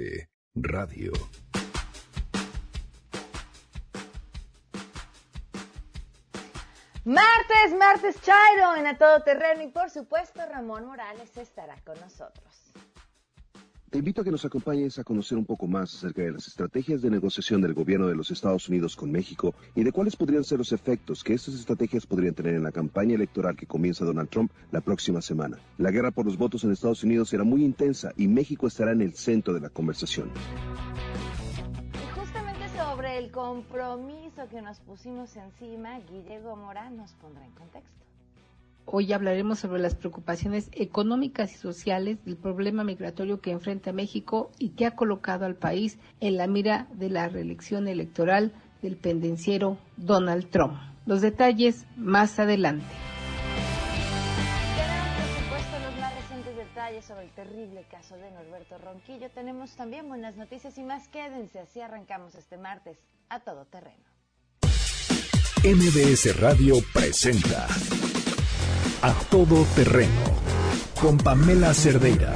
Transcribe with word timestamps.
Radio. 0.55 1.11
Martes, 7.03 7.73
martes 7.77 8.21
Chairo 8.21 8.77
en 8.77 8.87
A 8.87 8.97
Todo 8.97 9.21
Terreno 9.21 9.63
y 9.63 9.67
por 9.67 9.89
supuesto 9.89 10.39
Ramón 10.49 10.85
Morales 10.85 11.35
estará 11.35 11.75
con 11.83 11.99
nosotros. 11.99 12.54
Te 13.95 13.99
invito 13.99 14.19
a 14.19 14.23
que 14.25 14.31
nos 14.31 14.43
acompañes 14.43 14.99
a 14.99 15.05
conocer 15.05 15.37
un 15.37 15.45
poco 15.45 15.67
más 15.67 15.95
acerca 15.95 16.21
de 16.21 16.33
las 16.33 16.47
estrategias 16.47 17.01
de 17.01 17.09
negociación 17.09 17.61
del 17.61 17.73
gobierno 17.73 18.07
de 18.07 18.15
los 18.15 18.29
Estados 18.29 18.67
Unidos 18.67 18.93
con 18.93 19.09
México 19.09 19.55
y 19.73 19.85
de 19.85 19.93
cuáles 19.93 20.17
podrían 20.17 20.43
ser 20.43 20.57
los 20.57 20.73
efectos 20.73 21.23
que 21.23 21.33
estas 21.33 21.53
estrategias 21.53 22.05
podrían 22.05 22.33
tener 22.33 22.55
en 22.55 22.63
la 22.63 22.73
campaña 22.73 23.15
electoral 23.15 23.55
que 23.55 23.65
comienza 23.65 24.03
Donald 24.03 24.27
Trump 24.27 24.51
la 24.73 24.81
próxima 24.81 25.21
semana. 25.21 25.59
La 25.77 25.91
guerra 25.91 26.11
por 26.11 26.25
los 26.25 26.37
votos 26.37 26.65
en 26.65 26.73
Estados 26.73 27.05
Unidos 27.05 27.29
será 27.29 27.45
muy 27.45 27.63
intensa 27.63 28.11
y 28.17 28.27
México 28.27 28.67
estará 28.67 28.91
en 28.91 28.99
el 28.99 29.13
centro 29.13 29.53
de 29.53 29.61
la 29.61 29.69
conversación. 29.69 30.29
Justamente 32.13 32.67
sobre 32.77 33.17
el 33.17 33.31
compromiso 33.31 34.45
que 34.51 34.61
nos 34.61 34.77
pusimos 34.81 35.33
encima, 35.37 36.01
Guillermo 36.01 36.57
Morán 36.57 36.97
nos 36.97 37.13
pondrá 37.13 37.45
en 37.45 37.51
contexto. 37.53 38.04
Hoy 38.87 39.11
hablaremos 39.13 39.59
sobre 39.59 39.81
las 39.81 39.95
preocupaciones 39.95 40.69
económicas 40.71 41.51
y 41.51 41.57
sociales 41.57 42.23
del 42.23 42.37
problema 42.37 42.83
migratorio 42.83 43.41
que 43.41 43.49
enfrenta 43.49 43.91
México 43.91 44.51
y 44.59 44.69
que 44.69 44.85
ha 44.85 44.95
colocado 44.95 45.45
al 45.45 45.55
país 45.55 45.97
en 46.19 46.37
la 46.37 46.45
mira 46.45 46.87
de 46.93 47.09
la 47.09 47.27
reelección 47.27 47.87
electoral 47.87 48.53
del 48.83 48.95
pendenciero 48.95 49.79
Donald 49.97 50.51
Trump. 50.51 50.75
Los 51.07 51.21
detalles 51.21 51.87
más 51.97 52.37
adelante. 52.39 52.85
Tenemos, 54.75 55.09
por 55.17 55.43
supuesto, 55.43 55.79
los 55.89 55.99
más 55.99 56.15
recientes 56.15 56.55
detalles 56.55 57.05
sobre 57.05 57.23
el 57.23 57.31
terrible 57.31 57.87
caso 57.89 58.15
de 58.17 58.29
Norberto 58.31 58.77
Ronquillo. 58.77 59.31
Tenemos 59.31 59.75
también 59.75 60.07
buenas 60.07 60.37
noticias 60.37 60.77
y 60.77 60.83
más. 60.83 61.07
Quédense, 61.07 61.57
así 61.59 61.81
arrancamos 61.81 62.35
este 62.35 62.57
martes 62.57 62.99
a 63.29 63.39
todo 63.39 63.65
terreno. 63.65 64.05
MBS 65.63 66.39
Radio 66.39 66.75
presenta 66.93 67.67
A 69.01 69.13
Todo 69.29 69.65
Terreno 69.75 70.09
con 70.99 71.17
Pamela 71.17 71.73
Cerdeira. 71.73 72.33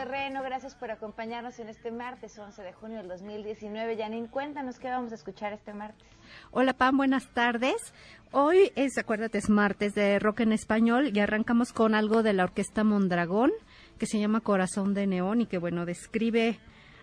Terreno. 0.00 0.42
Gracias 0.42 0.74
por 0.74 0.90
acompañarnos 0.90 1.58
en 1.58 1.68
este 1.68 1.90
martes 1.90 2.38
11 2.38 2.62
de 2.62 2.72
junio 2.72 2.96
del 2.96 3.08
2019. 3.08 3.98
Janine, 3.98 4.30
cuéntanos 4.30 4.78
qué 4.78 4.88
vamos 4.88 5.12
a 5.12 5.16
escuchar 5.16 5.52
este 5.52 5.74
martes. 5.74 6.08
Hola 6.52 6.72
Pam, 6.72 6.96
buenas 6.96 7.28
tardes. 7.34 7.92
Hoy 8.32 8.72
es, 8.76 8.96
acuérdate, 8.96 9.36
es 9.36 9.50
martes 9.50 9.94
de 9.94 10.18
rock 10.18 10.40
en 10.40 10.52
español 10.52 11.10
y 11.14 11.20
arrancamos 11.20 11.74
con 11.74 11.94
algo 11.94 12.22
de 12.22 12.32
la 12.32 12.44
orquesta 12.44 12.82
Mondragón 12.82 13.50
que 13.98 14.06
se 14.06 14.18
llama 14.18 14.40
Corazón 14.40 14.94
de 14.94 15.06
Neón 15.06 15.42
y 15.42 15.46
que 15.46 15.58
bueno, 15.58 15.84
describe 15.84 16.58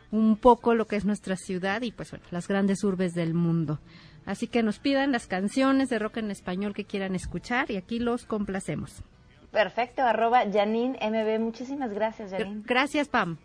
un 0.09 0.35
poco 0.35 0.73
lo 0.73 0.87
que 0.87 0.95
es 0.95 1.05
nuestra 1.05 1.35
ciudad 1.35 1.83
y 1.83 1.91
pues 1.91 2.09
bueno, 2.09 2.25
las 2.31 2.47
grandes 2.47 2.83
urbes 2.83 3.13
del 3.13 3.35
mundo. 3.35 3.79
Así 4.25 4.47
que 4.47 4.63
nos 4.63 4.79
pidan 4.79 5.11
las 5.11 5.27
canciones 5.27 5.89
de 5.89 5.99
rock 5.99 6.17
en 6.17 6.31
español 6.31 6.73
que 6.73 6.85
quieran 6.85 7.13
escuchar 7.13 7.69
y 7.69 7.77
aquí 7.77 7.99
los 7.99 8.25
complacemos. 8.25 9.03
Perfecto, 9.51 10.01
arroba 10.03 10.43
Janine 10.51 10.97
MB. 11.01 11.39
Muchísimas 11.39 11.91
gracias, 11.93 12.31
Gr- 12.31 12.39
Janine. 12.39 12.63
Gracias 12.65 13.07
Pam. 13.07 13.37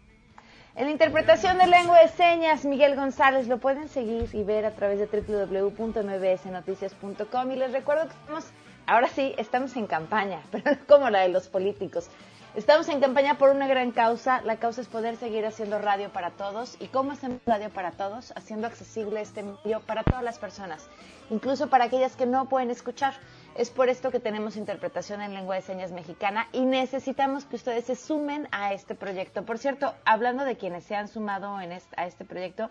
En 0.74 0.86
la 0.86 0.90
interpretación 0.90 1.58
de 1.58 1.66
lengua 1.66 2.00
de 2.00 2.08
señas, 2.08 2.64
Miguel 2.64 2.96
González 2.96 3.46
lo 3.46 3.58
pueden 3.58 3.90
seguir 3.90 4.30
y 4.32 4.42
ver 4.42 4.64
a 4.64 4.70
través 4.70 4.98
de 4.98 5.06
www.mbsnoticias.com. 5.06 7.52
Y 7.52 7.56
les 7.56 7.72
recuerdo 7.72 8.04
que 8.08 8.14
estamos, 8.14 8.46
ahora 8.86 9.08
sí, 9.08 9.34
estamos 9.36 9.76
en 9.76 9.86
campaña, 9.86 10.40
pero 10.50 10.70
no 10.72 10.78
como 10.86 11.10
la 11.10 11.20
de 11.20 11.28
los 11.28 11.48
políticos. 11.48 12.08
Estamos 12.54 12.86
en 12.90 13.00
campaña 13.00 13.38
por 13.38 13.48
una 13.50 13.66
gran 13.66 13.92
causa. 13.92 14.42
La 14.42 14.56
causa 14.56 14.82
es 14.82 14.88
poder 14.88 15.16
seguir 15.16 15.46
haciendo 15.46 15.78
radio 15.78 16.10
para 16.10 16.30
todos. 16.30 16.76
¿Y 16.80 16.88
cómo 16.88 17.12
hacemos 17.12 17.38
radio 17.46 17.70
para 17.70 17.92
todos? 17.92 18.32
Haciendo 18.36 18.66
accesible 18.66 19.22
este 19.22 19.42
medio 19.42 19.80
para 19.80 20.02
todas 20.02 20.22
las 20.22 20.38
personas, 20.38 20.86
incluso 21.30 21.68
para 21.68 21.84
aquellas 21.86 22.14
que 22.16 22.26
no 22.26 22.48
pueden 22.50 22.70
escuchar. 22.70 23.14
Es 23.54 23.68
por 23.68 23.90
esto 23.90 24.10
que 24.10 24.18
tenemos 24.18 24.56
interpretación 24.56 25.20
en 25.20 25.34
lengua 25.34 25.56
de 25.56 25.62
señas 25.62 25.92
mexicana 25.92 26.48
y 26.52 26.64
necesitamos 26.64 27.44
que 27.44 27.56
ustedes 27.56 27.84
se 27.84 27.96
sumen 27.96 28.48
a 28.50 28.72
este 28.72 28.94
proyecto. 28.94 29.44
Por 29.44 29.58
cierto, 29.58 29.94
hablando 30.06 30.44
de 30.44 30.56
quienes 30.56 30.84
se 30.84 30.96
han 30.96 31.06
sumado 31.06 31.60
en 31.60 31.72
a 31.72 32.06
este 32.06 32.24
proyecto, 32.24 32.70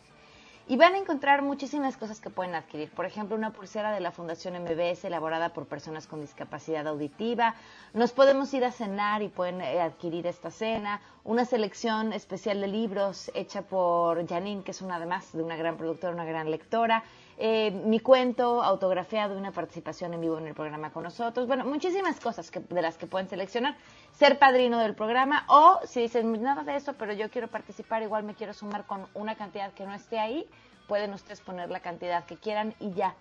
y 0.68 0.76
van 0.76 0.94
a 0.94 0.98
encontrar 0.98 1.42
muchísimas 1.42 1.96
cosas 1.96 2.20
que 2.20 2.30
pueden 2.30 2.54
adquirir. 2.54 2.90
Por 2.90 3.06
ejemplo, 3.06 3.36
una 3.36 3.52
pulsera 3.52 3.92
de 3.92 4.00
la 4.00 4.12
Fundación 4.12 4.54
MBS 4.62 5.04
elaborada 5.04 5.52
por 5.52 5.66
personas 5.66 6.06
con 6.06 6.20
discapacidad 6.20 6.86
auditiva. 6.86 7.54
Nos 7.92 8.12
podemos 8.12 8.52
ir 8.54 8.64
a 8.64 8.70
cenar 8.70 9.22
y 9.22 9.28
pueden 9.28 9.60
eh, 9.60 9.80
adquirir 9.80 10.26
esta 10.26 10.50
cena. 10.50 11.00
Una 11.24 11.44
selección 11.44 12.12
especial 12.12 12.60
de 12.60 12.68
libros 12.68 13.30
hecha 13.34 13.62
por 13.62 14.26
Janine, 14.28 14.62
que 14.62 14.70
es 14.70 14.80
una 14.80 14.96
además 14.96 15.32
de 15.32 15.42
una 15.42 15.56
gran 15.56 15.76
productora, 15.76 16.12
una 16.12 16.24
gran 16.24 16.50
lectora. 16.50 17.02
Eh, 17.42 17.70
mi 17.70 18.00
cuento 18.00 18.62
autografiado 18.62 19.38
una 19.38 19.50
participación 19.50 20.12
en 20.12 20.20
vivo 20.20 20.36
en 20.36 20.46
el 20.46 20.52
programa 20.52 20.92
con 20.92 21.04
nosotros. 21.04 21.46
Bueno, 21.46 21.64
muchísimas 21.64 22.20
cosas 22.20 22.50
que, 22.50 22.60
de 22.60 22.82
las 22.82 22.98
que 22.98 23.06
pueden 23.06 23.30
seleccionar. 23.30 23.78
Ser 24.12 24.38
padrino 24.38 24.78
del 24.78 24.94
programa 24.94 25.46
o 25.48 25.80
si 25.84 26.02
dicen 26.02 26.42
nada 26.42 26.64
de 26.64 26.76
eso, 26.76 26.92
pero 26.98 27.14
yo 27.14 27.30
quiero 27.30 27.48
participar, 27.48 28.02
igual 28.02 28.24
me 28.24 28.34
quiero 28.34 28.52
sumar 28.52 28.84
con 28.84 29.06
una 29.14 29.36
cantidad 29.36 29.72
que 29.72 29.86
no 29.86 29.94
esté 29.94 30.18
ahí, 30.18 30.46
pueden 30.86 31.14
ustedes 31.14 31.40
poner 31.40 31.70
la 31.70 31.80
cantidad 31.80 32.26
que 32.26 32.36
quieran 32.36 32.74
y 32.78 32.92
ya. 32.92 33.14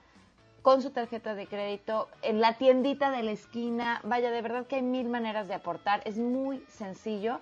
Con 0.64 0.82
su 0.82 0.90
tarjeta 0.90 1.34
de 1.34 1.48
crédito, 1.48 2.10
en 2.22 2.42
la 2.42 2.58
tiendita 2.58 3.12
de 3.12 3.24
la 3.24 3.32
esquina, 3.32 4.02
vaya, 4.04 4.32
de 4.32 4.42
verdad 4.42 4.68
que 4.68 4.76
hay 4.76 4.82
mil 4.82 5.08
maneras 5.08 5.48
de 5.48 5.54
aportar, 5.54 6.02
es 6.04 6.18
muy 6.18 6.62
sencillo. 6.68 7.40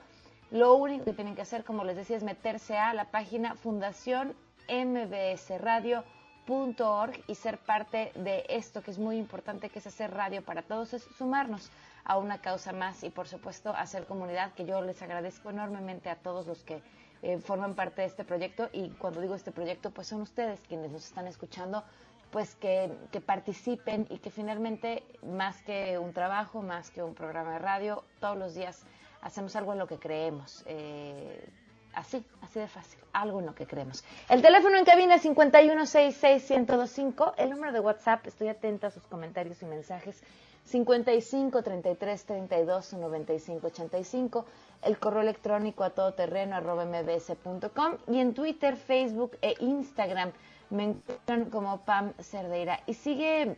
Lo 0.51 0.75
único 0.75 1.05
que 1.05 1.13
tienen 1.13 1.33
que 1.33 1.41
hacer, 1.41 1.63
como 1.63 1.83
les 1.83 1.95
decía, 1.95 2.17
es 2.17 2.23
meterse 2.23 2.77
a 2.77 2.93
la 2.93 3.05
página 3.05 3.55
Fundación 3.55 4.35
MBS 4.69 5.59
Radio 5.59 6.03
org 6.49 7.23
y 7.27 7.35
ser 7.35 7.57
parte 7.57 8.11
de 8.15 8.45
esto 8.49 8.81
que 8.81 8.91
es 8.91 8.99
muy 8.99 9.17
importante 9.17 9.69
que 9.69 9.79
es 9.79 9.87
hacer 9.87 10.13
radio 10.13 10.41
para 10.43 10.61
todos 10.61 10.93
es 10.93 11.03
sumarnos 11.17 11.69
a 12.05 12.17
una 12.17 12.39
causa 12.39 12.71
más 12.71 13.03
y 13.03 13.09
por 13.09 13.27
supuesto 13.27 13.71
hacer 13.71 14.05
comunidad 14.05 14.53
que 14.53 14.65
yo 14.65 14.81
les 14.81 15.01
agradezco 15.01 15.49
enormemente 15.49 16.09
a 16.09 16.15
todos 16.15 16.47
los 16.47 16.63
que 16.63 16.81
eh, 17.21 17.39
forman 17.39 17.73
parte 17.73 18.01
de 18.01 18.07
este 18.07 18.23
proyecto. 18.23 18.69
Y 18.71 18.89
cuando 18.91 19.21
digo 19.21 19.35
este 19.35 19.51
proyecto 19.51 19.91
pues 19.91 20.07
son 20.07 20.21
ustedes 20.21 20.61
quienes 20.67 20.91
nos 20.91 21.05
están 21.05 21.27
escuchando 21.27 21.83
pues 22.31 22.55
que, 22.55 22.91
que 23.11 23.21
participen 23.21 24.05
y 24.09 24.19
que 24.19 24.31
finalmente 24.31 25.03
más 25.23 25.61
que 25.63 25.97
un 25.97 26.13
trabajo 26.13 26.61
más 26.61 26.91
que 26.91 27.03
un 27.03 27.13
programa 27.13 27.53
de 27.53 27.59
radio 27.59 28.03
todos 28.19 28.37
los 28.37 28.53
días 28.53 28.83
hacemos 29.21 29.55
algo 29.55 29.73
en 29.73 29.79
lo 29.79 29.87
que 29.87 29.97
creemos 29.97 30.63
eh, 30.67 31.49
Así, 31.97 32.23
así 32.43 32.59
de 32.59 32.67
fácil, 32.67 32.99
algo 33.11 33.39
en 33.39 33.47
lo 33.47 33.55
que 33.55 33.65
creemos. 33.65 34.03
El 34.29 34.43
teléfono 34.43 34.77
en 34.77 34.85
cabina 34.85 35.15
es 35.15 35.25
5166-1025. 35.25 37.33
El 37.37 37.49
número 37.49 37.73
de 37.73 37.79
WhatsApp, 37.79 38.27
estoy 38.27 38.49
atenta 38.49 38.85
a 38.85 38.91
sus 38.91 39.01
comentarios 39.07 39.63
y 39.63 39.65
mensajes. 39.65 40.21
55 40.65 41.63
33 41.63 42.23
32 42.23 42.93
95 42.93 43.65
85. 43.65 44.45
El 44.83 44.99
correo 44.99 45.21
electrónico 45.21 45.83
a 45.83 45.89
todoterreno 45.89 46.55
arroba 46.55 46.85
mbs.com. 46.85 47.97
Y 48.07 48.19
en 48.19 48.35
Twitter, 48.35 48.77
Facebook 48.77 49.35
e 49.41 49.55
Instagram 49.59 50.33
Me 50.69 50.83
encuentran 50.83 51.49
como 51.49 51.81
Pam 51.81 52.13
Cerdeira. 52.19 52.79
Y 52.85 52.93
sigue 52.93 53.57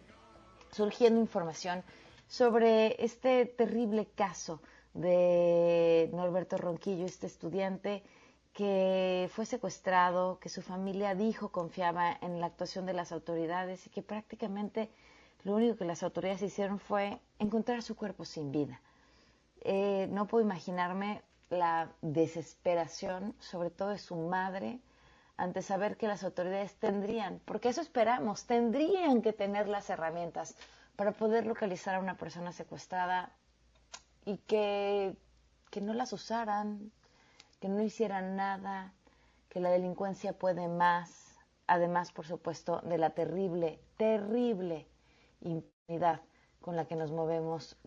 surgiendo 0.72 1.20
información 1.20 1.84
sobre 2.30 3.04
este 3.04 3.48
terrible 3.48 4.08
caso 4.16 4.62
de 4.94 6.10
Norberto 6.14 6.58
Ronquillo, 6.58 7.06
este 7.06 7.28
estudiante 7.28 8.02
que 8.60 9.30
fue 9.32 9.46
secuestrado, 9.46 10.38
que 10.40 10.50
su 10.50 10.62
familia 10.62 11.16
dijo 11.16 11.48
confiaba 11.48 12.18
en 12.20 12.42
la 12.42 12.48
actuación 12.48 12.86
de 12.86 12.92
las 12.92 13.14
autoridades 13.14 13.88
y 13.88 13.90
que 13.90 14.02
prácticamente 14.02 14.90
lo 15.46 15.56
único 15.56 15.78
que 15.78 15.86
las 15.86 16.04
autoridades 16.04 16.42
hicieron 16.42 16.78
fue 16.78 17.22
encontrar 17.40 17.82
su 17.84 17.96
cuerpo 17.96 18.26
sin 18.26 18.52
vida. 18.52 18.82
Eh, 19.62 20.10
no 20.12 20.28
puedo 20.28 20.44
imaginarme 20.44 21.22
la 21.50 21.94
desesperación, 22.02 23.34
sobre 23.40 23.70
todo 23.70 23.92
de 23.92 23.98
su 23.98 24.18
madre, 24.18 24.82
ante 25.38 25.62
saber 25.62 25.96
que 25.96 26.10
las 26.10 26.26
autoridades 26.26 26.76
tendrían, 26.76 27.40
porque 27.46 27.70
eso 27.70 27.80
esperamos, 27.80 28.44
tendrían 28.44 29.22
que 29.22 29.32
tener 29.32 29.70
las 29.70 29.90
herramientas 29.90 30.58
para 30.98 31.14
poder 31.14 31.46
localizar 31.46 31.96
a 31.96 32.00
una 32.00 32.18
persona 32.18 32.52
secuestrada 32.52 33.32
y 34.26 34.36
que, 34.40 35.16
que 35.72 35.80
no 35.80 35.94
las 35.94 36.12
usaran, 36.12 36.92
que 37.60 37.70
no 37.70 37.82
hicieran 37.82 38.36
nada, 38.36 38.94
que 39.50 39.60
la 39.60 39.70
delincuencia 39.70 40.34
puede 40.34 40.68
más, 40.68 41.38
además, 41.68 42.12
por 42.12 42.26
supuesto, 42.26 42.82
de 42.82 42.98
la 42.98 43.12
terrible, 43.12 43.80
terrible 43.98 44.88
impunidad 45.42 46.22
con 46.62 46.76
la 46.76 46.86
que 46.86 46.96
nos 46.96 47.12
movemos 47.12 47.78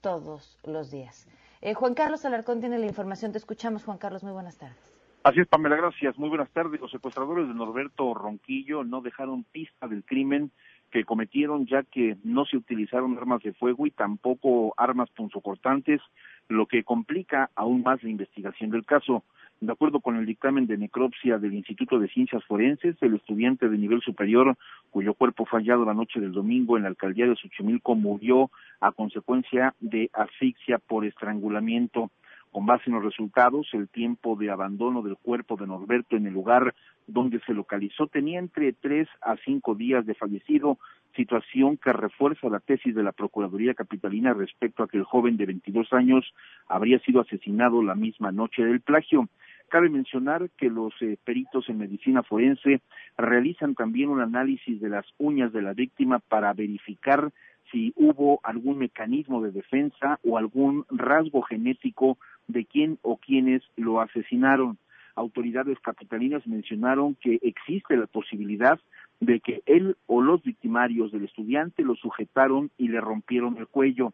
todos 0.00 0.58
los 0.64 0.90
días. 0.90 1.28
Eh, 1.60 1.74
Juan 1.74 1.94
Carlos 1.94 2.24
Alarcón 2.24 2.60
tiene 2.60 2.78
la 2.78 2.86
información. 2.86 3.32
Te 3.32 3.38
escuchamos, 3.38 3.84
Juan 3.84 3.98
Carlos. 3.98 4.22
Muy 4.22 4.32
buenas 4.32 4.56
tardes. 4.56 4.78
Así 5.22 5.40
es, 5.40 5.46
Pamela, 5.48 5.76
gracias. 5.76 6.18
Muy 6.18 6.30
buenas 6.30 6.50
tardes. 6.50 6.80
Los 6.80 6.90
secuestradores 6.90 7.46
de 7.46 7.54
Norberto 7.54 8.14
Ronquillo 8.14 8.84
no 8.84 9.02
dejaron 9.02 9.44
pista 9.44 9.86
del 9.86 10.02
crimen 10.04 10.50
que 10.90 11.04
cometieron 11.04 11.66
ya 11.66 11.82
que 11.82 12.16
no 12.24 12.44
se 12.46 12.56
utilizaron 12.56 13.16
armas 13.16 13.42
de 13.42 13.52
fuego 13.52 13.86
y 13.86 13.90
tampoco 13.90 14.74
armas 14.76 15.08
punzocortantes, 15.10 16.00
lo 16.50 16.66
que 16.66 16.84
complica 16.84 17.50
aún 17.54 17.82
más 17.82 18.02
la 18.02 18.10
investigación 18.10 18.70
del 18.70 18.84
caso. 18.84 19.22
De 19.60 19.72
acuerdo 19.72 20.00
con 20.00 20.16
el 20.16 20.26
dictamen 20.26 20.66
de 20.66 20.78
necropsia 20.78 21.38
del 21.38 21.54
Instituto 21.54 21.98
de 21.98 22.08
Ciencias 22.08 22.42
Forenses, 22.46 22.96
el 23.02 23.14
estudiante 23.14 23.68
de 23.68 23.78
nivel 23.78 24.00
superior, 24.00 24.56
cuyo 24.90 25.14
cuerpo 25.14 25.44
fue 25.44 25.60
hallado 25.60 25.84
la 25.84 25.94
noche 25.94 26.18
del 26.18 26.32
domingo 26.32 26.76
en 26.76 26.84
la 26.84 26.88
alcaldía 26.88 27.26
de 27.26 27.36
Xochimilco, 27.36 27.94
murió 27.94 28.50
a 28.80 28.90
consecuencia 28.92 29.74
de 29.80 30.10
asfixia 30.12 30.78
por 30.78 31.04
estrangulamiento. 31.04 32.10
Con 32.50 32.66
base 32.66 32.84
en 32.86 32.94
los 32.94 33.04
resultados, 33.04 33.68
el 33.72 33.88
tiempo 33.88 34.34
de 34.34 34.50
abandono 34.50 35.02
del 35.02 35.16
cuerpo 35.16 35.56
de 35.56 35.68
Norberto 35.68 36.16
en 36.16 36.26
el 36.26 36.32
lugar 36.32 36.74
donde 37.06 37.40
se 37.40 37.54
localizó 37.54 38.06
tenía 38.06 38.38
entre 38.38 38.72
tres 38.72 39.08
a 39.20 39.36
cinco 39.44 39.74
días 39.74 40.06
de 40.06 40.14
fallecido, 40.14 40.78
situación 41.20 41.76
que 41.76 41.92
refuerza 41.92 42.48
la 42.48 42.60
tesis 42.60 42.94
de 42.94 43.02
la 43.02 43.12
Procuraduría 43.12 43.74
Capitalina 43.74 44.32
respecto 44.32 44.82
a 44.82 44.88
que 44.88 44.96
el 44.96 45.04
joven 45.04 45.36
de 45.36 45.44
22 45.44 45.92
años 45.92 46.24
habría 46.66 46.98
sido 47.00 47.20
asesinado 47.20 47.82
la 47.82 47.94
misma 47.94 48.32
noche 48.32 48.64
del 48.64 48.80
plagio. 48.80 49.28
Cabe 49.68 49.90
mencionar 49.90 50.48
que 50.56 50.70
los 50.70 50.94
eh, 51.02 51.18
peritos 51.22 51.68
en 51.68 51.76
medicina 51.76 52.22
forense 52.22 52.80
realizan 53.18 53.74
también 53.74 54.08
un 54.08 54.22
análisis 54.22 54.80
de 54.80 54.88
las 54.88 55.04
uñas 55.18 55.52
de 55.52 55.60
la 55.60 55.74
víctima 55.74 56.20
para 56.20 56.54
verificar 56.54 57.30
si 57.70 57.92
hubo 57.96 58.40
algún 58.42 58.78
mecanismo 58.78 59.42
de 59.42 59.52
defensa 59.52 60.18
o 60.24 60.38
algún 60.38 60.86
rasgo 60.90 61.42
genético 61.42 62.16
de 62.48 62.64
quién 62.64 62.98
o 63.02 63.18
quiénes 63.18 63.62
lo 63.76 64.00
asesinaron. 64.00 64.78
Autoridades 65.16 65.78
capitalinas 65.80 66.46
mencionaron 66.46 67.14
que 67.16 67.38
existe 67.42 67.94
la 67.96 68.06
posibilidad 68.06 68.80
de 69.20 69.40
que 69.40 69.62
él 69.66 69.96
o 70.06 70.22
los 70.22 70.42
victimarios 70.42 71.12
del 71.12 71.24
estudiante 71.24 71.82
lo 71.82 71.94
sujetaron 71.94 72.70
y 72.78 72.88
le 72.88 73.00
rompieron 73.00 73.58
el 73.58 73.68
cuello. 73.68 74.12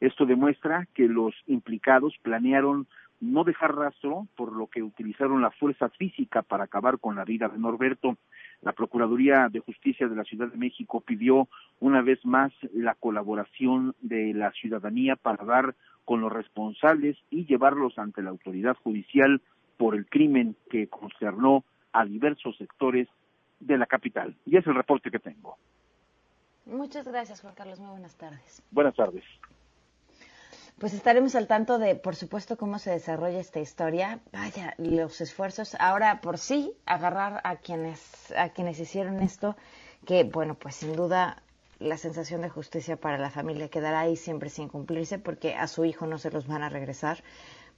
Esto 0.00 0.26
demuestra 0.26 0.88
que 0.94 1.08
los 1.08 1.34
implicados 1.46 2.14
planearon 2.22 2.86
no 3.20 3.44
dejar 3.44 3.74
rastro, 3.74 4.26
por 4.36 4.52
lo 4.52 4.66
que 4.66 4.82
utilizaron 4.82 5.40
la 5.40 5.50
fuerza 5.50 5.88
física 5.90 6.42
para 6.42 6.64
acabar 6.64 6.98
con 6.98 7.16
la 7.16 7.24
vida 7.24 7.48
de 7.48 7.58
Norberto. 7.58 8.16
La 8.62 8.72
Procuraduría 8.72 9.48
de 9.50 9.60
Justicia 9.60 10.08
de 10.08 10.16
la 10.16 10.24
Ciudad 10.24 10.48
de 10.48 10.58
México 10.58 11.00
pidió 11.00 11.48
una 11.80 12.02
vez 12.02 12.24
más 12.24 12.52
la 12.74 12.94
colaboración 12.94 13.94
de 14.00 14.34
la 14.34 14.52
ciudadanía 14.52 15.16
para 15.16 15.44
dar 15.44 15.74
con 16.04 16.20
los 16.20 16.32
responsables 16.32 17.16
y 17.30 17.46
llevarlos 17.46 17.98
ante 17.98 18.22
la 18.22 18.30
autoridad 18.30 18.76
judicial 18.82 19.40
por 19.76 19.94
el 19.94 20.06
crimen 20.06 20.56
que 20.70 20.88
concernó 20.88 21.64
a 21.92 22.04
diversos 22.04 22.56
sectores 22.58 23.08
de 23.60 23.78
la 23.78 23.86
capital. 23.86 24.36
Y 24.44 24.56
es 24.56 24.66
el 24.66 24.74
reporte 24.74 25.10
que 25.10 25.18
tengo. 25.18 25.56
Muchas 26.66 27.06
gracias, 27.06 27.40
Juan 27.40 27.54
Carlos. 27.54 27.78
Muy 27.78 27.90
buenas 27.90 28.16
tardes. 28.16 28.62
Buenas 28.70 28.94
tardes. 28.94 29.24
Pues 30.78 30.92
estaremos 30.92 31.34
al 31.34 31.46
tanto 31.46 31.78
de, 31.78 31.94
por 31.94 32.16
supuesto, 32.16 32.58
cómo 32.58 32.78
se 32.78 32.90
desarrolla 32.90 33.40
esta 33.40 33.60
historia. 33.60 34.20
Vaya, 34.32 34.74
los 34.76 35.20
esfuerzos 35.22 35.74
ahora 35.80 36.20
por 36.20 36.36
sí 36.36 36.72
agarrar 36.84 37.40
a 37.44 37.56
quienes 37.56 38.30
a 38.36 38.50
quienes 38.50 38.78
hicieron 38.78 39.20
esto, 39.20 39.56
que 40.04 40.24
bueno, 40.24 40.54
pues 40.54 40.76
sin 40.76 40.94
duda 40.94 41.42
la 41.78 41.96
sensación 41.96 42.42
de 42.42 42.48
justicia 42.48 42.96
para 42.96 43.18
la 43.18 43.30
familia 43.30 43.68
quedará 43.68 44.00
ahí 44.00 44.16
siempre 44.16 44.50
sin 44.50 44.68
cumplirse 44.68 45.18
porque 45.18 45.54
a 45.54 45.66
su 45.66 45.84
hijo 45.84 46.06
no 46.06 46.18
se 46.18 46.30
los 46.30 46.46
van 46.46 46.62
a 46.62 46.68
regresar, 46.68 47.22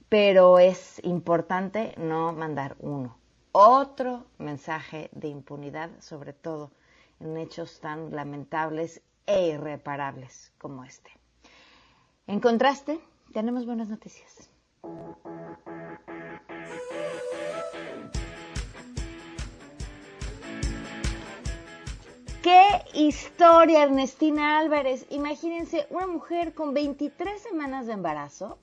pero 0.09 0.59
es 0.59 0.99
importante 1.03 1.93
no 1.97 2.33
mandar 2.33 2.75
uno, 2.79 3.17
otro 3.67 4.25
mensaje 4.37 5.09
de 5.11 5.27
impunidad, 5.27 5.89
sobre 5.99 6.31
todo 6.31 6.71
en 7.19 7.37
hechos 7.37 7.81
tan 7.81 8.15
lamentables 8.15 9.01
e 9.25 9.47
irreparables 9.47 10.53
como 10.57 10.85
este. 10.85 11.11
En 12.25 12.39
contraste, 12.39 13.01
tenemos 13.33 13.65
buenas 13.65 13.89
noticias. 13.89 14.49
¡Qué 22.41 22.85
historia, 22.93 23.83
Ernestina 23.83 24.57
Álvarez! 24.57 25.05
Imagínense 25.09 25.85
una 25.89 26.07
mujer 26.07 26.53
con 26.53 26.73
23 26.73 27.41
semanas 27.41 27.87
de 27.87 27.93
embarazo, 27.93 28.57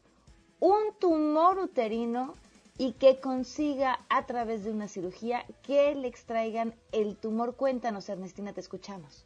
un 0.58 0.94
tumor 0.98 1.58
uterino 1.58 2.32
y 2.78 2.92
que 2.92 3.20
consiga 3.20 4.00
a 4.08 4.26
través 4.26 4.64
de 4.64 4.70
una 4.70 4.88
cirugía 4.88 5.44
que 5.62 5.94
le 5.94 6.08
extraigan 6.08 6.74
el 6.92 7.16
tumor. 7.16 7.56
Cuéntanos, 7.56 8.08
Ernestina, 8.08 8.52
te 8.52 8.60
escuchamos. 8.60 9.25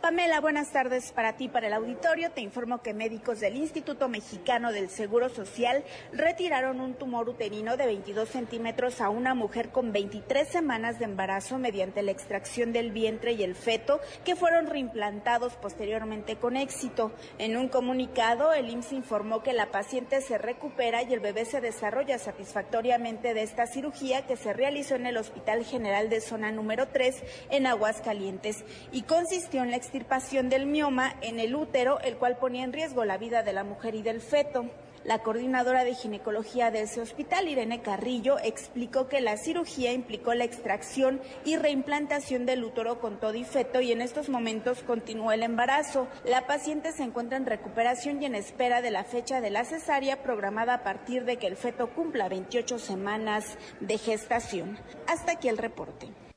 Pamela, 0.00 0.40
buenas 0.40 0.72
tardes 0.72 1.12
para 1.12 1.36
ti, 1.36 1.48
para 1.48 1.66
el 1.66 1.74
auditorio. 1.74 2.30
Te 2.30 2.40
informo 2.40 2.80
que 2.80 2.94
médicos 2.94 3.38
del 3.38 3.56
Instituto 3.56 4.08
Mexicano 4.08 4.72
del 4.72 4.88
Seguro 4.88 5.28
Social 5.28 5.84
retiraron 6.10 6.80
un 6.80 6.94
tumor 6.94 7.28
uterino 7.28 7.76
de 7.76 7.84
22 7.84 8.26
centímetros 8.26 9.02
a 9.02 9.10
una 9.10 9.34
mujer 9.34 9.68
con 9.68 9.92
23 9.92 10.48
semanas 10.48 10.98
de 10.98 11.04
embarazo 11.04 11.58
mediante 11.58 12.02
la 12.02 12.12
extracción 12.12 12.72
del 12.72 12.92
vientre 12.92 13.32
y 13.32 13.42
el 13.42 13.54
feto, 13.54 14.00
que 14.24 14.36
fueron 14.36 14.68
reimplantados 14.68 15.52
posteriormente 15.56 16.36
con 16.36 16.56
éxito. 16.56 17.12
En 17.36 17.58
un 17.58 17.68
comunicado, 17.68 18.54
el 18.54 18.70
IMSS 18.70 18.92
informó 18.94 19.42
que 19.42 19.52
la 19.52 19.70
paciente 19.70 20.22
se 20.22 20.38
recupera 20.38 21.02
y 21.02 21.12
el 21.12 21.20
bebé 21.20 21.44
se 21.44 21.60
desarrolla 21.60 22.18
satisfactoriamente 22.18 23.34
de 23.34 23.42
esta 23.42 23.66
cirugía 23.66 24.26
que 24.26 24.36
se 24.36 24.54
realizó 24.54 24.94
en 24.94 25.04
el 25.04 25.18
Hospital 25.18 25.62
General 25.62 26.08
de 26.08 26.22
Zona 26.22 26.52
número 26.52 26.88
3 26.88 27.22
en 27.50 27.66
Aguascalientes 27.66 28.64
y 28.92 29.02
consistió 29.02 29.62
en 29.62 29.70
la 29.70 29.76
extirpación 29.90 30.48
del 30.48 30.66
mioma 30.66 31.16
en 31.20 31.40
el 31.40 31.56
útero, 31.56 31.98
el 31.98 32.16
cual 32.16 32.36
ponía 32.36 32.62
en 32.62 32.72
riesgo 32.72 33.04
la 33.04 33.18
vida 33.18 33.42
de 33.42 33.52
la 33.52 33.64
mujer 33.64 33.96
y 33.96 34.02
del 34.02 34.20
feto. 34.20 34.66
La 35.02 35.24
coordinadora 35.24 35.82
de 35.82 35.94
ginecología 35.94 36.70
de 36.70 36.82
ese 36.82 37.00
hospital, 37.00 37.48
Irene 37.48 37.82
Carrillo, 37.82 38.36
explicó 38.38 39.08
que 39.08 39.20
la 39.20 39.36
cirugía 39.36 39.92
implicó 39.92 40.32
la 40.34 40.44
extracción 40.44 41.20
y 41.44 41.56
reimplantación 41.56 42.46
del 42.46 42.62
útero 42.62 43.00
con 43.00 43.18
todo 43.18 43.34
y 43.34 43.42
feto 43.42 43.80
y 43.80 43.90
en 43.90 44.00
estos 44.00 44.28
momentos 44.28 44.84
continúa 44.84 45.34
el 45.34 45.42
embarazo. 45.42 46.06
La 46.24 46.46
paciente 46.46 46.92
se 46.92 47.02
encuentra 47.02 47.36
en 47.36 47.46
recuperación 47.46 48.22
y 48.22 48.26
en 48.26 48.36
espera 48.36 48.82
de 48.82 48.92
la 48.92 49.02
fecha 49.02 49.40
de 49.40 49.50
la 49.50 49.64
cesárea 49.64 50.22
programada 50.22 50.74
a 50.74 50.84
partir 50.84 51.24
de 51.24 51.36
que 51.36 51.48
el 51.48 51.56
feto 51.56 51.90
cumpla 51.90 52.28
28 52.28 52.78
semanas 52.78 53.58
de 53.80 53.98
gestación. 53.98 54.78
Hasta 55.08 55.32
aquí 55.32 55.48
el 55.48 55.58
reporte. 55.58 56.29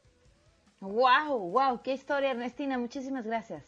¡Wow! 0.84 1.50
¡Wow! 1.50 1.82
¡Qué 1.82 1.94
historia, 1.94 2.32
Ernestina! 2.32 2.78
Muchísimas 2.78 3.26
gracias. 3.26 3.64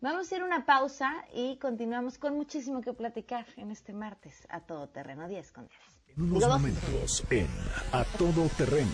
Vamos 0.00 0.20
a 0.20 0.22
hacer 0.22 0.42
una 0.42 0.64
pausa 0.64 1.12
y 1.34 1.58
continuamos 1.58 2.16
con 2.16 2.34
muchísimo 2.34 2.80
que 2.80 2.94
platicar 2.94 3.44
en 3.56 3.70
este 3.70 3.92
martes 3.92 4.46
a 4.48 4.60
todo 4.60 4.88
terreno 4.88 5.28
10 5.28 5.52
con 5.52 5.68
10. 5.68 5.80
En 6.16 6.22
unos 6.22 6.38
Digo, 6.38 6.52
momentos 6.52 7.24
en 7.30 7.46
A 7.92 8.04
Todo 8.16 8.48
Terreno. 8.56 8.88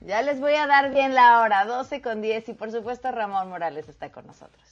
Ya 0.00 0.22
les 0.22 0.38
voy 0.38 0.54
a 0.54 0.68
dar 0.68 0.94
bien 0.94 1.14
la 1.14 1.40
hora, 1.40 1.64
12 1.64 2.00
con 2.00 2.22
10 2.22 2.50
y 2.50 2.52
por 2.52 2.70
supuesto 2.70 3.10
Ramón 3.10 3.48
Morales 3.48 3.88
está 3.88 4.12
con 4.12 4.26
nosotros. 4.26 4.62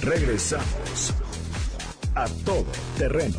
Regresamos. 0.00 1.14
A 2.16 2.26
Todo 2.44 2.72
Terreno. 2.96 3.38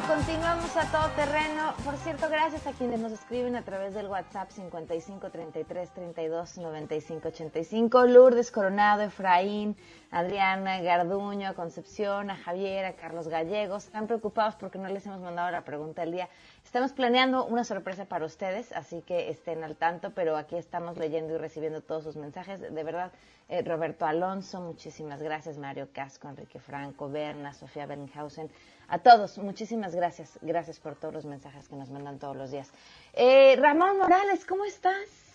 Continuamos 0.00 0.74
a 0.76 0.90
todo 0.90 1.08
terreno. 1.16 1.74
Por 1.84 1.96
cierto, 1.96 2.28
gracias 2.28 2.66
a 2.66 2.72
quienes 2.72 3.00
nos 3.00 3.12
escriben 3.12 3.56
a 3.56 3.62
través 3.62 3.94
del 3.94 4.06
WhatsApp 4.06 4.50
55 4.50 5.30
33 5.30 5.90
32 5.90 6.58
95 6.58 7.28
85. 7.28 8.06
Lourdes 8.06 8.50
Coronado, 8.50 9.02
Efraín, 9.02 9.76
Adriana 10.12 10.78
Garduño, 10.82 11.54
Concepción, 11.54 12.30
a 12.30 12.36
Javier, 12.36 12.84
a 12.84 12.92
Carlos 12.92 13.28
Gallegos. 13.28 13.86
Están 13.86 14.06
preocupados 14.06 14.56
porque 14.56 14.78
no 14.78 14.86
les 14.88 15.06
hemos 15.06 15.20
mandado 15.20 15.50
la 15.50 15.62
pregunta 15.62 16.02
del 16.02 16.12
día. 16.12 16.28
Estamos 16.62 16.92
planeando 16.92 17.46
una 17.46 17.64
sorpresa 17.64 18.04
para 18.04 18.26
ustedes, 18.26 18.72
así 18.72 19.00
que 19.00 19.30
estén 19.30 19.64
al 19.64 19.74
tanto, 19.74 20.12
pero 20.14 20.36
aquí 20.36 20.56
estamos 20.56 20.98
leyendo 20.98 21.34
y 21.34 21.38
recibiendo 21.38 21.80
todos 21.80 22.04
sus 22.04 22.16
mensajes. 22.16 22.60
De 22.60 22.84
verdad, 22.84 23.10
eh, 23.48 23.62
Roberto 23.62 24.04
Alonso, 24.04 24.60
muchísimas 24.60 25.22
gracias. 25.22 25.56
Mario 25.56 25.88
Casco, 25.94 26.28
Enrique 26.28 26.60
Franco, 26.60 27.08
Berna, 27.08 27.54
Sofía 27.54 27.86
Bernhausen. 27.86 28.50
A 28.88 28.98
todos, 28.98 29.38
muchísimas 29.38 29.94
gracias. 29.94 30.38
Gracias 30.42 30.78
por 30.78 30.94
todos 30.94 31.14
los 31.14 31.24
mensajes 31.24 31.70
que 31.70 31.76
nos 31.76 31.90
mandan 31.90 32.18
todos 32.18 32.36
los 32.36 32.50
días. 32.50 32.70
Eh, 33.14 33.56
Ramón 33.58 33.96
Morales, 33.96 34.44
¿cómo 34.44 34.66
estás? 34.66 35.32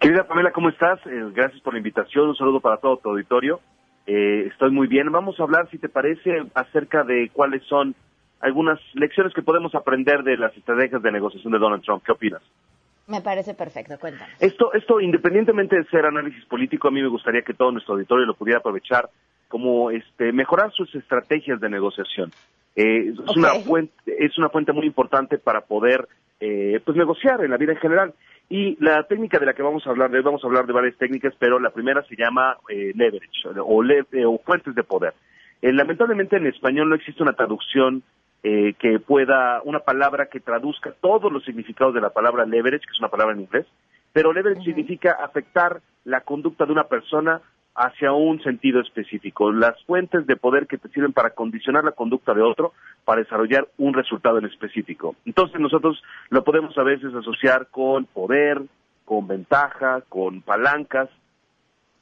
Querida 0.00 0.24
Pamela, 0.26 0.50
¿cómo 0.50 0.68
estás? 0.68 0.98
Eh, 1.06 1.30
gracias 1.32 1.62
por 1.62 1.74
la 1.74 1.78
invitación. 1.78 2.30
Un 2.30 2.36
saludo 2.36 2.60
para 2.60 2.78
todo 2.78 2.96
tu 2.96 3.10
auditorio. 3.10 3.60
Eh, 4.06 4.48
estoy 4.50 4.70
muy 4.70 4.86
bien. 4.86 5.10
Vamos 5.10 5.38
a 5.40 5.42
hablar, 5.42 5.68
si 5.70 5.78
te 5.78 5.88
parece, 5.88 6.44
acerca 6.54 7.02
de 7.04 7.30
cuáles 7.32 7.62
son 7.64 7.94
algunas 8.40 8.78
lecciones 8.94 9.34
que 9.34 9.42
podemos 9.42 9.74
aprender 9.74 10.22
de 10.22 10.36
las 10.36 10.56
estrategias 10.56 11.02
de 11.02 11.12
negociación 11.12 11.52
de 11.52 11.58
Donald 11.58 11.82
Trump. 11.82 12.02
¿Qué 12.04 12.12
opinas? 12.12 12.42
Me 13.08 13.20
parece 13.20 13.54
perfecto, 13.54 13.98
cuéntanos. 14.00 14.34
Esto, 14.40 14.72
esto, 14.72 15.00
independientemente 15.00 15.76
de 15.76 15.84
ser 15.84 16.06
análisis 16.06 16.44
político, 16.46 16.88
a 16.88 16.90
mí 16.90 17.00
me 17.00 17.08
gustaría 17.08 17.42
que 17.42 17.54
todo 17.54 17.70
nuestro 17.70 17.94
auditorio 17.94 18.26
lo 18.26 18.34
pudiera 18.34 18.58
aprovechar 18.58 19.08
como 19.48 19.90
este, 19.90 20.32
mejorar 20.32 20.72
sus 20.72 20.92
estrategias 20.94 21.60
de 21.60 21.68
negociación. 21.68 22.32
Eh, 22.74 23.10
es, 23.10 23.36
una 23.36 23.54
fuente, 23.54 23.94
es 24.06 24.36
una 24.38 24.48
fuente 24.48 24.72
muy 24.72 24.86
importante 24.86 25.38
para 25.38 25.60
poder 25.62 26.08
eh, 26.40 26.80
pues 26.84 26.96
negociar 26.96 27.44
en 27.44 27.50
la 27.52 27.56
vida 27.56 27.72
en 27.72 27.78
general. 27.78 28.14
Y 28.48 28.76
la 28.82 29.02
técnica 29.04 29.38
de 29.38 29.46
la 29.46 29.54
que 29.54 29.62
vamos 29.62 29.86
a 29.86 29.90
hablar, 29.90 30.10
de, 30.10 30.20
vamos 30.20 30.42
a 30.44 30.46
hablar 30.46 30.66
de 30.66 30.72
varias 30.72 30.96
técnicas, 30.96 31.34
pero 31.38 31.58
la 31.58 31.70
primera 31.70 32.02
se 32.04 32.14
llama 32.16 32.56
eh, 32.68 32.92
leverage 32.94 33.48
o, 33.60 33.82
le- 33.82 34.04
eh, 34.12 34.24
o 34.24 34.38
fuentes 34.38 34.74
de 34.74 34.84
poder. 34.84 35.14
Eh, 35.62 35.72
lamentablemente 35.72 36.36
en 36.36 36.46
español 36.46 36.88
no 36.88 36.94
existe 36.94 37.22
una 37.22 37.32
traducción 37.32 38.02
eh, 38.44 38.74
que 38.78 39.00
pueda, 39.00 39.60
una 39.64 39.80
palabra 39.80 40.26
que 40.26 40.38
traduzca 40.38 40.92
todos 41.00 41.32
los 41.32 41.44
significados 41.44 41.94
de 41.94 42.00
la 42.00 42.10
palabra 42.10 42.44
leverage, 42.44 42.86
que 42.86 42.92
es 42.92 43.00
una 43.00 43.08
palabra 43.08 43.34
en 43.34 43.40
inglés, 43.40 43.66
pero 44.12 44.32
leverage 44.32 44.62
significa 44.62 45.16
afectar 45.24 45.80
la 46.04 46.20
conducta 46.20 46.66
de 46.66 46.72
una 46.72 46.84
persona 46.84 47.40
hacia 47.76 48.12
un 48.12 48.42
sentido 48.42 48.80
específico. 48.80 49.52
Las 49.52 49.82
fuentes 49.84 50.26
de 50.26 50.36
poder 50.36 50.66
que 50.66 50.78
te 50.78 50.88
sirven 50.88 51.12
para 51.12 51.30
condicionar 51.30 51.84
la 51.84 51.92
conducta 51.92 52.32
de 52.34 52.42
otro 52.42 52.72
para 53.04 53.20
desarrollar 53.22 53.68
un 53.78 53.94
resultado 53.94 54.38
en 54.38 54.46
específico. 54.46 55.14
Entonces 55.24 55.60
nosotros 55.60 56.02
lo 56.30 56.42
podemos 56.42 56.76
a 56.78 56.82
veces 56.82 57.14
asociar 57.14 57.68
con 57.70 58.06
poder, 58.06 58.62
con 59.04 59.28
ventaja, 59.28 60.00
con 60.08 60.40
palancas, 60.42 61.08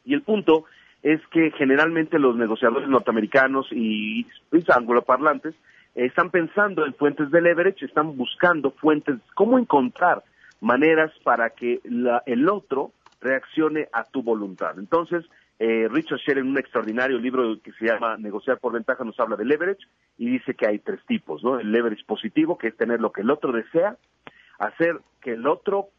y 0.05 0.15
el 0.15 0.23
punto 0.23 0.65
es 1.03 1.21
que 1.29 1.51
generalmente 1.53 2.19
los 2.19 2.37
negociadores 2.37 2.89
norteamericanos 2.89 3.67
y, 3.73 4.21
y 4.53 4.65
angloparlantes 4.75 5.55
están 5.95 6.31
pensando 6.31 6.85
en 6.87 6.95
fuentes 6.95 7.31
de 7.31 7.41
leverage, 7.41 7.85
están 7.85 8.17
buscando 8.17 8.71
fuentes, 8.71 9.17
cómo 9.35 9.59
encontrar 9.59 10.23
maneras 10.61 11.13
para 11.23 11.51
que 11.51 11.81
la- 11.85 12.23
el 12.27 12.49
otro 12.49 12.91
reaccione 13.21 13.89
a 13.93 14.05
tu 14.05 14.23
voluntad. 14.23 14.79
Entonces, 14.79 15.25
eh, 15.59 15.89
Richard 15.89 16.19
Shell 16.19 16.39
en 16.39 16.49
un 16.49 16.59
extraordinario 16.59 17.19
libro 17.19 17.61
que 17.63 17.73
se 17.73 17.87
llama 17.87 18.17
Negociar 18.17 18.59
por 18.59 18.73
ventaja 18.73 19.05
nos 19.05 19.19
habla 19.21 19.37
de 19.37 19.45
leverage 19.45 19.87
y 20.19 20.29
dice 20.29 20.55
que 20.55 20.67
hay 20.67 20.81
tres 20.81 21.01
tipos, 21.07 21.45
¿no? 21.45 21.61
El 21.61 21.71
leverage 21.71 22.05
positivo, 22.05 22.59
que 22.59 22.69
es 22.69 22.77
tener 22.77 23.01
lo 23.01 23.13
que 23.13 23.21
el 23.21 23.31
otro 23.31 23.53
desea, 23.53 23.97
hacer 24.59 25.01
que 25.21 25.33
el 25.33 25.47
otro 25.47 25.91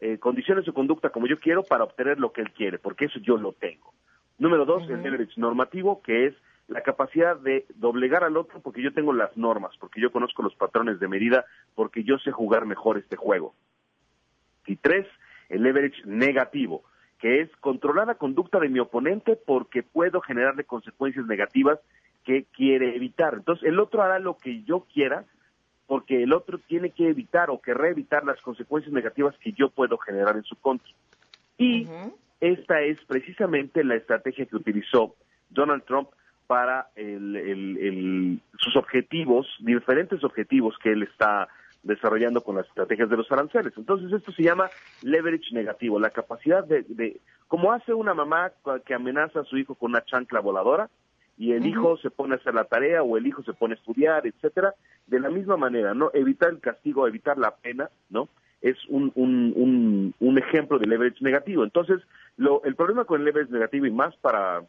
eh, 0.00 0.18
condicione 0.18 0.62
su 0.62 0.72
conducta 0.72 1.10
como 1.10 1.26
yo 1.26 1.40
quiero 1.40 1.64
para 1.64 1.84
obtener 1.84 2.20
lo 2.20 2.32
que 2.32 2.40
él 2.40 2.52
quiere, 2.52 2.78
porque 2.78 3.06
eso 3.06 3.18
yo 3.18 3.36
lo 3.36 3.52
tengo. 3.52 3.92
Número 4.38 4.64
dos, 4.64 4.88
el 4.88 5.02
leverage 5.02 5.38
normativo, 5.38 6.00
que 6.02 6.26
es 6.26 6.34
la 6.68 6.82
capacidad 6.82 7.36
de 7.36 7.66
doblegar 7.74 8.22
al 8.22 8.36
otro 8.36 8.60
porque 8.60 8.80
yo 8.80 8.92
tengo 8.92 9.12
las 9.12 9.36
normas, 9.36 9.76
porque 9.78 10.00
yo 10.00 10.12
conozco 10.12 10.42
los 10.42 10.54
patrones 10.54 11.00
de 11.00 11.08
medida, 11.08 11.44
porque 11.74 12.04
yo 12.04 12.16
sé 12.18 12.30
jugar 12.30 12.64
mejor 12.64 12.96
este 12.96 13.16
juego. 13.16 13.54
Y 14.66 14.76
tres, 14.76 15.06
el 15.48 15.64
leverage 15.64 16.00
negativo, 16.06 16.84
que 17.20 17.42
es 17.42 17.50
controlar 17.56 18.06
la 18.06 18.14
conducta 18.14 18.58
de 18.58 18.68
mi 18.68 18.80
oponente 18.80 19.36
porque 19.36 19.82
puedo 19.82 20.20
generarle 20.20 20.64
consecuencias 20.64 21.26
negativas 21.26 21.78
que 22.24 22.44
quiere 22.44 22.96
evitar. 22.96 23.34
Entonces, 23.34 23.68
el 23.68 23.78
otro 23.78 24.02
hará 24.02 24.18
lo 24.18 24.36
que 24.38 24.62
yo 24.64 24.86
quiera 24.92 25.24
porque 25.86 26.22
el 26.22 26.32
otro 26.32 26.58
tiene 26.58 26.90
que 26.90 27.08
evitar 27.08 27.50
o 27.50 27.60
querrá 27.60 27.88
evitar 27.88 28.24
las 28.24 28.40
consecuencias 28.42 28.92
negativas 28.92 29.36
que 29.38 29.52
yo 29.52 29.70
puedo 29.70 29.98
generar 29.98 30.36
en 30.36 30.44
su 30.44 30.56
contra. 30.56 30.88
Y 31.58 31.86
esta 32.40 32.80
es 32.80 32.98
precisamente 33.06 33.84
la 33.84 33.96
estrategia 33.96 34.46
que 34.46 34.56
utilizó 34.56 35.14
Donald 35.50 35.82
Trump 35.84 36.08
para 36.46 36.88
el- 36.94 37.36
el- 37.36 37.76
el- 37.78 38.40
sus 38.58 38.76
objetivos, 38.76 39.46
diferentes 39.60 40.22
objetivos 40.24 40.76
que 40.82 40.92
él 40.92 41.02
está 41.02 41.48
desarrollando 41.82 42.42
con 42.42 42.56
las 42.56 42.66
estrategias 42.66 43.08
de 43.08 43.16
los 43.16 43.30
aranceles. 43.32 43.72
Entonces 43.76 44.12
esto 44.12 44.32
se 44.32 44.42
llama 44.42 44.70
leverage 45.02 45.54
negativo, 45.54 45.98
la 45.98 46.10
capacidad 46.10 46.64
de, 46.64 46.82
de 46.88 47.20
como 47.48 47.72
hace 47.72 47.94
una 47.94 48.14
mamá 48.14 48.52
que 48.84 48.94
amenaza 48.94 49.40
a 49.40 49.44
su 49.44 49.56
hijo 49.56 49.74
con 49.74 49.90
una 49.90 50.04
chancla 50.04 50.40
voladora 50.40 50.88
y 51.36 51.52
el 51.52 51.66
hijo 51.66 51.96
se 51.96 52.10
pone 52.10 52.34
a 52.34 52.36
hacer 52.36 52.54
la 52.54 52.64
tarea 52.64 53.02
o 53.02 53.16
el 53.16 53.26
hijo 53.26 53.42
se 53.42 53.54
pone 53.54 53.74
a 53.74 53.78
estudiar, 53.78 54.26
etcétera, 54.26 54.74
de 55.06 55.20
la 55.20 55.30
misma 55.30 55.56
manera, 55.56 55.94
¿no? 55.94 56.10
Evitar 56.12 56.50
el 56.50 56.60
castigo, 56.60 57.08
evitar 57.08 57.38
la 57.38 57.56
pena, 57.56 57.88
¿no? 58.10 58.28
Es 58.60 58.76
un, 58.88 59.10
un, 59.14 59.54
un, 59.56 60.14
un 60.20 60.38
ejemplo 60.38 60.78
de 60.78 60.86
leverage 60.86 61.24
negativo. 61.24 61.64
Entonces, 61.64 62.02
lo, 62.36 62.62
el 62.64 62.74
problema 62.76 63.06
con 63.06 63.20
el 63.20 63.24
leverage 63.24 63.50
negativo 63.50 63.86
y 63.86 63.90
más 63.90 64.14
para 64.16 64.62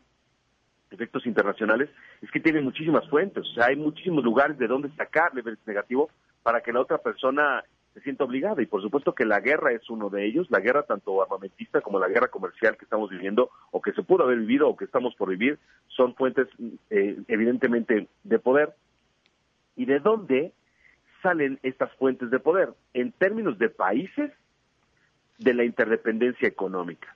efectos 0.91 1.25
internacionales 1.25 1.89
es 2.21 2.31
que 2.31 2.39
tiene 2.39 2.61
muchísimas 2.61 3.07
fuentes, 3.09 3.43
o 3.49 3.53
sea, 3.53 3.65
hay 3.67 3.75
muchísimos 3.75 4.23
lugares 4.23 4.57
de 4.57 4.67
donde 4.67 4.89
sacar 4.95 5.33
leverage 5.35 5.61
negativo 5.65 6.09
para 6.43 6.61
que 6.61 6.73
la 6.73 6.81
otra 6.81 6.97
persona 6.97 7.63
se 7.93 8.01
sienta 8.01 8.23
obligada 8.23 8.61
y 8.61 8.67
por 8.67 8.81
supuesto 8.81 9.13
que 9.13 9.25
la 9.25 9.41
guerra 9.41 9.73
es 9.73 9.89
uno 9.89 10.09
de 10.09 10.25
ellos, 10.25 10.49
la 10.49 10.59
guerra 10.59 10.83
tanto 10.83 11.21
armamentista 11.21 11.81
como 11.81 11.99
la 11.99 12.07
guerra 12.07 12.29
comercial 12.29 12.77
que 12.77 12.85
estamos 12.85 13.09
viviendo 13.09 13.49
o 13.71 13.81
que 13.81 13.91
se 13.91 14.03
pudo 14.03 14.23
haber 14.23 14.39
vivido 14.39 14.69
o 14.69 14.77
que 14.77 14.85
estamos 14.85 15.13
por 15.15 15.29
vivir 15.29 15.59
son 15.87 16.15
fuentes 16.15 16.47
eh, 16.89 17.17
evidentemente 17.27 18.07
de 18.23 18.39
poder. 18.39 18.73
¿Y 19.75 19.85
de 19.85 19.99
dónde 19.99 20.53
salen 21.21 21.59
estas 21.63 21.91
fuentes 21.95 22.29
de 22.29 22.39
poder? 22.39 22.69
En 22.93 23.11
términos 23.11 23.57
de 23.57 23.69
países, 23.69 24.31
de 25.41 25.53
la 25.53 25.63
interdependencia 25.63 26.47
económica. 26.47 27.15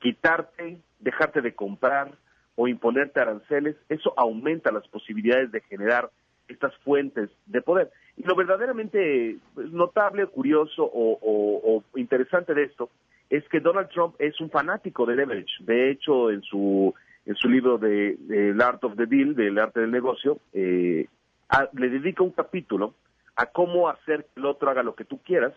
Quitarte, 0.00 0.78
dejarte 0.98 1.40
de 1.40 1.54
comprar 1.54 2.16
o 2.56 2.66
imponerte 2.66 3.20
aranceles, 3.20 3.76
eso 3.88 4.12
aumenta 4.16 4.72
las 4.72 4.86
posibilidades 4.88 5.52
de 5.52 5.60
generar 5.60 6.10
estas 6.48 6.76
fuentes 6.78 7.30
de 7.46 7.62
poder. 7.62 7.90
Y 8.16 8.24
lo 8.24 8.34
verdaderamente 8.34 9.36
pues, 9.54 9.70
notable, 9.70 10.26
curioso 10.26 10.88
o, 10.92 11.82
interesante 11.96 12.54
de 12.54 12.64
esto 12.64 12.90
es 13.30 13.46
que 13.48 13.60
Donald 13.60 13.88
Trump 13.90 14.14
es 14.18 14.40
un 14.40 14.50
fanático 14.50 15.04
de 15.06 15.16
leverage. 15.16 15.52
De 15.60 15.90
hecho, 15.90 16.30
en 16.30 16.42
su 16.42 16.94
en 17.26 17.34
su 17.34 17.46
libro 17.46 17.76
de, 17.76 18.16
de 18.20 18.56
Art 18.64 18.82
of 18.84 18.96
the 18.96 19.04
Deal, 19.04 19.34
del 19.34 19.58
arte 19.58 19.80
del 19.80 19.90
negocio, 19.90 20.38
eh, 20.54 21.06
le 21.74 21.88
dedica 21.90 22.22
un 22.22 22.30
capítulo 22.30 22.94
a 23.36 23.44
cómo 23.46 23.90
hacer 23.90 24.24
que 24.24 24.40
el 24.40 24.46
otro 24.46 24.70
haga 24.70 24.82
lo 24.82 24.94
que 24.94 25.04
tú 25.04 25.18
quieras 25.18 25.52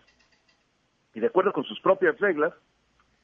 y 1.14 1.20
de 1.20 1.26
acuerdo 1.26 1.52
con 1.52 1.64
sus 1.64 1.80
propias 1.80 2.18
reglas, 2.18 2.52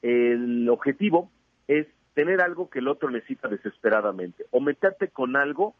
el 0.01 0.69
objetivo 0.69 1.31
es 1.67 1.87
tener 2.13 2.41
algo 2.41 2.69
que 2.69 2.79
el 2.79 2.87
otro 2.87 3.09
necesita 3.09 3.47
desesperadamente 3.47 4.45
o 4.51 4.59
meterte 4.59 5.09
con 5.09 5.35
algo 5.35 5.75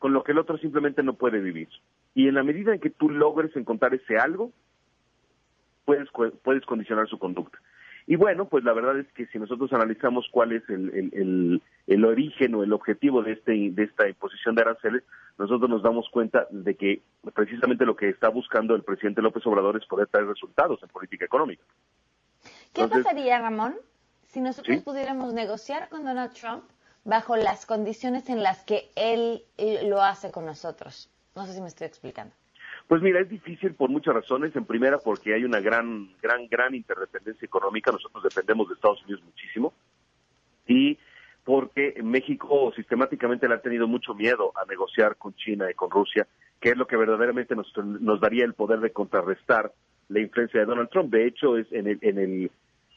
con 0.00 0.12
lo 0.12 0.24
que 0.24 0.32
el 0.32 0.38
otro 0.38 0.58
simplemente 0.58 1.04
no 1.04 1.12
puede 1.14 1.38
vivir. 1.40 1.68
Y 2.16 2.26
en 2.26 2.34
la 2.34 2.42
medida 2.42 2.74
en 2.74 2.80
que 2.80 2.90
tú 2.90 3.08
logres 3.10 3.54
encontrar 3.54 3.94
ese 3.94 4.16
algo, 4.18 4.50
puedes, 5.84 6.08
puedes 6.42 6.64
condicionar 6.66 7.06
su 7.08 7.18
conducta. 7.18 7.58
Y 8.06 8.16
bueno, 8.16 8.46
pues 8.48 8.64
la 8.64 8.72
verdad 8.72 8.98
es 8.98 9.06
que 9.12 9.26
si 9.26 9.38
nosotros 9.38 9.72
analizamos 9.72 10.26
cuál 10.32 10.52
es 10.52 10.68
el, 10.68 10.88
el, 10.90 11.10
el, 11.14 11.62
el 11.86 12.04
origen 12.04 12.54
o 12.54 12.64
el 12.64 12.72
objetivo 12.72 13.22
de, 13.22 13.32
este, 13.34 13.52
de 13.52 13.82
esta 13.84 14.08
imposición 14.08 14.54
de 14.56 14.62
aranceles, 14.62 15.04
nosotros 15.38 15.68
nos 15.70 15.82
damos 15.82 16.08
cuenta 16.10 16.46
de 16.50 16.74
que 16.74 17.02
precisamente 17.34 17.84
lo 17.86 17.94
que 17.94 18.08
está 18.08 18.28
buscando 18.30 18.74
el 18.74 18.82
presidente 18.82 19.22
López 19.22 19.46
Obrador 19.46 19.76
es 19.76 19.86
poder 19.86 20.08
traer 20.08 20.26
resultados 20.26 20.82
en 20.82 20.88
política 20.88 21.26
económica. 21.26 21.62
¿Qué 22.72 22.80
Entonces- 22.82 23.04
pasaría, 23.04 23.38
Ramón, 23.38 23.76
si 24.28 24.40
nosotros 24.40 24.78
Sí. 24.78 24.82
pudiéramos 24.82 25.34
negociar 25.34 25.88
con 25.90 26.02
Donald 26.04 26.32
Trump 26.32 26.64
bajo 27.04 27.36
las 27.36 27.66
condiciones 27.66 28.28
en 28.28 28.42
las 28.42 28.64
que 28.64 28.90
él 28.96 29.42
lo 29.84 30.02
hace 30.02 30.30
con 30.30 30.46
nosotros? 30.46 31.10
No 31.34 31.46
sé 31.46 31.54
si 31.54 31.60
me 31.60 31.68
estoy 31.68 31.86
explicando. 31.86 32.34
Pues 32.88 33.02
mira, 33.02 33.20
es 33.20 33.28
difícil 33.28 33.74
por 33.74 33.88
muchas 33.88 34.14
razones. 34.14 34.54
En 34.56 34.64
primera, 34.64 34.98
porque 34.98 35.34
hay 35.34 35.44
una 35.44 35.60
gran, 35.60 36.10
gran, 36.20 36.48
gran 36.48 36.74
interdependencia 36.74 37.46
económica. 37.46 37.92
Nosotros 37.92 38.24
dependemos 38.24 38.68
de 38.68 38.74
Estados 38.74 39.02
Unidos 39.04 39.22
muchísimo. 39.24 39.72
Y 40.66 40.98
porque 41.44 41.94
México 42.02 42.72
sistemáticamente 42.74 43.48
le 43.48 43.54
ha 43.54 43.62
tenido 43.62 43.86
mucho 43.86 44.14
miedo 44.14 44.52
a 44.56 44.66
negociar 44.66 45.16
con 45.16 45.34
China 45.34 45.70
y 45.70 45.74
con 45.74 45.90
Rusia, 45.90 46.26
que 46.60 46.70
es 46.70 46.76
lo 46.76 46.86
que 46.86 46.96
verdaderamente 46.96 47.54
nos, 47.54 47.72
nos 47.76 48.20
daría 48.20 48.44
el 48.44 48.54
poder 48.54 48.80
de 48.80 48.92
contrarrestar 48.92 49.72
la 50.08 50.20
influencia 50.20 50.60
de 50.60 50.66
Donald 50.66 50.90
Trump. 50.90 51.12
De 51.12 51.26
hecho, 51.26 51.56
es 51.56 51.70
en 51.72 51.86
el, 51.86 51.98
en 52.02 52.18
el 52.18 52.50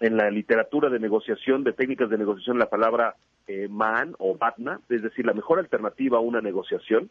en 0.04 0.18
la 0.18 0.30
literatura 0.30 0.90
de 0.90 1.00
negociación, 1.00 1.64
de 1.64 1.72
técnicas 1.72 2.10
de 2.10 2.18
negociación, 2.18 2.60
la 2.60 2.70
palabra 2.70 3.16
eh, 3.48 3.68
man 3.70 4.16
o 4.20 4.38
batna, 4.38 4.80
es 4.90 5.02
decir, 5.02 5.26
la 5.26 5.34
mejor 5.34 5.60
alternativa 5.60 6.18
a 6.18 6.22
una 6.22 6.42
negociación, 6.42 7.10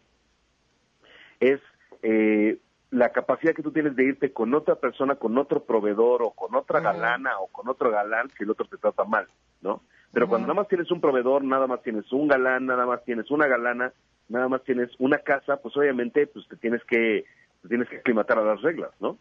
es 1.41 1.61
eh, 2.03 2.59
la 2.91 3.11
capacidad 3.11 3.55
que 3.55 3.63
tú 3.63 3.73
tienes 3.73 3.97
de 3.97 4.05
irte 4.05 4.33
con 4.33 4.55
otra 4.55 4.77
persona, 4.77 5.17
con 5.17 5.37
otro 5.39 5.65
proveedor 5.65 6.23
o 6.23 6.31
con 6.31 6.55
otra 6.55 6.81
galana 6.81 7.39
o 7.41 7.49
con 7.49 7.69
otro 7.69 7.91
galán 7.91 8.31
si 8.37 8.45
el 8.45 8.51
otro 8.51 8.67
te 8.67 8.77
trata 8.77 9.05
mal, 9.05 9.27
¿no? 9.61 9.83
Pero 10.13 10.29
cuando 10.29 10.47
nada 10.47 10.61
más 10.61 10.69
tienes 10.69 10.91
un 10.91 11.01
proveedor, 11.01 11.43
nada 11.43 11.67
más 11.67 11.83
tienes 11.83 12.13
un 12.13 12.29
galán, 12.29 12.67
nada 12.67 12.85
más 12.85 13.03
tienes 13.05 13.31
una 13.31 13.47
galana, 13.47 13.93
nada 14.29 14.47
más 14.47 14.63
tienes 14.63 14.91
una 14.99 15.19
casa, 15.19 15.57
pues 15.57 15.75
obviamente 15.75 16.27
pues 16.27 16.47
te 16.49 16.57
tienes 16.57 16.85
que 16.85 17.25
te 17.63 17.69
tienes 17.69 17.89
que 17.89 17.97
aclimatar 17.97 18.39
a 18.39 18.45
las 18.45 18.61
reglas, 18.61 18.91
¿no? 19.01 19.17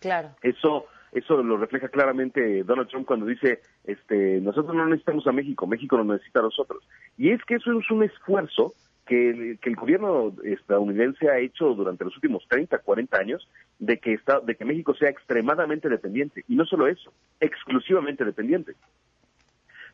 Claro. 0.00 0.30
Eso 0.42 0.86
eso 1.12 1.42
lo 1.42 1.56
refleja 1.56 1.88
claramente 1.88 2.62
Donald 2.64 2.88
Trump 2.88 3.06
cuando 3.06 3.26
dice, 3.26 3.60
este, 3.84 4.40
nosotros 4.40 4.74
no 4.74 4.86
necesitamos 4.86 5.26
a 5.26 5.32
México, 5.32 5.66
México 5.66 5.96
nos 5.96 6.06
necesita 6.06 6.40
a 6.40 6.44
nosotros. 6.44 6.86
Y 7.16 7.30
es 7.30 7.42
que 7.44 7.56
eso 7.56 7.72
es 7.78 7.90
un 7.90 8.02
esfuerzo 8.02 8.74
que 9.06 9.30
el, 9.30 9.58
que 9.58 9.70
el 9.70 9.76
gobierno 9.76 10.34
estadounidense 10.44 11.30
ha 11.30 11.38
hecho 11.38 11.74
durante 11.74 12.04
los 12.04 12.14
últimos 12.14 12.46
30, 12.48 12.78
40 12.78 13.18
años 13.18 13.48
de 13.78 13.98
que 13.98 14.12
está, 14.12 14.40
de 14.40 14.54
que 14.54 14.66
México 14.66 14.94
sea 14.94 15.08
extremadamente 15.08 15.88
dependiente 15.88 16.44
y 16.46 16.54
no 16.54 16.66
solo 16.66 16.86
eso, 16.86 17.12
exclusivamente 17.40 18.24
dependiente. 18.24 18.74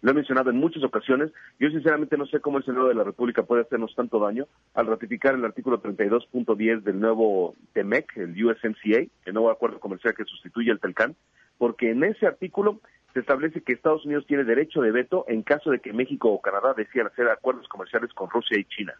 Lo 0.02 0.10
he 0.10 0.14
mencionado 0.14 0.50
en 0.50 0.56
muchas 0.56 0.82
ocasiones. 0.82 1.32
Yo 1.58 1.70
sinceramente 1.70 2.16
no 2.16 2.26
sé 2.26 2.40
cómo 2.40 2.58
el 2.58 2.64
Senado 2.64 2.88
de 2.88 2.94
la 2.94 3.04
República 3.04 3.42
puede 3.42 3.62
hacernos 3.62 3.94
tanto 3.94 4.18
daño 4.18 4.46
al 4.74 4.86
ratificar 4.86 5.34
el 5.34 5.44
artículo 5.44 5.82
32.10 5.82 6.82
del 6.82 7.00
nuevo 7.00 7.54
TEMEC, 7.72 8.16
el 8.16 8.44
USMCA, 8.44 9.06
el 9.24 9.34
nuevo 9.34 9.50
acuerdo 9.50 9.80
comercial 9.80 10.14
que 10.14 10.24
sustituye 10.24 10.70
al 10.70 10.80
TELCAN, 10.80 11.16
porque 11.58 11.90
en 11.90 12.04
ese 12.04 12.26
artículo 12.26 12.80
se 13.14 13.20
establece 13.20 13.62
que 13.62 13.72
Estados 13.72 14.04
Unidos 14.04 14.26
tiene 14.26 14.44
derecho 14.44 14.80
de 14.82 14.90
veto 14.90 15.24
en 15.28 15.42
caso 15.42 15.70
de 15.70 15.78
que 15.78 15.92
México 15.92 16.30
o 16.30 16.42
Canadá 16.42 16.74
decidan 16.74 17.06
hacer 17.06 17.28
acuerdos 17.28 17.68
comerciales 17.68 18.12
con 18.12 18.28
Rusia 18.28 18.58
y 18.58 18.64
China. 18.64 18.94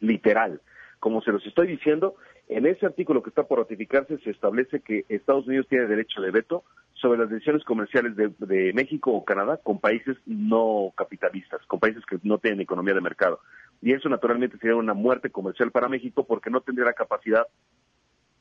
Literal. 0.00 0.60
Como 1.00 1.20
se 1.22 1.32
los 1.32 1.44
estoy 1.44 1.66
diciendo, 1.66 2.14
en 2.48 2.66
ese 2.66 2.86
artículo 2.86 3.22
que 3.22 3.28
está 3.28 3.44
por 3.44 3.58
ratificarse 3.58 4.18
se 4.18 4.30
establece 4.30 4.80
que 4.80 5.04
Estados 5.08 5.46
Unidos 5.46 5.66
tiene 5.68 5.86
derecho 5.86 6.20
de 6.20 6.30
veto 6.30 6.64
sobre 6.94 7.18
las 7.18 7.30
decisiones 7.30 7.62
comerciales 7.64 8.16
de, 8.16 8.32
de 8.38 8.72
México 8.72 9.12
o 9.12 9.24
Canadá 9.24 9.58
con 9.62 9.78
países 9.78 10.16
no 10.26 10.92
capitalistas, 10.96 11.60
con 11.66 11.78
países 11.78 12.04
que 12.06 12.18
no 12.22 12.38
tienen 12.38 12.60
economía 12.60 12.94
de 12.94 13.00
mercado. 13.00 13.40
Y 13.82 13.92
eso 13.92 14.08
naturalmente 14.08 14.58
sería 14.58 14.76
una 14.76 14.94
muerte 14.94 15.30
comercial 15.30 15.70
para 15.70 15.88
México 15.88 16.24
porque 16.24 16.50
no 16.50 16.60
tendría 16.62 16.86
la 16.86 16.94
capacidad 16.94 17.46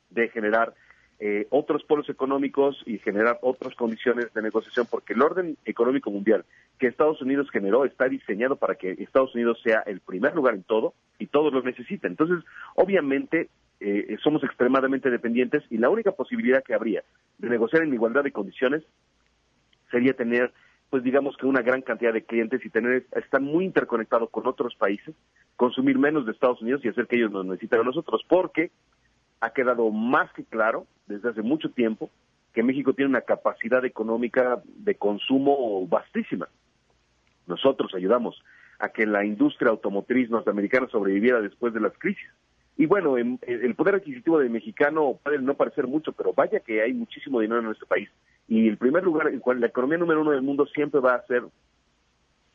de 0.10 0.30
generar 0.30 0.74
eh, 1.20 1.48
otros 1.50 1.84
polos 1.84 2.08
económicos 2.10 2.84
y 2.86 3.00
generar 3.00 3.40
otras 3.42 3.74
condiciones 3.76 4.32
de 4.34 4.42
negociación, 4.42 4.86
porque 4.90 5.14
el 5.14 5.22
orden 5.24 5.58
económico 5.66 6.12
mundial 6.12 6.46
que 6.78 6.86
Estados 6.86 7.22
Unidos 7.24 7.50
generó 7.52 7.86
está 7.86 8.08
diseñado 8.08 8.56
para 8.56 8.76
que 8.76 8.92
Estados 8.92 9.34
Unidos 9.34 9.60
sea 9.64 9.82
el 9.88 10.00
primer 10.00 10.36
lugar 10.36 10.54
en 10.54 10.64
todo 10.64 10.94
y 11.18 11.26
todos 11.26 11.52
lo 11.52 11.64
necesiten. 11.64 12.12
Entonces, 12.12 12.46
obviamente, 12.76 13.50
eh, 13.80 14.18
somos 14.24 14.44
extremadamente 14.44 15.10
dependientes 15.10 15.64
y 15.72 15.78
la 15.78 15.90
única 15.90 16.12
posibilidad 16.12 16.64
que 16.64 16.76
habría 16.76 17.04
de 17.40 17.50
negociar 17.50 17.84
en 17.84 17.94
igualdad 17.94 18.24
de 18.24 18.32
condiciones 18.32 18.84
sería 19.92 20.14
tener, 20.14 20.52
pues 20.90 21.04
digamos 21.04 21.36
que 21.38 21.46
una 21.46 21.62
gran 21.62 21.82
cantidad 21.82 22.14
de 22.14 22.26
clientes 22.26 22.64
y 22.66 22.70
tener, 22.70 23.06
estar 23.16 23.42
muy 23.42 23.66
interconectados 23.66 24.30
con 24.30 24.48
otros 24.48 24.76
países, 24.76 25.16
consumir 25.56 25.98
menos 25.98 26.26
de 26.26 26.32
Estados 26.32 26.62
Unidos 26.62 26.82
y 26.84 26.90
hacer 26.90 27.08
que 27.08 27.16
ellos 27.16 27.32
nos 27.32 27.46
necesiten 27.46 27.80
a 27.80 27.84
nosotros, 27.84 28.24
porque 28.28 28.72
ha 29.40 29.50
quedado 29.52 29.90
más 29.92 30.32
que 30.34 30.44
claro 30.44 30.88
desde 31.08 31.30
hace 31.30 31.42
mucho 31.42 31.72
tiempo 31.72 32.10
que 32.54 32.64
México 32.64 32.94
tiene 32.94 33.10
una 33.10 33.22
capacidad 33.22 33.86
económica 33.86 34.62
de 34.66 34.96
consumo 34.96 35.86
vastísima. 35.88 36.48
Nosotros 37.46 37.94
ayudamos 37.94 38.42
a 38.80 38.90
que 38.90 39.06
la 39.06 39.24
industria 39.26 39.70
automotriz 39.70 40.30
norteamericana 40.30 40.88
sobreviviera 40.88 41.42
después 41.42 41.74
de 41.74 41.80
las 41.80 41.94
crisis. 41.98 42.28
Y 42.76 42.86
bueno, 42.86 43.18
en- 43.18 43.40
el 43.48 43.74
poder 43.76 43.96
adquisitivo 43.96 44.40
del 44.40 44.50
mexicano 44.50 45.20
puede 45.24 45.40
no 45.40 45.56
parecer 45.56 45.88
mucho, 45.88 46.12
pero 46.12 46.34
vaya 46.34 46.60
que 46.60 46.82
hay 46.82 46.94
muchísimo 46.94 47.40
dinero 47.40 47.60
en 47.60 47.66
nuestro 47.66 47.88
país. 47.88 48.10
Y 48.48 48.68
el 48.68 48.78
primer 48.78 49.04
lugar, 49.04 49.32
la 49.32 49.68
economía 49.68 49.98
número 49.98 50.22
uno 50.22 50.32
del 50.32 50.42
mundo 50.44 50.66
siempre 50.68 51.00
va 51.00 51.16
a 51.16 51.26
ser 51.26 51.44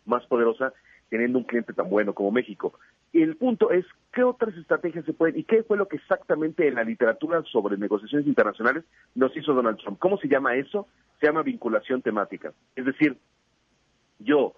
más 0.04 0.24
poderosa 0.26 0.72
teniendo 1.08 1.38
un 1.38 1.44
cliente 1.44 1.72
tan 1.72 1.88
bueno 1.90 2.12
como 2.14 2.30
México. 2.30 2.72
El 3.12 3.37
punto 3.37 3.70
es, 3.70 3.85
¿qué 4.12 4.22
otras 4.22 4.57
estrategias 4.57 5.05
se 5.05 5.12
pueden 5.12 5.38
y 5.38 5.44
qué 5.44 5.62
fue 5.62 5.77
lo 5.77 5.87
que 5.87 5.96
exactamente 5.96 6.66
en 6.66 6.77
la 6.77 6.85
literatura 6.85 7.42
sobre 7.42 7.77
negociaciones 7.77 8.27
internacionales 8.27 8.85
nos 9.14 9.37
hizo 9.37 9.53
Donald 9.53 9.79
Trump? 9.79 9.98
¿Cómo 9.98 10.16
se 10.16 10.29
llama 10.29 10.55
eso? 10.57 10.88
Se 11.20 11.27
llama 11.27 11.42
vinculación 11.42 12.01
temática. 12.01 12.53
Es 12.75 12.87
decir, 12.87 13.18
yo, 14.18 14.55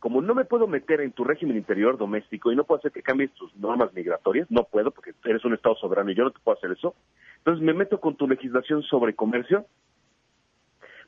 como 0.00 0.20
no 0.20 0.34
me 0.34 0.44
puedo 0.44 0.66
meter 0.66 1.00
en 1.00 1.12
tu 1.12 1.22
régimen 1.22 1.56
interior 1.56 1.96
doméstico 1.96 2.50
y 2.50 2.56
no 2.56 2.64
puedo 2.64 2.80
hacer 2.80 2.90
que 2.90 3.02
cambies 3.02 3.32
tus 3.34 3.54
normas 3.54 3.92
migratorias, 3.94 4.50
no 4.50 4.64
puedo 4.64 4.90
porque 4.90 5.14
eres 5.24 5.44
un 5.44 5.54
Estado 5.54 5.76
soberano 5.76 6.10
y 6.10 6.16
yo 6.16 6.24
no 6.24 6.32
te 6.32 6.40
puedo 6.40 6.58
hacer 6.58 6.72
eso, 6.72 6.96
entonces 7.38 7.64
me 7.64 7.72
meto 7.72 8.00
con 8.00 8.16
tu 8.16 8.26
legislación 8.26 8.82
sobre 8.82 9.14
comercio 9.14 9.66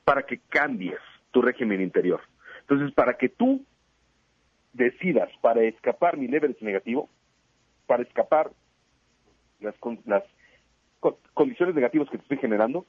para 0.05 0.25
que 0.25 0.39
cambies 0.49 1.01
tu 1.33 1.43
régimen 1.43 1.81
interior. 1.81 2.21
Entonces, 2.61 2.93
para 2.95 3.15
que 3.15 3.29
tú 3.29 3.65
decidas, 4.75 5.31
para 5.41 5.63
escapar 5.63 6.17
mi 6.17 6.29
leverage 6.29 6.65
negativo, 6.65 7.09
para 7.87 8.03
escapar 8.03 8.51
las, 9.61 9.77
con- 9.79 10.01
las 10.05 10.23
co- 11.01 11.19
condiciones 11.33 11.75
negativas 11.75 12.09
que 12.11 12.19
te 12.19 12.23
estoy 12.23 12.39
generando, 12.39 12.87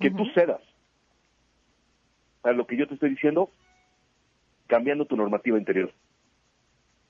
que 0.00 0.10
tú 0.10 0.24
cedas 0.34 0.60
a 2.42 2.52
lo 2.52 2.66
que 2.66 2.76
yo 2.76 2.86
te 2.86 2.94
estoy 2.94 3.10
diciendo, 3.10 3.50
cambiando 4.66 5.06
tu 5.06 5.16
normativa 5.16 5.58
interior. 5.58 5.92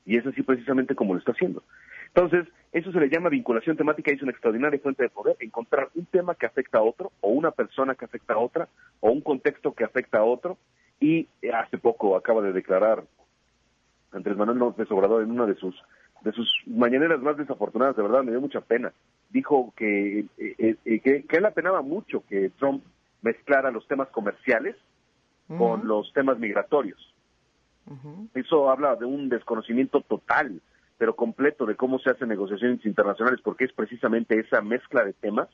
Y 0.07 0.17
es 0.17 0.27
así 0.27 0.43
precisamente 0.43 0.95
como 0.95 1.15
lo 1.15 1.19
está 1.21 1.33
haciendo. 1.33 1.63
Entonces, 2.09 2.47
eso 2.73 2.93
se 2.93 3.01
le 3.01 3.09
llama 3.09 3.31
vinculación 3.31 3.77
temática 3.77 4.11
y 4.11 4.15
es 4.15 4.23
una 4.23 4.33
extraordinaria 4.33 4.79
fuente 4.79 5.03
de 5.03 5.09
poder, 5.09 5.37
encontrar 5.41 5.89
un 5.95 6.07
tema 6.07 6.35
que 6.35 6.47
afecta 6.47 6.79
a 6.79 6.83
otro, 6.83 7.11
o 7.21 7.29
una 7.31 7.51
persona 7.51 7.95
que 7.95 8.05
afecta 8.05 8.35
a 8.35 8.39
otra, 8.39 8.69
o 9.01 9.11
un 9.11 9.21
contexto 9.21 9.73
que 9.73 9.85
afecta 9.85 10.19
a 10.19 10.25
otro, 10.25 10.59
y 11.01 11.29
hace 11.53 11.79
poco 11.79 12.17
acaba 12.17 12.43
de 12.43 12.53
declarar 12.53 13.05
Andrés 14.14 14.37
Manuel 14.37 14.59
López 14.59 14.90
Obrador 14.90 15.22
en 15.22 15.31
una 15.31 15.46
de 15.46 15.55
sus 15.57 15.74
de 16.22 16.33
sus 16.33 16.50
mañaneras 16.66 17.20
más 17.20 17.37
desafortunadas, 17.37 17.96
de 17.96 18.03
verdad 18.03 18.22
me 18.24 18.31
dio 18.31 18.40
mucha 18.40 18.62
pena. 18.62 18.94
Dijo 19.29 19.74
que, 19.77 20.20
eh, 20.38 20.77
eh, 20.85 21.00
que, 21.00 21.24
que 21.24 21.37
él 21.37 21.44
apenaba 21.44 21.83
mucho 21.83 22.24
que 22.27 22.50
Trump 22.59 22.83
mezclara 23.20 23.70
los 23.70 23.87
temas 23.87 24.09
comerciales 24.09 24.77
con 25.59 25.87
los 25.87 26.12
temas 26.12 26.38
migratorios. 26.38 27.14
Eso 28.33 28.70
habla 28.70 28.96
de 28.96 29.05
un 29.05 29.29
desconocimiento 29.29 30.00
total, 30.00 30.62
pero 30.96 31.14
completo, 31.14 31.66
de 31.66 31.77
cómo 31.77 31.98
se 31.98 32.11
hacen 32.11 32.29
negociaciones 32.29 32.85
internacionales, 32.87 33.40
porque 33.44 33.64
es 33.64 33.72
precisamente 33.72 34.40
esa 34.40 34.62
mezcla 34.62 35.05
de 35.05 35.12
temas 35.12 35.48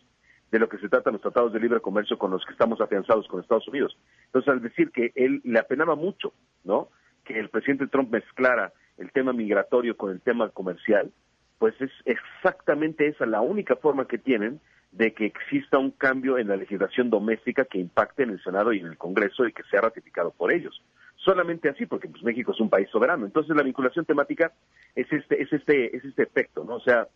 de 0.52 0.58
lo 0.60 0.68
que 0.68 0.78
se 0.78 0.88
trata 0.88 1.10
en 1.10 1.14
los 1.14 1.22
tratados 1.22 1.52
de 1.52 1.60
libre 1.60 1.80
comercio 1.80 2.18
con 2.18 2.30
los 2.30 2.44
que 2.44 2.52
estamos 2.52 2.80
afianzados 2.80 3.26
con 3.26 3.40
Estados 3.40 3.66
Unidos. 3.66 3.96
Entonces, 4.26 4.48
al 4.48 4.62
decir 4.62 4.90
que 4.90 5.12
él 5.16 5.40
le 5.44 5.58
apenaba 5.58 5.96
mucho, 5.96 6.32
¿no? 6.64 6.88
Que 7.30 7.38
el 7.38 7.48
presidente 7.48 7.86
Trump 7.86 8.10
mezclara 8.10 8.72
el 8.98 9.12
tema 9.12 9.32
migratorio 9.32 9.96
con 9.96 10.10
el 10.10 10.20
tema 10.20 10.48
comercial, 10.48 11.12
pues 11.58 11.80
es 11.80 11.92
exactamente 12.04 13.06
esa 13.06 13.24
la 13.24 13.40
única 13.40 13.76
forma 13.76 14.08
que 14.08 14.18
tienen 14.18 14.60
de 14.90 15.14
que 15.14 15.26
exista 15.26 15.78
un 15.78 15.92
cambio 15.92 16.38
en 16.38 16.48
la 16.48 16.56
legislación 16.56 17.08
doméstica 17.08 17.66
que 17.66 17.78
impacte 17.78 18.24
en 18.24 18.30
el 18.30 18.42
Senado 18.42 18.72
y 18.72 18.80
en 18.80 18.86
el 18.86 18.98
Congreso 18.98 19.46
y 19.46 19.52
que 19.52 19.62
sea 19.70 19.80
ratificado 19.80 20.32
por 20.32 20.52
ellos. 20.52 20.82
Solamente 21.14 21.68
así, 21.68 21.86
porque 21.86 22.08
pues, 22.08 22.24
México 22.24 22.50
es 22.50 22.58
un 22.58 22.68
país 22.68 22.88
soberano. 22.90 23.26
Entonces 23.26 23.54
la 23.54 23.62
vinculación 23.62 24.04
temática 24.04 24.52
es 24.96 25.06
este, 25.12 25.40
es 25.40 25.52
este, 25.52 25.96
es 25.96 26.04
este 26.04 26.24
efecto, 26.24 26.64
¿no? 26.64 26.74
O 26.74 26.80
sea, 26.80 27.06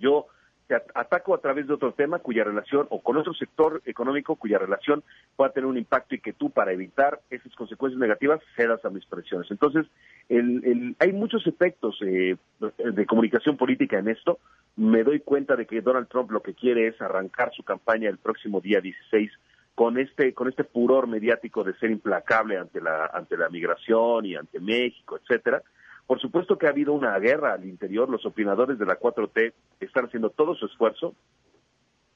yo 0.00 0.26
ataco 0.94 1.34
a 1.34 1.38
través 1.40 1.66
de 1.66 1.74
otro 1.74 1.92
tema 1.92 2.18
cuya 2.18 2.44
relación, 2.44 2.86
o 2.90 3.00
con 3.00 3.16
otro 3.16 3.32
sector 3.34 3.82
económico 3.84 4.36
cuya 4.36 4.58
relación 4.58 5.02
pueda 5.36 5.52
tener 5.52 5.66
un 5.66 5.78
impacto 5.78 6.14
y 6.14 6.20
que 6.20 6.32
tú, 6.32 6.50
para 6.50 6.72
evitar 6.72 7.20
esas 7.30 7.54
consecuencias 7.54 8.00
negativas, 8.00 8.40
cedas 8.56 8.84
a 8.84 8.90
mis 8.90 9.06
presiones. 9.06 9.50
Entonces, 9.50 9.86
el- 10.28 10.64
el- 10.64 10.96
hay 10.98 11.12
muchos 11.12 11.46
efectos 11.46 11.98
eh, 12.02 12.36
de 12.78 13.06
comunicación 13.06 13.56
política 13.56 13.98
en 13.98 14.08
esto. 14.08 14.38
Me 14.76 15.04
doy 15.04 15.20
cuenta 15.20 15.56
de 15.56 15.66
que 15.66 15.80
Donald 15.80 16.08
Trump 16.08 16.30
lo 16.30 16.42
que 16.42 16.54
quiere 16.54 16.88
es 16.88 17.00
arrancar 17.00 17.52
su 17.54 17.62
campaña 17.62 18.10
el 18.10 18.18
próximo 18.18 18.60
día 18.60 18.80
16 18.80 19.30
con 19.74 19.98
este 19.98 20.32
con 20.32 20.48
este 20.48 20.64
furor 20.64 21.06
mediático 21.06 21.62
de 21.62 21.74
ser 21.74 21.90
implacable 21.90 22.56
ante 22.56 22.80
la 22.80 23.06
ante 23.06 23.36
la 23.36 23.48
migración 23.50 24.24
y 24.24 24.34
ante 24.34 24.58
México, 24.58 25.18
etcétera. 25.18 25.62
Por 26.06 26.20
supuesto 26.20 26.56
que 26.56 26.66
ha 26.66 26.70
habido 26.70 26.92
una 26.92 27.18
guerra 27.18 27.54
al 27.54 27.64
interior, 27.64 28.08
los 28.08 28.24
opinadores 28.24 28.78
de 28.78 28.86
la 28.86 28.98
4T 28.98 29.52
están 29.80 30.06
haciendo 30.06 30.30
todo 30.30 30.54
su 30.54 30.66
esfuerzo, 30.66 31.14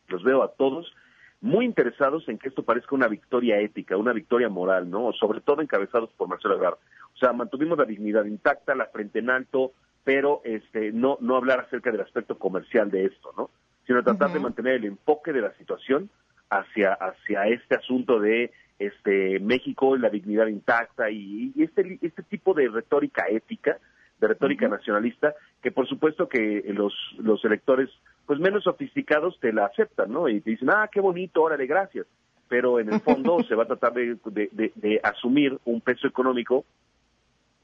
los 0.09 0.23
veo 0.23 0.43
a 0.43 0.53
todos 0.53 0.93
muy 1.41 1.65
interesados 1.65 2.29
en 2.29 2.39
que 2.39 2.49
esto 2.49 2.63
parezca 2.63 2.95
una 2.95 3.09
victoria 3.09 3.59
ética, 3.59 3.97
una 3.97 4.13
victoria 4.13 4.49
moral, 4.49 4.91
¿no? 4.91 5.13
Sobre 5.13 5.41
todo 5.41 5.63
encabezados 5.63 6.11
por 6.13 6.29
Marcelo 6.29 6.57
Ebrard. 6.57 6.79
O 7.15 7.19
sea, 7.19 7.33
mantuvimos 7.33 7.79
la 7.79 7.85
dignidad 7.85 8.27
intacta, 8.27 8.75
la 8.75 8.87
frente 8.87 9.21
en 9.21 9.31
alto, 9.31 9.73
pero 10.05 10.43
este 10.45 10.93
no 10.93 11.17
no 11.21 11.37
hablar 11.37 11.61
acerca 11.61 11.91
del 11.91 12.03
aspecto 12.03 12.39
comercial 12.39 12.91
de 12.91 13.07
esto, 13.07 13.33
¿no? 13.37 13.51
Sino 13.87 14.03
tratar 14.03 14.33
de 14.33 14.41
mantener 14.41 14.75
el 14.75 14.85
enfoque 14.85 15.33
de 15.33 15.41
la 15.41 15.53
situación 15.55 16.11
hacia 16.51 16.93
hacia 16.95 17.47
este 17.47 17.77
asunto 17.77 18.19
de 18.21 18.51
este 18.79 19.39
México 19.41 19.97
la 19.97 20.11
dignidad 20.11 20.47
intacta 20.49 21.11
y, 21.11 21.53
y 21.55 21.63
este 21.63 21.99
este 22.03 22.23
tipo 22.25 22.55
de 22.55 22.69
retórica 22.69 23.27
ética 23.29 23.79
de 24.21 24.29
retórica 24.29 24.69
nacionalista 24.69 25.35
que 25.63 25.71
por 25.71 25.87
supuesto 25.89 26.29
que 26.29 26.65
los 26.75 26.93
los 27.19 27.45
electores 27.45 27.89
pues 28.27 28.39
menos 28.41 28.65
sofisticados 28.65 29.39
te 29.41 29.53
la 29.53 29.67
aceptan 29.67 30.11
no 30.13 30.29
y 30.29 30.41
te 30.41 30.51
dicen 30.51 30.71
ah 30.71 30.89
qué 30.93 31.01
bonito 31.01 31.43
órale 31.43 31.67
gracias 31.67 32.07
pero 32.49 32.81
en 32.81 32.93
el 32.93 33.01
fondo 33.09 33.43
se 33.45 33.55
va 33.55 33.63
a 33.63 33.67
tratar 33.67 33.93
de, 33.95 34.17
de, 34.27 34.49
de- 34.53 34.73
de 34.75 35.01
asumir 35.03 35.57
un 35.65 35.81
peso 35.81 36.07
económico 36.09 36.65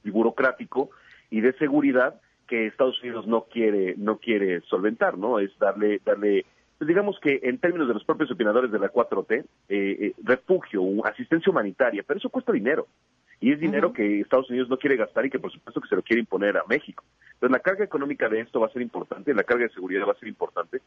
y 0.04 0.10
burocrático 0.10 0.90
y 1.30 1.40
de 1.40 1.52
seguridad 1.54 2.20
que 2.46 2.66
Estados 2.68 3.02
Unidos 3.02 3.26
no 3.26 3.42
quiere 3.50 3.94
no 3.96 4.18
quiere 4.18 4.60
solventar 4.62 5.18
no 5.18 5.40
es 5.40 5.50
darle 5.58 6.00
darle 6.04 6.44
digamos 6.80 7.18
que 7.20 7.40
en 7.42 7.58
términos 7.58 7.88
de 7.88 7.94
los 7.94 8.04
propios 8.04 8.30
opinadores 8.30 8.70
de 8.70 8.78
la 8.78 8.92
4T 8.92 9.32
eh, 9.38 9.44
eh, 9.68 10.12
refugio 10.22 10.82
asistencia 11.04 11.50
humanitaria 11.50 12.02
pero 12.06 12.18
eso 12.18 12.30
cuesta 12.30 12.52
dinero. 12.52 12.86
Y 13.38 13.52
es 13.52 13.60
dinero 13.60 13.92
que 13.92 14.20
Estados 14.20 14.48
Unidos 14.48 14.70
no 14.70 14.78
quiere 14.78 14.96
gastar 14.96 15.26
y 15.26 15.30
que 15.30 15.38
por 15.38 15.52
supuesto 15.52 15.80
que 15.80 15.88
se 15.88 15.96
lo 15.96 16.02
quiere 16.02 16.20
imponer 16.20 16.56
a 16.56 16.64
México. 16.68 17.04
Entonces 17.34 17.50
la 17.50 17.60
carga 17.60 17.84
económica 17.84 18.28
de 18.28 18.40
esto 18.40 18.60
va 18.60 18.66
a 18.66 18.72
ser 18.72 18.82
importante 18.82 19.34
la 19.34 19.44
carga 19.44 19.64
de 19.64 19.74
seguridad 19.74 20.06
va 20.06 20.12
a 20.12 20.18
ser 20.18 20.28
importante. 20.28 20.80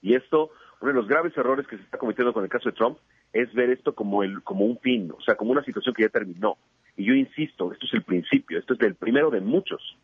Y 0.00 0.14
esto, 0.14 0.50
uno 0.80 0.92
de 0.92 0.98
los 0.98 1.06
graves 1.06 1.36
errores 1.36 1.66
que 1.66 1.76
se 1.76 1.82
está 1.82 1.98
cometiendo 1.98 2.32
con 2.32 2.44
el 2.44 2.50
caso 2.50 2.70
de 2.70 2.76
Trump 2.76 2.98
es 3.32 3.52
ver 3.52 3.70
esto 3.70 3.94
como 3.94 4.22
el 4.22 4.42
como 4.42 4.64
un 4.64 4.78
fin, 4.78 5.12
o 5.16 5.20
sea, 5.20 5.34
como 5.34 5.52
una 5.52 5.64
situación 5.64 5.94
que 5.94 6.02
ya 6.04 6.08
terminó. 6.08 6.56
Y 6.96 7.04
yo 7.04 7.14
insisto, 7.14 7.72
esto 7.72 7.86
es 7.86 7.94
el 7.94 8.02
principio, 8.02 8.58
esto 8.58 8.74
es 8.74 8.80
el 8.80 8.94
primero 8.94 9.30
de 9.30 9.40
muchos 9.40 9.96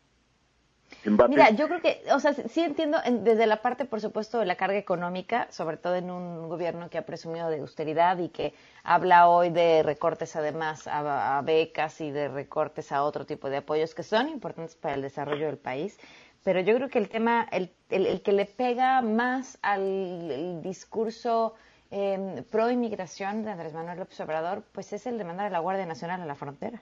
Mira, 1.29 1.49
yo 1.51 1.67
creo 1.67 1.81
que, 1.81 2.03
o 2.13 2.19
sea, 2.19 2.33
sí 2.33 2.61
entiendo 2.61 2.97
en- 3.03 3.23
desde 3.23 3.47
la 3.47 3.61
parte, 3.61 3.85
por 3.85 4.01
supuesto, 4.01 4.39
de 4.39 4.45
la 4.45 4.55
carga 4.55 4.77
económica, 4.77 5.47
sobre 5.49 5.77
todo 5.77 5.95
en 5.95 6.11
un 6.11 6.47
gobierno 6.47 6.89
que 6.89 6.97
ha 6.99 7.05
presumido 7.05 7.49
de 7.49 7.59
austeridad 7.59 8.17
y 8.19 8.29
que 8.29 8.53
habla 8.83 9.27
hoy 9.27 9.49
de 9.49 9.81
recortes 9.83 10.35
además 10.35 10.87
a, 10.87 11.37
a 11.37 11.41
becas 11.41 11.99
y 12.01 12.11
de 12.11 12.27
recortes 12.27 12.91
a 12.91 13.03
otro 13.03 13.25
tipo 13.25 13.49
de 13.49 13.57
apoyos 13.57 13.95
que 13.95 14.03
son 14.03 14.29
importantes 14.29 14.75
para 14.75 14.93
el 14.95 15.01
desarrollo 15.01 15.47
del 15.47 15.57
país. 15.57 15.99
Pero 16.43 16.59
yo 16.59 16.75
creo 16.75 16.89
que 16.89 16.99
el 16.99 17.09
tema, 17.09 17.47
el, 17.51 17.71
el- 17.89 18.05
el 18.07 18.21
que 18.21 18.31
le 18.31 18.45
pega 18.45 19.01
más 19.01 19.57
al 19.61 20.61
discurso 20.61 21.55
eh, 21.91 22.43
pro 22.49 22.69
inmigración 22.71 23.43
de 23.43 23.51
Andrés 23.51 23.73
Manuel 23.73 23.99
López 23.99 24.19
Obrador, 24.21 24.63
pues 24.71 24.93
es 24.93 25.05
el 25.07 25.17
de 25.17 25.23
mandar 25.25 25.47
a 25.47 25.49
la 25.49 25.59
Guardia 25.59 25.85
Nacional 25.85 26.21
a 26.21 26.25
la 26.25 26.35
frontera. 26.35 26.81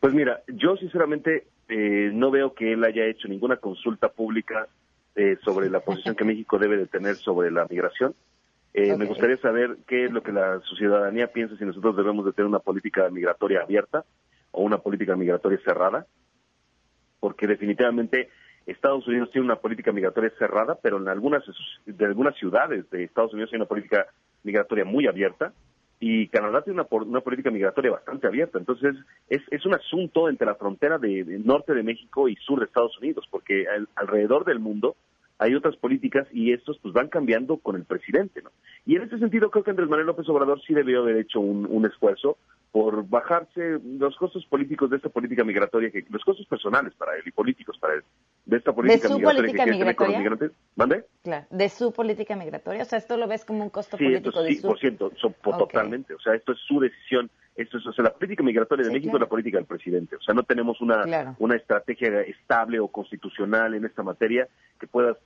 Pues 0.00 0.12
mira, 0.14 0.42
yo 0.48 0.76
sinceramente 0.76 1.46
eh, 1.70 2.10
no 2.12 2.30
veo 2.32 2.52
que 2.52 2.72
él 2.72 2.82
haya 2.82 3.06
hecho 3.06 3.28
ninguna 3.28 3.56
consulta 3.56 4.08
pública 4.08 4.66
eh, 5.14 5.36
sobre 5.44 5.70
la 5.70 5.80
posición 5.80 6.16
que 6.16 6.24
México 6.24 6.58
debe 6.58 6.76
de 6.76 6.86
tener 6.86 7.14
sobre 7.14 7.50
la 7.50 7.64
migración. 7.70 8.14
Eh, 8.74 8.96
Me 8.96 9.06
gustaría 9.06 9.36
saber 9.36 9.78
qué 9.86 10.06
es 10.06 10.10
lo 10.10 10.22
que 10.22 10.32
la 10.32 10.60
ciudadanía 10.76 11.28
piensa 11.28 11.56
si 11.56 11.64
nosotros 11.64 11.96
debemos 11.96 12.24
de 12.24 12.32
tener 12.32 12.48
una 12.48 12.58
política 12.58 13.08
migratoria 13.10 13.62
abierta 13.62 14.04
o 14.50 14.62
una 14.62 14.78
política 14.78 15.14
migratoria 15.14 15.60
cerrada, 15.64 16.06
porque 17.20 17.46
definitivamente 17.46 18.30
Estados 18.66 19.06
Unidos 19.06 19.30
tiene 19.30 19.44
una 19.44 19.56
política 19.56 19.92
migratoria 19.92 20.32
cerrada, 20.38 20.76
pero 20.82 20.98
en 20.98 21.08
algunas 21.08 21.44
de 21.86 22.04
algunas 22.04 22.36
ciudades 22.36 22.88
de 22.90 23.04
Estados 23.04 23.32
Unidos 23.32 23.50
hay 23.52 23.58
una 23.58 23.66
política 23.66 24.06
migratoria 24.42 24.84
muy 24.84 25.06
abierta 25.06 25.52
y 26.00 26.28
Canadá 26.28 26.62
tiene 26.62 26.80
una, 26.80 27.02
una 27.04 27.20
política 27.20 27.50
migratoria 27.50 27.90
bastante 27.90 28.26
abierta. 28.26 28.58
Entonces, 28.58 28.96
es, 29.28 29.42
es 29.50 29.66
un 29.66 29.74
asunto 29.74 30.28
entre 30.30 30.46
la 30.46 30.54
frontera 30.54 30.98
de, 30.98 31.24
norte 31.44 31.74
de 31.74 31.82
México 31.82 32.26
y 32.28 32.36
sur 32.36 32.58
de 32.58 32.64
Estados 32.64 32.98
Unidos, 32.98 33.26
porque 33.30 33.68
al- 33.68 33.88
alrededor 33.96 34.46
del 34.46 34.60
mundo 34.60 34.96
hay 35.40 35.54
otras 35.54 35.74
políticas 35.76 36.28
y 36.32 36.52
estos 36.52 36.78
pues 36.80 36.92
van 36.92 37.08
cambiando 37.08 37.56
con 37.56 37.74
el 37.74 37.84
presidente, 37.84 38.42
¿no? 38.42 38.50
Y 38.84 38.96
en 38.96 39.02
ese 39.02 39.18
sentido 39.18 39.50
creo 39.50 39.64
que 39.64 39.70
Andrés 39.70 39.88
Manuel 39.88 40.06
López 40.06 40.28
Obrador 40.28 40.60
sí 40.66 40.74
debió 40.74 41.00
haber 41.00 41.16
hecho 41.16 41.40
un, 41.40 41.66
un 41.68 41.86
esfuerzo 41.86 42.36
por 42.72 43.08
bajarse 43.08 43.80
los 43.98 44.14
costos 44.16 44.44
políticos 44.46 44.90
de 44.90 44.98
esta 44.98 45.08
política 45.08 45.42
migratoria, 45.42 45.90
que 45.90 46.04
los 46.10 46.22
costos 46.24 46.46
personales 46.46 46.94
para 46.94 47.16
él 47.16 47.22
y 47.26 47.30
políticos 47.32 47.76
para 47.80 47.94
él, 47.94 48.02
de 48.44 48.58
esta 48.58 48.72
política 48.72 49.08
su 49.08 49.14
migratoria 49.14 49.40
política 49.40 49.64
que 49.64 49.70
quiere 49.70 49.78
tener 49.80 49.96
con 49.96 50.06
los 50.08 50.16
migratoria? 50.18 50.48
migrantes. 50.48 50.76
¿Mande? 50.76 51.04
Claro, 51.22 51.46
de 51.50 51.68
su 51.70 51.92
política 51.92 52.36
migratoria. 52.36 52.82
O 52.82 52.84
sea, 52.84 52.98
esto 52.98 53.16
lo 53.16 53.26
ves 53.26 53.44
como 53.44 53.64
un 53.64 53.70
costo 53.70 53.96
Sí, 53.96 54.04
esto 54.06 54.30
político 54.30 54.42
de 54.42 54.48
sí, 54.50 54.56
su... 54.60 54.68
por 54.68 54.78
ciento, 54.78 55.12
so- 55.16 55.34
totalmente. 55.42 56.14
O 56.14 56.20
sea, 56.20 56.34
esto 56.34 56.52
es 56.52 56.58
su 56.68 56.78
decisión. 56.80 57.30
Esto 57.60 57.76
es, 57.78 57.86
o 57.86 57.92
sea, 57.92 58.04
la 58.04 58.14
política 58.14 58.42
migratoria 58.42 58.84
de 58.84 58.88
Sí, 58.90 58.94
México 58.94 59.10
claro. 59.12 59.24
es 59.24 59.28
la 59.28 59.30
política 59.30 59.58
del 59.58 59.66
presidente. 59.66 60.16
O 60.16 60.20
sea, 60.22 60.34
no 60.34 60.42
tenemos 60.44 60.80
una, 60.80 61.02
Claro. 61.02 61.36
una 61.38 61.56
estrategia 61.56 62.22
estable 62.22 62.80
o 62.80 62.88
constitucional 62.88 63.74
en 63.74 63.84
esta 63.84 64.02
materia 64.02 64.48
que 64.78 64.86
puedas 64.86 65.16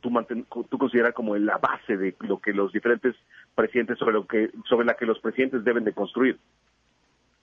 tú, 0.00 0.08
manten- 0.10 0.46
tú 0.68 0.78
considerar 0.78 1.12
como 1.12 1.36
la 1.36 1.58
base 1.58 1.96
de 1.96 2.14
lo 2.20 2.40
que 2.40 2.52
los 2.52 2.72
diferentes 2.72 3.16
presidentes, 3.54 3.98
sobre 3.98 4.14
lo 4.14 4.26
que, 4.26 4.50
sobre 4.68 4.86
la 4.86 4.94
que 4.94 5.04
los 5.04 5.18
presidentes 5.18 5.64
deben 5.64 5.84
de 5.84 5.92
construir. 5.92 6.38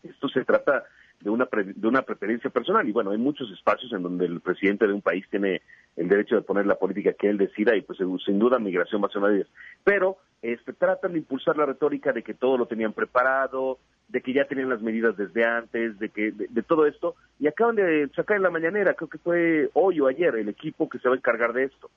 Esto 0.04 0.30
se 0.30 0.46
trata 0.46 0.86
de 1.20 1.30
una 1.30 1.46
pre- 1.46 1.74
de 1.74 1.88
una 1.88 2.04
preferencia 2.04 2.50
personal 2.50 2.88
y 2.88 2.92
bueno, 2.92 3.12
hay 3.12 3.18
muchos 3.18 3.50
espacios 3.52 3.92
en 3.94 4.04
donde 4.04 4.26
el 4.26 4.40
presidente 4.40 4.86
de 4.88 4.94
un 4.94 5.02
país 5.02 5.26
tiene 5.30 5.62
el 5.96 6.08
derecho 6.08 6.36
de 6.36 6.42
poner 6.44 6.68
la 6.68 6.76
política 6.76 7.14
que 7.14 7.30
él 7.30 7.38
decida 7.38 7.76
y 7.76 7.82
pues 7.82 8.00
sin 8.26 8.38
duda 8.38 8.60
migración 8.60 9.02
va 9.02 9.08
a 9.08 9.10
ser 9.10 9.22
una 9.22 9.30
de 9.30 9.38
ellas. 9.38 9.50
Pero 9.84 10.18
este 10.42 10.74
tratan 10.74 11.14
de 11.14 11.20
impulsar 11.20 11.58
la 11.58 11.66
retórica 11.66 12.14
de 12.14 12.22
que 12.22 12.36
todo 12.36 12.58
lo 12.58 12.68
tenían 12.68 12.94
preparado, 12.94 13.80
de 14.08 14.22
que 14.22 14.32
ya 14.32 14.46
tenían 14.46 14.70
las 14.70 14.82
medidas 14.82 15.18
desde 15.18 15.44
antes, 15.44 15.98
de 15.98 16.10
que 16.10 16.32
de, 16.32 16.48
de 16.50 16.64
todo 16.64 16.86
esto 16.86 17.16
y 17.40 17.48
acaban 17.48 17.76
de 17.76 18.08
sacar 18.16 18.38
en 18.38 18.44
la 18.44 18.52
mañanera, 18.52 18.94
creo 18.94 19.10
que 19.10 19.18
fue 19.18 19.70
hoy 19.74 20.00
o 20.00 20.08
ayer 20.08 20.36
el 20.36 20.50
equipo 20.50 20.88
que 20.88 21.00
se 21.00 21.10
va 21.10 21.16
a 21.16 21.18
encargar 21.18 21.52
de 21.54 21.64
esto. 21.64 21.90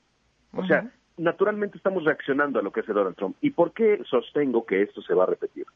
O 0.52 0.64
sea, 0.66 0.90
naturalmente 1.18 1.76
estamos 1.76 2.04
reaccionando 2.04 2.59
a 2.59 2.62
lo 2.62 2.72
que 2.72 2.80
hace 2.80 2.94
Donald 2.94 3.16
Trump. 3.16 3.37
¿Y 3.42 3.50
por 3.50 3.72
qué 3.72 4.02
sostengo 4.09 4.64
que 4.64 4.83
esto 4.83 5.02
se 5.02 5.14
va 5.14 5.24
a 5.24 5.26
repetir? 5.26 5.66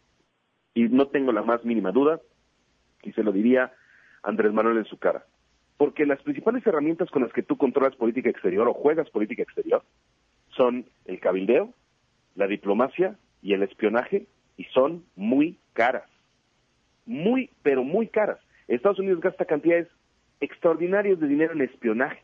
Y 0.73 0.89
no 0.89 1.07
tengo 1.07 1.31
la 1.31 1.43
más 1.43 1.65
mínima 1.65 1.93
duda, 1.93 2.19
y 3.05 3.13
se 3.13 3.23
lo 3.23 3.33
diría 3.33 3.73
Andrés 4.23 4.53
Manuel 4.53 4.79
en 4.79 4.85
su 4.85 4.99
cara. 4.99 5.25
Porque 5.77 6.07
las 6.07 6.23
principales 6.23 6.67
herramientas 6.67 7.11
con 7.11 7.23
las 7.23 7.33
que 7.33 7.43
tú 7.43 7.57
controlas 7.57 7.97
política 7.97 8.31
exterior 8.31 8.69
o 8.69 8.75
juegas 8.75 9.11
política 9.11 9.43
exterior 9.43 9.83
son 10.57 10.87
el 11.05 11.21
cabildeo, 11.21 11.73
la 12.37 12.47
diplomacia 12.47 13.17
y 13.43 13.55
el 13.55 13.63
espionaje, 13.63 14.27
y 14.57 14.65
son 14.65 15.05
muy 15.17 15.59
caras. 15.73 16.09
Muy, 17.07 17.51
pero 17.63 17.85
muy 17.85 18.07
caras. 18.07 18.39
Estados 18.69 18.99
Unidos 18.99 19.21
gasta 19.21 19.45
cantidades 19.45 19.89
extraordinarias 20.41 21.19
de 21.21 21.27
dinero 21.27 21.53
en 21.53 21.63
espionaje. 21.63 22.23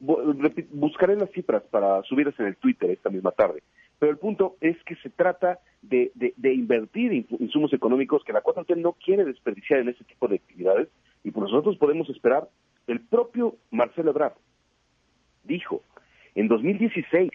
Buscaré 0.00 1.16
las 1.16 1.30
cifras 1.30 1.62
para 1.70 2.02
subirlas 2.02 2.38
en 2.38 2.46
el 2.46 2.56
Twitter 2.56 2.90
esta 2.90 3.10
misma 3.10 3.30
tarde. 3.30 3.62
Pero 4.02 4.10
el 4.10 4.18
punto 4.18 4.56
es 4.60 4.76
que 4.82 4.96
se 4.96 5.10
trata 5.10 5.60
de, 5.80 6.10
de- 6.16 6.34
de 6.36 6.52
invertir 6.52 7.24
insumos 7.38 7.72
económicos 7.72 8.24
que 8.24 8.32
la 8.32 8.42
4T 8.42 8.76
no 8.76 8.94
quiere 8.94 9.24
desperdiciar 9.24 9.78
en 9.78 9.90
ese 9.90 10.02
tipo 10.02 10.26
de 10.26 10.34
actividades 10.36 10.88
y 11.22 11.30
por 11.30 11.44
nosotros 11.44 11.76
podemos 11.78 12.10
esperar. 12.10 12.48
El 12.88 12.98
propio 12.98 13.54
Marcelo 13.70 14.10
Ebrard 14.10 14.32
dijo 15.44 15.82
en 16.34 16.48
2016, 16.48 17.30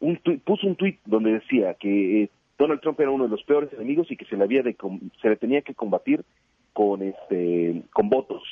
un 0.00 0.16
tui- 0.24 0.40
puso 0.40 0.66
un 0.66 0.74
tuit 0.74 0.98
donde 1.06 1.34
decía 1.34 1.74
que 1.74 2.22
eh, 2.24 2.30
Donald 2.58 2.80
Trump 2.80 2.98
era 2.98 3.10
uno 3.12 3.22
de 3.24 3.30
los 3.30 3.44
peores 3.44 3.72
enemigos 3.72 4.10
y 4.10 4.16
que 4.16 4.24
se 4.24 4.36
le, 4.36 4.42
había 4.42 4.62
de 4.64 4.76
se 5.20 5.28
le 5.28 5.36
tenía 5.36 5.62
que 5.62 5.74
combatir 5.74 6.24
con, 6.72 7.02
este, 7.02 7.82
con 7.92 8.08
votos. 8.08 8.42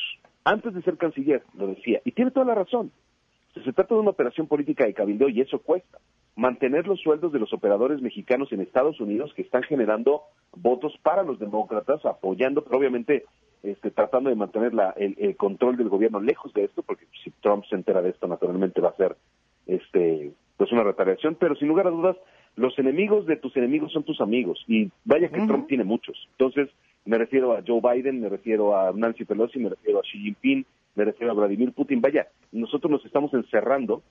Antes 0.44 0.72
de 0.72 0.82
ser 0.82 0.96
canciller, 0.98 1.42
lo 1.58 1.66
decía. 1.66 2.00
Y 2.04 2.12
tiene 2.12 2.30
toda 2.30 2.46
la 2.46 2.54
razón. 2.54 2.92
Se 3.54 3.72
trata 3.72 3.96
de 3.96 4.00
una 4.02 4.10
operación 4.10 4.46
política 4.46 4.84
de 4.86 4.94
cabildeo 4.94 5.28
y 5.28 5.40
eso 5.40 5.58
cuesta. 5.58 5.98
Mantener 6.36 6.86
los 6.86 7.00
sueldos 7.00 7.32
de 7.32 7.38
los 7.38 7.52
operadores 7.52 8.00
mexicanos 8.00 8.50
en 8.52 8.60
Estados 8.60 9.00
Unidos 9.00 9.32
que 9.34 9.42
están 9.42 9.62
generando 9.64 10.22
votos 10.56 10.96
para 11.02 11.22
los 11.22 11.38
demócratas, 11.38 12.04
apoyando, 12.06 12.62
pero 12.64 12.78
obviamente 12.78 13.24
este, 13.62 13.90
tratando 13.90 14.30
de 14.30 14.36
mantener 14.36 14.72
la- 14.72 14.90
el, 14.96 15.14
el 15.18 15.36
control 15.36 15.76
del 15.76 15.90
gobierno 15.90 16.18
lejos 16.20 16.52
de 16.54 16.64
esto, 16.64 16.82
porque 16.82 17.04
si 17.22 17.30
Trump 17.42 17.64
se 17.68 17.74
entera 17.76 18.00
de 18.00 18.08
esto, 18.10 18.26
naturalmente 18.26 18.80
va 18.80 18.88
a 18.90 18.96
ser 18.96 19.16
este, 19.66 20.32
pues 20.56 20.72
una 20.72 20.82
retaliación, 20.82 21.36
pero 21.38 21.54
sin 21.56 21.68
lugar 21.68 21.86
a 21.86 21.90
dudas, 21.90 22.16
los 22.56 22.78
enemigos 22.78 23.26
de 23.26 23.36
tus 23.36 23.54
enemigos 23.56 23.92
son 23.92 24.02
tus 24.04 24.20
amigos, 24.20 24.64
y 24.66 24.90
vaya 25.04 25.28
que 25.28 25.40
Trump 25.46 25.66
tiene 25.68 25.84
muchos. 25.84 26.16
Entonces, 26.32 26.70
me 27.04 27.18
refiero 27.18 27.52
a 27.52 27.62
Joe 27.66 27.80
Biden, 27.82 28.20
me 28.20 28.28
refiero 28.28 28.76
a 28.76 28.92
Nancy 28.92 29.24
Pelosi, 29.24 29.58
me 29.58 29.68
refiero 29.70 29.98
a 30.00 30.02
Xi 30.02 30.18
Jinping, 30.18 30.64
me 30.94 31.04
refiero 31.04 31.32
a 31.32 31.34
Vladimir 31.36 31.72
Putin. 31.72 32.00
Vaya, 32.00 32.28
nosotros 32.52 32.90
nos 32.90 33.04
estamos 33.04 33.32
encerrando 33.34 34.02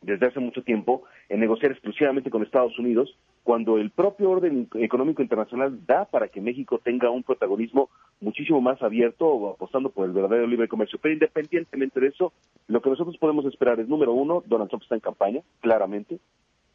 desde 0.00 0.26
hace 0.26 0.40
mucho 0.40 0.62
tiempo 0.62 1.02
en 1.28 1.40
negociar 1.40 1.72
exclusivamente 1.72 2.30
con 2.30 2.42
Estados 2.42 2.78
Unidos, 2.78 3.16
cuando 3.42 3.78
el 3.78 3.90
propio 3.90 4.30
orden 4.30 4.68
económico 4.74 5.22
internacional 5.22 5.84
da 5.86 6.04
para 6.04 6.28
que 6.28 6.40
México 6.40 6.80
tenga 6.82 7.10
un 7.10 7.22
protagonismo 7.22 7.88
muchísimo 8.20 8.60
más 8.60 8.82
abierto, 8.82 9.50
apostando 9.50 9.90
por 9.90 10.06
el 10.06 10.12
verdadero 10.12 10.46
libre 10.46 10.68
comercio. 10.68 10.98
Pero 11.00 11.14
independientemente 11.14 12.00
de 12.00 12.08
eso, 12.08 12.32
lo 12.66 12.82
que 12.82 12.90
nosotros 12.90 13.16
podemos 13.18 13.46
esperar 13.46 13.80
es, 13.80 13.88
número 13.88 14.12
uno, 14.12 14.42
Donald 14.46 14.68
Trump 14.68 14.82
está 14.82 14.94
en 14.94 15.00
campaña, 15.00 15.40
claramente. 15.60 16.18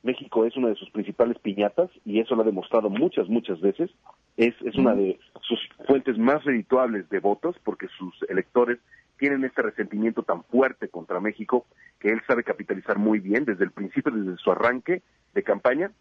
México 0.01 0.45
es 0.45 0.57
una 0.57 0.67
de 0.67 0.75
sus 0.75 0.89
principales 0.89 1.39
piñatas 1.39 1.89
y 2.03 2.19
eso 2.19 2.35
lo 2.35 2.41
ha 2.41 2.45
demostrado 2.45 2.89
muchas, 2.89 3.29
muchas 3.29 3.61
veces. 3.61 3.89
Es, 4.35 4.53
es 4.65 4.75
una 4.75 4.93
de 4.93 5.17
sus 5.41 5.59
fuentes 5.87 6.17
más 6.17 6.43
redituables 6.43 7.09
de 7.09 7.19
votos 7.19 7.55
porque 7.63 7.87
sus 7.97 8.13
electores 8.29 8.79
tienen 9.17 9.43
este 9.45 9.61
resentimiento 9.61 10.23
tan 10.23 10.43
fuerte 10.43 10.89
contra 10.89 11.19
México 11.19 11.65
que 11.99 12.09
él 12.09 12.21
sabe 12.27 12.43
capitalizar 12.43 12.97
muy 12.97 13.19
bien 13.19 13.45
desde 13.45 13.63
el 13.63 13.71
principio, 13.71 14.11
desde 14.11 14.37
su 14.37 14.51
arranque 14.51 15.01
de 15.33 15.43
campaña. 15.43 15.91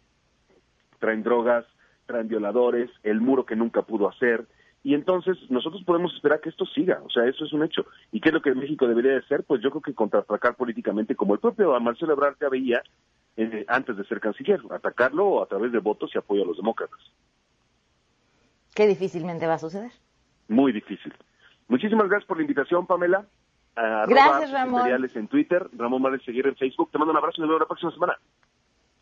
Traen 0.99 1.23
drogas, 1.23 1.65
traen 2.05 2.27
violadores, 2.27 2.89
el 3.03 3.21
muro 3.21 3.45
que 3.45 3.55
nunca 3.55 3.83
pudo 3.83 4.09
hacer. 4.09 4.45
Y 4.83 4.95
entonces 4.95 5.37
nosotros 5.49 5.83
podemos 5.85 6.13
esperar 6.13 6.41
que 6.41 6.49
esto 6.49 6.65
siga, 6.65 7.01
o 7.03 7.09
sea, 7.09 7.25
eso 7.25 7.45
es 7.45 7.53
un 7.53 7.63
hecho. 7.63 7.85
¿Y 8.11 8.19
qué 8.19 8.29
es 8.29 8.33
lo 8.33 8.41
que 8.41 8.53
México 8.53 8.85
debería 8.85 9.11
de 9.11 9.19
hacer? 9.19 9.43
Pues 9.43 9.61
yo 9.61 9.69
creo 9.69 9.81
que 9.81 9.93
contraatacar 9.93 10.55
políticamente, 10.55 11.15
como 11.15 11.33
el 11.33 11.39
propio 11.39 11.79
Marcelo 11.79 12.13
Ebrard 12.13 12.35
ya 12.41 12.49
veía 12.49 12.83
eh, 13.37 13.63
antes 13.69 13.95
de 13.95 14.03
ser 14.05 14.19
canciller, 14.19 14.59
atacarlo 14.71 15.41
a 15.41 15.45
través 15.45 15.71
de 15.71 15.79
votos 15.79 16.11
y 16.13 16.17
apoyo 16.17 16.43
a 16.43 16.47
los 16.47 16.57
demócratas. 16.57 16.99
Que 18.75 18.87
difícilmente 18.87 19.47
va 19.47 19.53
a 19.53 19.59
suceder. 19.59 19.91
Muy 20.49 20.73
difícil. 20.73 21.13
Muchísimas 21.73 22.07
gracias 22.07 22.27
por 22.27 22.37
la 22.37 22.43
invitación, 22.43 22.85
Pamela. 22.85 23.25
Gracias, 23.75 24.51
Ramón. 24.51 24.87
En 24.87 25.27
Twitter, 25.27 25.67
Ramón 25.75 26.03
Márquez 26.03 26.23
seguir 26.23 26.45
en 26.45 26.55
Facebook. 26.55 26.91
Te 26.91 26.99
mando 26.99 27.13
un 27.13 27.17
abrazo 27.17 27.37
y 27.37 27.41
nos 27.41 27.49
vemos 27.49 27.61
la 27.61 27.65
próxima 27.65 27.91
semana. 27.91 28.13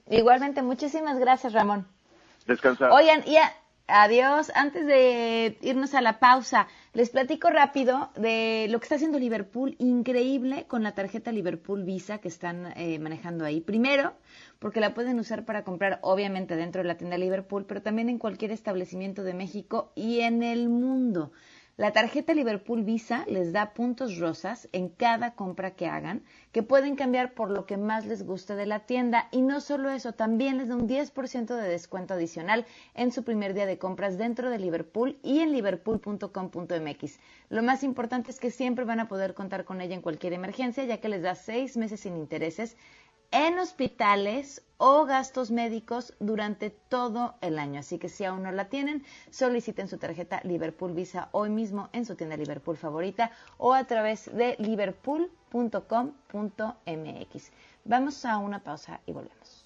Igualmente, 0.09 0.61
muchísimas 0.61 1.19
gracias, 1.19 1.51
Ramón. 1.51 1.85
Descansa. 2.47 2.89
Oigan, 2.93 3.23
y 3.27 3.35
a- 3.35 3.51
adiós. 3.89 4.53
Antes 4.55 4.87
de 4.87 5.57
irnos 5.61 5.93
a 5.95 6.01
la 6.01 6.19
pausa, 6.19 6.69
les 6.93 7.09
platico 7.09 7.49
rápido 7.49 8.09
de 8.15 8.67
lo 8.69 8.79
que 8.79 8.85
está 8.85 8.95
haciendo 8.95 9.19
Liverpool, 9.19 9.75
increíble 9.77 10.63
con 10.69 10.81
la 10.81 10.93
tarjeta 10.93 11.33
Liverpool 11.33 11.83
Visa 11.83 12.19
que 12.19 12.29
están 12.29 12.67
eh, 12.77 12.99
manejando 12.99 13.43
ahí. 13.43 13.59
Primero, 13.59 14.13
porque 14.59 14.79
la 14.79 14.93
pueden 14.93 15.19
usar 15.19 15.43
para 15.43 15.65
comprar, 15.65 15.99
obviamente, 16.03 16.55
dentro 16.55 16.81
de 16.83 16.87
la 16.87 16.95
tienda 16.95 17.17
Liverpool, 17.17 17.65
pero 17.67 17.81
también 17.81 18.07
en 18.07 18.17
cualquier 18.17 18.51
establecimiento 18.51 19.23
de 19.23 19.33
México 19.33 19.91
y 19.93 20.21
en 20.21 20.41
el 20.41 20.69
mundo. 20.69 21.33
La 21.77 21.93
tarjeta 21.93 22.33
Liverpool 22.33 22.83
Visa 22.83 23.23
les 23.27 23.53
da 23.53 23.73
puntos 23.73 24.17
rosas 24.19 24.67
en 24.73 24.89
cada 24.89 25.35
compra 25.35 25.71
que 25.71 25.87
hagan, 25.87 26.21
que 26.51 26.63
pueden 26.63 26.97
cambiar 26.97 27.33
por 27.33 27.49
lo 27.49 27.65
que 27.65 27.77
más 27.77 28.05
les 28.05 28.25
guste 28.25 28.55
de 28.55 28.65
la 28.65 28.81
tienda. 28.81 29.29
Y 29.31 29.41
no 29.41 29.61
solo 29.61 29.89
eso, 29.89 30.11
también 30.11 30.57
les 30.57 30.67
da 30.67 30.75
un 30.75 30.87
10% 30.87 31.55
de 31.55 31.69
descuento 31.69 32.13
adicional 32.13 32.65
en 32.93 33.13
su 33.13 33.23
primer 33.23 33.53
día 33.53 33.65
de 33.65 33.77
compras 33.77 34.17
dentro 34.17 34.49
de 34.49 34.59
Liverpool 34.59 35.17
y 35.23 35.39
en 35.39 35.53
liverpool.com.mx. 35.53 37.19
Lo 37.49 37.63
más 37.63 37.83
importante 37.83 38.31
es 38.31 38.39
que 38.39 38.51
siempre 38.51 38.83
van 38.83 38.99
a 38.99 39.07
poder 39.07 39.33
contar 39.33 39.63
con 39.63 39.79
ella 39.79 39.95
en 39.95 40.01
cualquier 40.01 40.33
emergencia, 40.33 40.83
ya 40.83 40.99
que 40.99 41.09
les 41.09 41.23
da 41.23 41.35
seis 41.35 41.77
meses 41.77 42.01
sin 42.01 42.17
intereses 42.17 42.75
en 43.31 43.59
hospitales 43.59 44.63
o 44.77 45.05
gastos 45.05 45.51
médicos 45.51 46.13
durante 46.19 46.69
todo 46.69 47.35
el 47.41 47.59
año. 47.59 47.79
Así 47.79 47.99
que 47.99 48.09
si 48.09 48.25
aún 48.25 48.43
no 48.43 48.51
la 48.51 48.69
tienen, 48.69 49.05
soliciten 49.29 49.87
su 49.87 49.97
tarjeta 49.97 50.41
Liverpool 50.43 50.93
Visa 50.93 51.29
hoy 51.31 51.49
mismo 51.49 51.89
en 51.93 52.05
su 52.05 52.15
tienda 52.15 52.35
Liverpool 52.35 52.75
favorita 52.77 53.31
o 53.57 53.73
a 53.73 53.85
través 53.85 54.25
de 54.35 54.55
liverpool.com.mx. 54.59 57.51
Vamos 57.85 58.25
a 58.25 58.37
una 58.37 58.63
pausa 58.63 58.99
y 59.05 59.13
volvemos. 59.13 59.65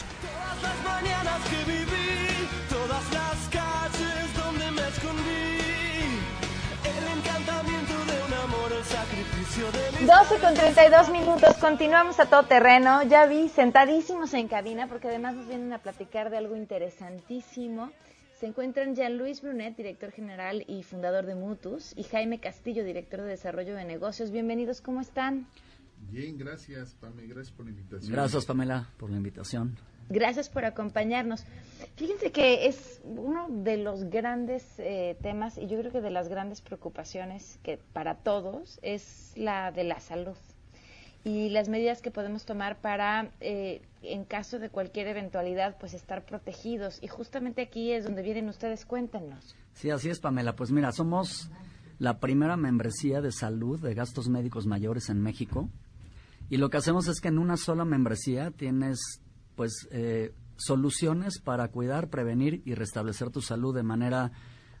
12 10.05 10.39
con 10.39 10.55
32 10.55 11.11
minutos, 11.11 11.57
continuamos 11.57 12.19
a 12.19 12.25
todo 12.25 12.43
terreno. 12.43 13.03
Ya 13.03 13.27
vi 13.27 13.49
sentadísimos 13.49 14.33
en 14.33 14.47
cabina 14.47 14.87
porque 14.87 15.09
además 15.09 15.35
nos 15.35 15.47
vienen 15.47 15.71
a 15.73 15.77
platicar 15.77 16.31
de 16.31 16.37
algo 16.37 16.55
interesantísimo. 16.55 17.91
Se 18.39 18.47
encuentran 18.47 18.95
Jean-Louis 18.95 19.43
Brunet, 19.43 19.75
director 19.77 20.11
general 20.11 20.65
y 20.67 20.81
fundador 20.81 21.27
de 21.27 21.35
Mutus, 21.35 21.93
y 21.95 22.01
Jaime 22.01 22.39
Castillo, 22.39 22.83
director 22.83 23.21
de 23.21 23.27
desarrollo 23.27 23.75
de 23.75 23.85
negocios. 23.85 24.31
Bienvenidos, 24.31 24.81
¿cómo 24.81 25.01
están? 25.01 25.45
Bien, 26.09 26.35
gracias, 26.35 26.95
Pame, 26.95 27.27
gracias 27.27 27.51
por 27.51 27.65
la 27.65 27.71
invitación. 27.71 28.11
Gracias, 28.11 28.45
Pamela, 28.47 28.89
por 28.97 29.11
la 29.11 29.17
invitación. 29.17 29.77
Gracias 30.11 30.49
por 30.49 30.65
acompañarnos. 30.65 31.45
Fíjense 31.95 32.31
que 32.31 32.67
es 32.67 33.01
uno 33.03 33.47
de 33.49 33.77
los 33.77 34.03
grandes 34.09 34.63
eh, 34.77 35.17
temas 35.21 35.57
y 35.57 35.67
yo 35.67 35.79
creo 35.79 35.91
que 35.91 36.01
de 36.01 36.11
las 36.11 36.27
grandes 36.27 36.61
preocupaciones 36.61 37.59
que 37.63 37.79
para 37.93 38.15
todos 38.15 38.79
es 38.81 39.33
la 39.35 39.71
de 39.71 39.85
la 39.85 39.99
salud 39.99 40.37
y 41.23 41.49
las 41.49 41.69
medidas 41.69 42.01
que 42.01 42.11
podemos 42.11 42.45
tomar 42.45 42.81
para, 42.81 43.31
eh, 43.39 43.81
en 44.01 44.25
caso 44.25 44.57
de 44.59 44.69
cualquier 44.69 45.07
eventualidad, 45.07 45.77
pues 45.79 45.93
estar 45.93 46.25
protegidos. 46.25 46.97
Y 47.01 47.07
justamente 47.07 47.61
aquí 47.61 47.91
es 47.91 48.03
donde 48.03 48.23
vienen 48.23 48.49
ustedes, 48.49 48.85
cuéntenos. 48.85 49.55
Sí, 49.73 49.91
así 49.91 50.09
es, 50.09 50.19
Pamela. 50.19 50.55
Pues 50.55 50.71
mira, 50.71 50.91
somos 50.91 51.51
la 51.99 52.19
primera 52.19 52.57
membresía 52.57 53.21
de 53.21 53.31
salud 53.31 53.79
de 53.79 53.93
gastos 53.93 54.29
médicos 54.29 54.65
mayores 54.65 55.09
en 55.09 55.21
México. 55.21 55.69
Y 56.49 56.57
lo 56.57 56.69
que 56.69 56.77
hacemos 56.77 57.07
es 57.07 57.21
que 57.21 57.27
en 57.27 57.37
una 57.37 57.55
sola 57.55 57.85
membresía 57.85 58.51
tienes, 58.51 59.21
pues, 59.61 59.87
eh, 59.91 60.33
soluciones 60.57 61.37
para 61.37 61.67
cuidar, 61.67 62.09
prevenir 62.09 62.63
y 62.65 62.73
restablecer 62.73 63.29
tu 63.29 63.41
salud 63.41 63.75
de 63.75 63.83
manera 63.83 64.31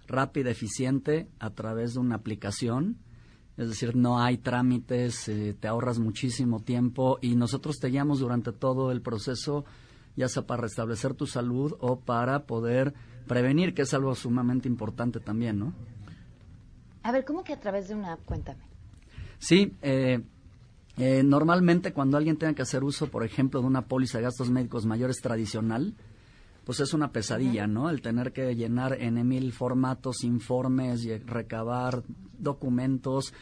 rápida, 0.07 0.49
eficiente, 0.49 1.29
a 1.37 1.51
través 1.51 1.93
de 1.93 1.99
una 1.99 2.15
aplicación. 2.15 2.97
Es 3.57 3.69
decir, 3.69 3.95
no 3.95 4.19
hay 4.19 4.39
trámites, 4.39 5.29
eh, 5.29 5.53
te 5.53 5.67
ahorras 5.67 5.99
muchísimo 5.99 6.61
tiempo 6.61 7.19
y 7.21 7.35
nosotros 7.35 7.77
te 7.77 7.89
guiamos 7.89 8.21
durante 8.21 8.53
todo 8.53 8.91
el 8.91 9.03
proceso, 9.03 9.65
ya 10.15 10.27
sea 10.27 10.47
para 10.47 10.63
restablecer 10.63 11.13
tu 11.13 11.27
salud 11.27 11.75
o 11.79 11.99
para 11.99 12.47
poder 12.47 12.95
prevenir, 13.27 13.75
que 13.75 13.83
es 13.83 13.93
algo 13.93 14.15
sumamente 14.15 14.67
importante 14.67 15.19
también, 15.19 15.59
¿no? 15.59 15.75
A 17.03 17.11
ver, 17.11 17.23
¿cómo 17.23 17.43
que 17.43 17.53
a 17.53 17.59
través 17.59 17.87
de 17.87 17.93
una 17.93 18.13
app? 18.13 18.25
Cuéntame. 18.25 18.63
Sí, 19.37 19.75
eh, 19.83 20.23
eh, 20.97 21.23
normalmente 21.23 21.93
cuando 21.93 22.17
alguien 22.17 22.37
tenga 22.37 22.53
que 22.53 22.61
hacer 22.61 22.83
uso, 22.83 23.07
por 23.07 23.23
ejemplo, 23.23 23.61
de 23.61 23.67
una 23.67 23.83
póliza 23.83 24.17
de 24.17 24.25
gastos 24.25 24.49
médicos 24.49 24.85
mayores 24.85 25.21
tradicional, 25.21 25.95
pues 26.65 26.79
es 26.79 26.93
una 26.93 27.11
pesadilla, 27.11 27.67
¿no? 27.67 27.89
El 27.89 28.01
tener 28.01 28.33
que 28.33 28.55
llenar 28.55 29.01
en 29.01 29.27
mil 29.27 29.51
formatos, 29.51 30.23
informes, 30.23 31.03
y 31.05 31.17
recabar 31.17 32.03
documentos, 32.37 33.33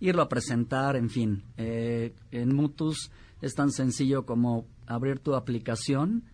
irlo 0.00 0.22
a 0.22 0.28
presentar, 0.28 0.96
en 0.96 1.08
fin. 1.08 1.42
Eh, 1.56 2.14
en 2.30 2.54
Mutus 2.54 3.10
es 3.40 3.54
tan 3.54 3.70
sencillo 3.70 4.26
como 4.26 4.66
abrir 4.86 5.20
tu 5.20 5.34
aplicación, 5.34 6.24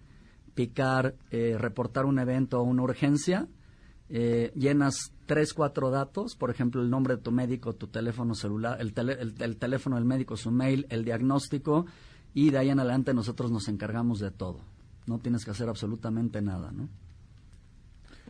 picar, 0.54 1.14
eh, 1.30 1.56
reportar 1.58 2.06
un 2.06 2.18
evento 2.18 2.61
o 2.61 2.64
una 2.64 2.82
urgencia, 2.82 3.48
eh, 4.08 4.52
llenas 4.54 5.12
tres, 5.35 5.55
cuatro 5.55 5.90
datos, 5.90 6.37
por 6.37 6.51
ejemplo, 6.51 6.83
el 6.83 6.90
nombre 6.90 7.16
de 7.16 7.23
tu 7.23 7.33
médico, 7.33 7.73
tu 7.75 7.87
teléfono 7.87 8.35
celular, 8.35 8.81
el, 8.81 8.92
tele- 8.92 9.16
el- 9.21 9.35
el 9.40 9.57
teléfono 9.57 9.97
del 9.97 10.05
médico, 10.05 10.37
su 10.37 10.51
mail, 10.51 10.87
el 10.90 11.05
diagnóstico, 11.05 11.87
y 12.35 12.51
de 12.51 12.59
ahí 12.59 12.68
en 12.71 12.81
adelante 12.81 13.14
nosotros 13.14 13.51
nos 13.51 13.68
encargamos 13.68 14.18
de 14.18 14.31
todo. 14.31 14.61
No 15.07 15.18
tienes 15.18 15.45
que 15.45 15.51
hacer 15.53 15.68
absolutamente 15.68 16.42
nada, 16.42 16.71
¿no? 16.71 16.88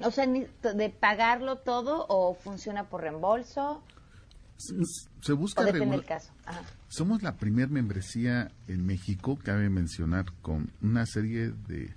O 0.05 0.11
sea, 0.11 0.27
ni- 0.27 0.47
de 0.63 0.91
pagarlo 0.91 1.57
todo 1.59 2.07
o 2.09 2.35
funciona 2.35 2.89
por 2.89 3.03
reembolso 3.03 3.83
Se 5.21 5.33
busca 5.33 5.63
o 5.63 5.65
depende 5.65 5.85
regula- 5.87 5.97
del 5.99 6.07
caso. 6.07 6.33
Ajá. 6.47 6.63
Somos 6.89 7.23
la 7.23 7.37
primer 7.37 7.69
membresía 7.69 8.53
en 8.69 8.87
México, 8.87 9.39
cabe 9.43 9.69
mencionar, 9.71 10.27
con 10.41 10.71
una 10.81 11.05
serie 11.07 11.51
de 11.69 11.93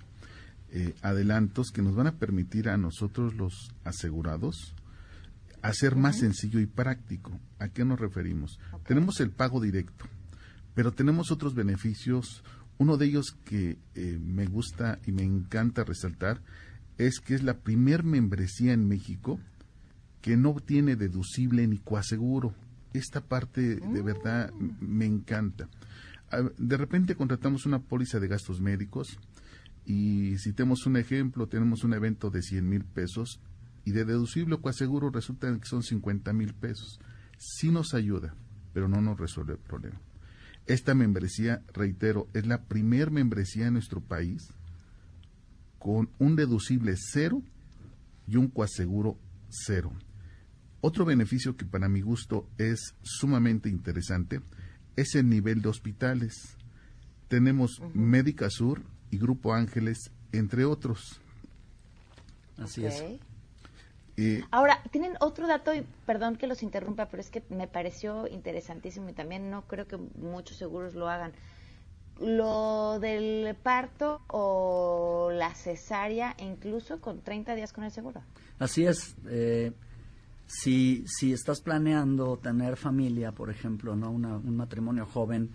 eh, 0.72 0.94
adelantos 1.00 1.70
que 1.70 1.80
nos 1.80 1.94
van 1.94 2.08
a 2.08 2.12
permitir 2.18 2.68
a 2.68 2.76
nosotros 2.76 3.34
los 3.34 3.70
asegurados 3.84 4.74
hacer 5.62 5.96
más 5.96 6.18
sencillo 6.18 6.60
y 6.60 6.66
práctico. 6.66 7.38
¿A 7.58 7.68
qué 7.68 7.84
nos 7.84 7.98
referimos? 8.00 8.58
Tenemos 8.86 9.20
el 9.20 9.30
pago 9.30 9.60
directo, 9.60 10.06
pero 10.74 10.92
tenemos 10.92 11.30
otros 11.30 11.54
beneficios. 11.54 12.42
Uno 12.78 12.96
de 12.96 13.06
ellos 13.06 13.36
que 13.44 13.78
eh, 13.94 14.18
me 14.22 14.46
gusta 14.46 14.98
y 15.06 15.12
me 15.12 15.22
encanta 15.22 15.84
resaltar 15.84 16.42
es 16.98 17.20
que 17.20 17.34
es 17.34 17.42
la 17.42 17.58
primer 17.58 18.04
membresía 18.04 18.72
en 18.72 18.86
México 18.86 19.40
que 20.22 20.36
no 20.36 20.54
tiene 20.54 20.96
deducible 20.96 21.66
ni 21.66 21.78
coaseguro. 21.78 22.54
Esta 22.92 23.20
parte 23.22 23.76
de 23.76 24.02
verdad 24.02 24.50
m- 24.58 24.74
me 24.80 25.06
encanta. 25.06 25.68
A- 26.30 26.42
De 26.58 26.76
repente 26.76 27.14
contratamos 27.14 27.64
una 27.66 27.78
póliza 27.80 28.18
de 28.20 28.28
gastos 28.28 28.60
médicos 28.60 29.18
y 29.86 30.36
si 30.38 30.52
tenemos 30.52 30.84
un 30.86 30.96
ejemplo, 30.96 31.46
tenemos 31.46 31.84
un 31.84 31.94
evento 31.94 32.30
de 32.30 32.42
100 32.42 32.68
mil 32.68 32.84
pesos 32.84 33.40
y 33.86 33.92
de 33.92 34.04
deducible 34.04 34.56
o 34.56 34.60
coaseguro 34.60 35.10
resulta 35.10 35.56
que 35.58 35.64
son 35.64 35.84
50 35.84 36.32
mil 36.32 36.52
pesos. 36.54 36.98
Sí 37.38 37.70
nos 37.70 37.94
ayuda, 37.94 38.34
pero 38.74 38.88
no 38.88 39.00
nos 39.00 39.18
resuelve 39.18 39.52
el 39.52 39.60
problema. 39.60 40.00
Esta 40.66 40.94
membresía, 40.94 41.62
reitero, 41.72 42.28
es 42.34 42.46
la 42.46 42.64
primer 42.64 43.12
membresía 43.12 43.68
en 43.68 43.74
nuestro 43.74 44.00
país 44.00 44.52
con 45.78 46.10
un 46.18 46.34
deducible 46.34 46.96
cero 46.96 47.44
y 48.26 48.36
un 48.36 48.48
coaseguro 48.48 49.16
cero. 49.48 49.92
Otro 50.80 51.04
beneficio 51.04 51.56
que 51.56 51.64
para 51.64 51.88
mi 51.88 52.00
gusto 52.00 52.50
es 52.58 52.96
sumamente 53.02 53.68
interesante 53.68 54.40
es 54.96 55.14
el 55.14 55.28
nivel 55.28 55.62
de 55.62 55.68
hospitales. 55.68 56.56
Tenemos 57.28 57.80
Médica 57.94 58.50
Sur 58.50 58.82
y 59.12 59.18
Grupo 59.18 59.54
Ángeles, 59.54 60.10
entre 60.32 60.64
otros. 60.64 61.20
Así 62.56 62.84
es. 62.84 63.04
Ahora, 64.50 64.80
tienen 64.90 65.12
otro 65.20 65.46
dato, 65.46 65.74
y 65.74 65.84
perdón 66.06 66.36
que 66.36 66.46
los 66.46 66.62
interrumpa, 66.62 67.06
pero 67.06 67.20
es 67.20 67.30
que 67.30 67.42
me 67.50 67.68
pareció 67.68 68.26
interesantísimo 68.28 69.08
y 69.10 69.12
también 69.12 69.50
no 69.50 69.62
creo 69.62 69.86
que 69.86 69.96
muchos 69.96 70.56
seguros 70.56 70.94
lo 70.94 71.08
hagan. 71.08 71.32
Lo 72.20 72.98
del 72.98 73.54
parto 73.62 74.22
o 74.28 75.30
la 75.32 75.54
cesárea, 75.54 76.34
incluso 76.38 76.98
con 77.00 77.20
30 77.20 77.54
días 77.54 77.74
con 77.74 77.84
el 77.84 77.90
seguro. 77.90 78.22
Así 78.58 78.86
es. 78.86 79.14
eh, 79.28 79.72
si, 80.46 81.04
si 81.08 81.32
estás 81.32 81.60
planeando 81.60 82.38
tener 82.38 82.76
familia, 82.76 83.32
por 83.32 83.50
ejemplo, 83.50 83.96
no 83.96 84.10
Una- 84.10 84.36
un 84.36 84.56
matrimonio 84.56 85.04
joven, 85.04 85.50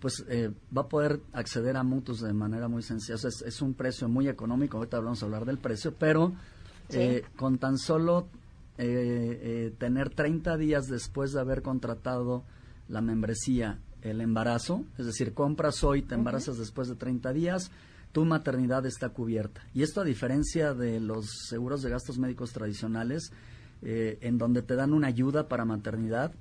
pues 0.00 0.24
eh, 0.28 0.50
va 0.74 0.82
a 0.82 0.88
poder 0.88 1.20
acceder 1.32 1.76
a 1.76 1.82
mutuos 1.82 2.20
de 2.20 2.32
manera 2.32 2.68
muy 2.68 2.82
sencilla. 2.82 3.16
O 3.16 3.18
sea, 3.18 3.28
es, 3.28 3.42
es 3.42 3.60
un 3.60 3.74
precio 3.74 4.08
muy 4.08 4.28
económico. 4.28 4.78
Ahorita 4.78 5.00
vamos 5.00 5.20
a 5.22 5.26
hablar 5.26 5.44
del 5.44 5.58
precio, 5.58 5.92
pero 5.98 6.32
Sí. 6.88 6.98
eh, 6.98 7.24
con 7.36 7.58
tan 7.58 7.78
solo 7.78 8.28
eh, 8.78 9.40
eh, 9.42 9.74
tener 9.78 10.10
30 10.10 10.56
días 10.56 10.86
después 10.88 11.32
de 11.32 11.40
haber 11.40 11.62
contratado 11.62 12.44
la 12.88 13.00
membresía 13.00 13.80
el 14.02 14.20
embarazo, 14.20 14.84
es 14.98 15.06
decir, 15.06 15.34
compras 15.34 15.82
hoy, 15.82 16.02
te 16.02 16.14
embarazas 16.14 16.58
después 16.58 16.86
de 16.88 16.94
30 16.94 17.32
días, 17.32 17.72
tu 18.12 18.24
maternidad 18.24 18.86
está 18.86 19.08
cubierta. 19.08 19.62
Y 19.74 19.82
esto 19.82 20.00
a 20.00 20.04
diferencia 20.04 20.74
de 20.74 21.00
los 21.00 21.26
seguros 21.48 21.82
de 21.82 21.90
gastos 21.90 22.18
médicos 22.18 22.52
tradicionales, 22.52 23.32
eh, 23.82 24.18
en 24.20 24.38
donde 24.38 24.62
te 24.62 24.76
dan 24.76 24.92
una 24.92 25.08
ayuda 25.08 25.48
para 25.48 25.64
maternidad, 25.64 26.32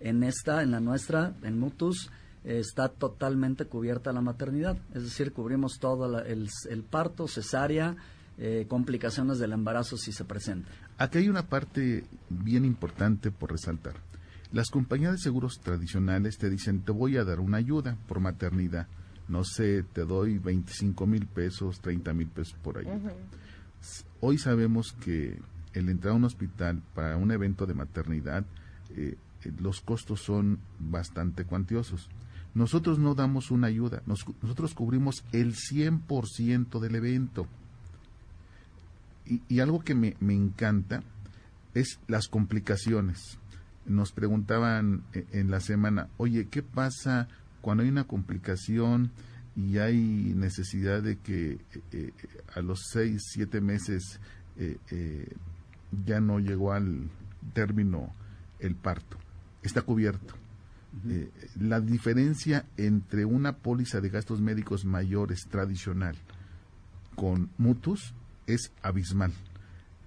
en 0.00 0.22
esta, 0.22 0.62
en 0.62 0.70
la 0.72 0.80
nuestra, 0.80 1.34
en 1.42 1.58
Mutus, 1.58 2.10
eh, 2.44 2.58
está 2.58 2.88
totalmente 2.88 3.64
cubierta 3.64 4.12
la 4.12 4.20
maternidad. 4.20 4.76
Es 4.92 5.04
decir, 5.04 5.32
cubrimos 5.32 5.78
todo 5.80 6.06
la- 6.08 6.20
el, 6.22 6.48
el 6.68 6.82
parto, 6.82 7.26
cesárea, 7.26 7.96
eh, 8.38 8.66
complicaciones 8.68 9.38
del 9.38 9.52
embarazo 9.52 9.96
si 9.96 10.12
se 10.12 10.24
presentan. 10.24 10.72
Aquí 10.98 11.18
hay 11.18 11.28
una 11.28 11.46
parte 11.48 12.04
bien 12.30 12.64
importante 12.64 13.30
por 13.30 13.52
resaltar. 13.52 13.94
Las 14.52 14.70
compañías 14.70 15.12
de 15.12 15.18
seguros 15.18 15.60
tradicionales 15.60 16.38
te 16.38 16.48
dicen, 16.50 16.80
te 16.82 16.92
voy 16.92 17.16
a 17.16 17.24
dar 17.24 17.40
una 17.40 17.56
ayuda 17.58 17.96
por 18.06 18.20
maternidad. 18.20 18.86
No 19.28 19.42
sé, 19.44 19.82
te 19.82 20.04
doy 20.04 20.38
25 20.38 21.06
mil 21.06 21.26
pesos, 21.26 21.80
30 21.80 22.12
mil 22.12 22.28
pesos 22.28 22.54
por 22.62 22.78
ayuda. 22.78 22.92
Hoy 24.20 24.38
sabemos 24.38 24.92
que 25.04 25.38
el 25.72 25.88
entrar 25.88 26.12
a 26.12 26.16
un 26.16 26.24
hospital 26.24 26.82
para 26.94 27.16
un 27.16 27.30
evento 27.32 27.66
de 27.66 27.74
maternidad, 27.74 28.44
eh, 28.96 29.16
eh, 29.44 29.52
los 29.60 29.80
costos 29.80 30.20
son 30.22 30.58
bastante 30.78 31.44
cuantiosos. 31.44 32.08
Nosotros 32.54 32.98
no 32.98 33.14
damos 33.14 33.50
una 33.50 33.66
ayuda, 33.66 34.02
nos 34.06 34.24
cu- 34.24 34.34
nosotros 34.40 34.74
cubrimos 34.74 35.24
el 35.32 35.54
100% 35.54 36.78
del 36.80 36.94
evento. 36.94 37.46
Y, 39.26 39.42
y 39.48 39.60
algo 39.60 39.80
que 39.80 39.94
me, 39.94 40.16
me 40.20 40.34
encanta 40.34 41.02
es 41.74 41.98
las 42.08 42.28
complicaciones. 42.28 43.38
Nos 43.86 44.12
preguntaban 44.12 45.02
eh, 45.12 45.26
en 45.32 45.50
la 45.50 45.60
semana, 45.60 46.08
oye, 46.16 46.48
¿qué 46.48 46.62
pasa 46.62 47.28
cuando 47.60 47.82
hay 47.82 47.88
una 47.88 48.04
complicación 48.04 49.10
y 49.56 49.78
hay 49.78 49.98
necesidad 50.34 51.02
de 51.02 51.16
que 51.16 51.52
eh, 51.52 51.58
eh, 51.92 52.12
a 52.54 52.60
los 52.60 52.88
seis, 52.90 53.22
siete 53.32 53.60
meses 53.60 54.20
eh, 54.56 54.78
eh, 54.90 55.28
ya 56.04 56.20
no 56.20 56.38
llegó 56.38 56.72
al 56.72 57.08
término 57.52 58.12
el 58.58 58.74
parto? 58.74 59.18
Está 59.62 59.82
cubierto. 59.82 60.34
La 61.58 61.80
diferencia 61.80 62.66
entre 62.76 63.24
una 63.24 63.56
póliza 63.56 64.00
de 64.00 64.10
gastos 64.10 64.40
médicos 64.40 64.84
mayores 64.84 65.46
tradicional 65.48 66.14
con 67.16 67.50
mutus 67.58 68.14
es 68.46 68.72
abismal. 68.82 69.32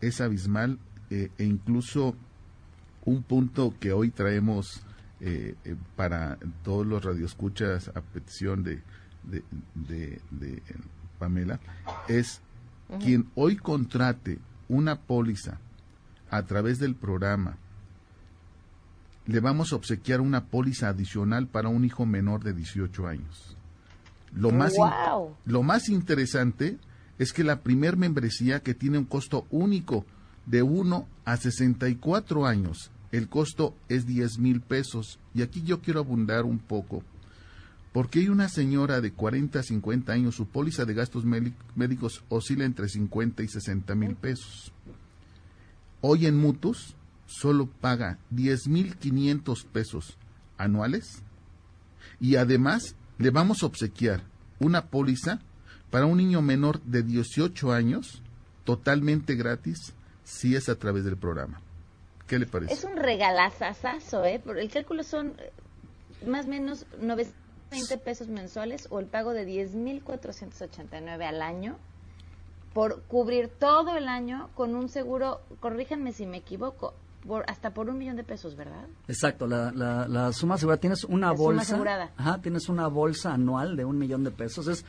Es 0.02 0.22
abismal 0.22 0.80
eh, 1.10 1.30
e 1.38 1.44
incluso 1.46 2.16
un 3.06 3.24
punto 3.24 3.74
que 3.80 3.94
hoy 3.94 4.10
traemos 4.12 4.82
eh, 5.22 5.56
eh, 5.66 5.76
para 5.96 6.38
todos 6.64 6.86
los 6.86 7.04
radioescuchas 7.04 7.90
a 7.96 8.02
petición 8.02 8.64
de, 8.64 8.82
de, 9.24 9.44
de- 9.76 10.22
de 10.32 10.62
Pamela 11.18 11.60
es 12.08 12.42
quien 13.00 13.28
hoy 13.36 13.56
contrate 13.58 14.38
una 14.70 15.00
póliza 15.02 15.60
a 16.30 16.44
través 16.44 16.78
del 16.80 16.94
programa 16.96 17.58
le 19.26 19.40
vamos 19.40 19.74
a 19.74 19.76
obsequiar 19.76 20.22
una 20.22 20.46
póliza 20.46 20.90
adicional 20.90 21.48
para 21.48 21.70
un 21.70 21.84
hijo 21.84 22.06
menor 22.06 22.44
de 22.44 22.54
18 22.54 23.08
años. 23.08 23.58
Lo 24.34 24.52
más, 24.52 24.72
in- 24.74 24.78
¡Guau! 24.78 25.36
lo 25.46 25.64
más 25.64 25.90
interesante 25.90 26.78
es 27.18 27.34
que 27.34 27.44
la 27.44 27.62
primer 27.62 27.98
membresía 27.98 28.62
que 28.62 28.74
tiene 28.74 28.98
un 28.98 29.06
costo 29.06 29.46
único 29.50 30.06
de 30.46 30.62
1 30.62 31.08
a 31.26 31.38
64 31.38 32.46
años, 32.46 32.92
el 33.12 33.30
costo 33.30 33.76
es 33.90 34.06
10 34.06 34.40
mil 34.40 34.62
pesos. 34.62 35.20
Y 35.34 35.42
aquí 35.42 35.64
yo 35.64 35.82
quiero 35.82 36.00
abundar 36.00 36.46
un 36.46 36.60
poco. 36.60 37.04
Porque 37.94 38.20
hay 38.20 38.30
una 38.30 38.50
señora 38.50 39.02
de 39.02 39.12
40 39.12 39.60
a 39.60 39.64
50 39.64 40.14
años, 40.14 40.36
su 40.36 40.48
póliza 40.48 40.86
de 40.86 40.94
gastos 40.94 41.24
médicos 41.76 42.24
oscila 42.30 42.66
entre 42.66 42.90
50 42.90 43.44
y 43.44 43.48
60 43.48 43.96
mil 43.96 44.16
pesos. 44.16 44.72
Hoy 46.02 46.28
en 46.28 46.38
Mutus 46.38 46.96
solo 47.26 47.68
paga 47.68 48.20
10.500 48.34 49.66
pesos 49.66 50.18
anuales 50.58 51.24
y 52.20 52.36
además 52.36 52.96
le 53.18 53.32
vamos 53.32 53.64
a 53.64 53.66
obsequiar 53.66 54.24
una 54.60 54.88
póliza 54.88 55.40
para 55.92 56.06
un 56.06 56.18
niño 56.18 56.42
menor 56.42 56.82
de 56.82 57.04
18 57.04 57.72
años 57.72 58.22
totalmente 58.64 59.36
gratis 59.36 59.94
si 60.24 60.56
es 60.56 60.68
a 60.70 60.76
través 60.76 61.06
del 61.06 61.18
programa. 61.18 61.62
¿Qué 62.28 62.38
le 62.40 62.46
parece? 62.46 62.74
Es 62.74 62.84
un 62.84 62.98
regalazazazo, 62.98 64.26
¿eh? 64.26 64.40
Por 64.44 64.58
el 64.60 64.70
cálculo 64.70 65.04
son 65.04 65.34
eh, 65.40 65.52
más 66.28 66.46
o 66.46 66.50
menos 66.50 66.86
920 67.00 67.98
pesos 68.00 68.28
mensuales 68.28 68.88
o 68.90 69.00
el 69.00 69.06
pago 69.06 69.32
de 69.32 69.48
10.489 69.48 71.24
al 71.26 71.42
año 71.42 71.78
por 72.74 73.02
cubrir 73.04 73.48
todo 73.48 73.96
el 73.98 74.08
año 74.08 74.50
con 74.54 74.76
un 74.76 74.90
seguro, 74.90 75.42
corríjanme 75.62 76.12
si 76.12 76.26
me 76.28 76.38
equivoco, 76.38 76.94
por, 77.26 77.44
hasta 77.50 77.74
por 77.74 77.90
un 77.90 77.98
millón 77.98 78.16
de 78.18 78.24
pesos, 78.24 78.56
¿verdad? 78.56 78.86
Exacto, 79.08 79.48
la, 79.48 79.72
la, 79.72 80.08
la 80.08 80.32
suma 80.32 80.56
asegurada, 80.56 80.80
tienes 80.80 81.04
una 81.06 81.32
La 81.32 81.34
suma 81.38 81.44
bolsa, 81.46 81.62
asegurada. 81.62 82.12
ajá, 82.18 82.42
tienes 82.42 82.70
una 82.70 82.88
bolsa 82.88 83.34
anual 83.34 83.76
de 83.78 83.86
un 83.86 83.98
millón 83.98 84.24
de 84.24 84.32
pesos, 84.32 84.68
es 84.68 84.86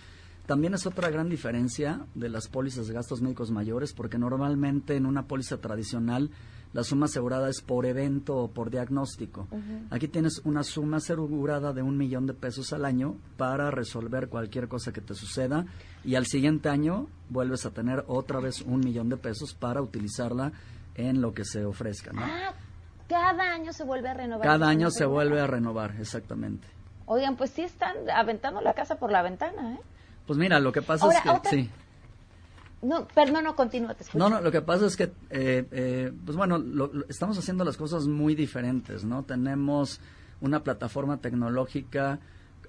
también 0.48 0.72
es 0.72 0.86
otra 0.86 1.10
gran 1.10 1.28
diferencia 1.28 2.06
de 2.14 2.30
las 2.30 2.48
pólizas 2.48 2.88
de 2.88 2.94
gastos 2.94 3.20
médicos 3.20 3.50
mayores, 3.50 3.92
porque 3.92 4.16
normalmente 4.16 4.96
en 4.96 5.04
una 5.04 5.24
póliza 5.26 5.58
tradicional 5.58 6.30
la 6.72 6.84
suma 6.84 7.04
asegurada 7.04 7.50
es 7.50 7.60
por 7.60 7.84
evento 7.84 8.34
o 8.34 8.48
por 8.48 8.70
diagnóstico. 8.70 9.46
Aquí 9.90 10.08
tienes 10.08 10.40
una 10.44 10.62
suma 10.62 10.96
asegurada 10.96 11.74
de 11.74 11.82
un 11.82 11.98
millón 11.98 12.26
de 12.26 12.32
pesos 12.32 12.72
al 12.72 12.86
año 12.86 13.16
para 13.36 13.70
resolver 13.70 14.30
cualquier 14.30 14.68
cosa 14.68 14.90
que 14.90 15.02
te 15.02 15.12
suceda 15.12 15.66
y 16.02 16.14
al 16.14 16.24
siguiente 16.24 16.70
año 16.70 17.08
vuelves 17.28 17.66
a 17.66 17.70
tener 17.70 18.04
otra 18.06 18.40
vez 18.40 18.62
un 18.62 18.80
millón 18.80 19.10
de 19.10 19.18
pesos 19.18 19.52
para 19.52 19.82
utilizarla 19.82 20.52
en 20.94 21.20
lo 21.20 21.34
que 21.34 21.44
se 21.44 21.66
ofrezca. 21.66 22.14
¿no? 22.14 22.22
Ah, 22.24 22.54
cada 23.06 23.52
año 23.52 23.74
se 23.74 23.84
vuelve 23.84 24.08
a 24.08 24.14
renovar. 24.14 24.46
Cada 24.46 24.66
año 24.66 24.90
se 24.90 25.04
vuelve 25.04 25.42
a 25.42 25.46
renovar, 25.46 25.96
exactamente. 26.00 26.66
Oigan, 27.04 27.36
pues 27.36 27.50
sí 27.50 27.60
están 27.60 27.96
aventando 28.10 28.62
la 28.62 28.72
casa 28.72 28.96
por 28.96 29.12
la 29.12 29.20
ventana, 29.20 29.74
¿eh? 29.74 29.80
Pues 30.28 30.38
mira, 30.38 30.60
lo 30.60 30.70
que 30.70 30.82
pasa 30.82 31.06
Ahora, 31.06 31.16
es 31.18 31.22
que 31.24 31.30
otra- 31.30 31.50
sí. 31.50 31.68
No, 32.82 33.08
pero 33.12 33.32
no, 33.32 33.42
no, 33.42 33.56
continúa, 33.56 33.94
te 33.94 34.04
escucho. 34.04 34.18
No, 34.18 34.28
no, 34.30 34.40
lo 34.40 34.52
que 34.52 34.60
pasa 34.62 34.86
es 34.86 34.96
que, 34.96 35.10
eh, 35.30 35.66
eh, 35.72 36.12
pues 36.24 36.36
bueno, 36.36 36.58
lo- 36.58 36.92
lo- 36.92 37.06
estamos 37.08 37.36
haciendo 37.36 37.64
las 37.64 37.76
cosas 37.76 38.06
muy 38.06 38.36
diferentes, 38.36 39.02
¿no? 39.04 39.24
Tenemos 39.24 40.00
una 40.40 40.62
plataforma 40.62 41.16
tecnológica 41.16 42.20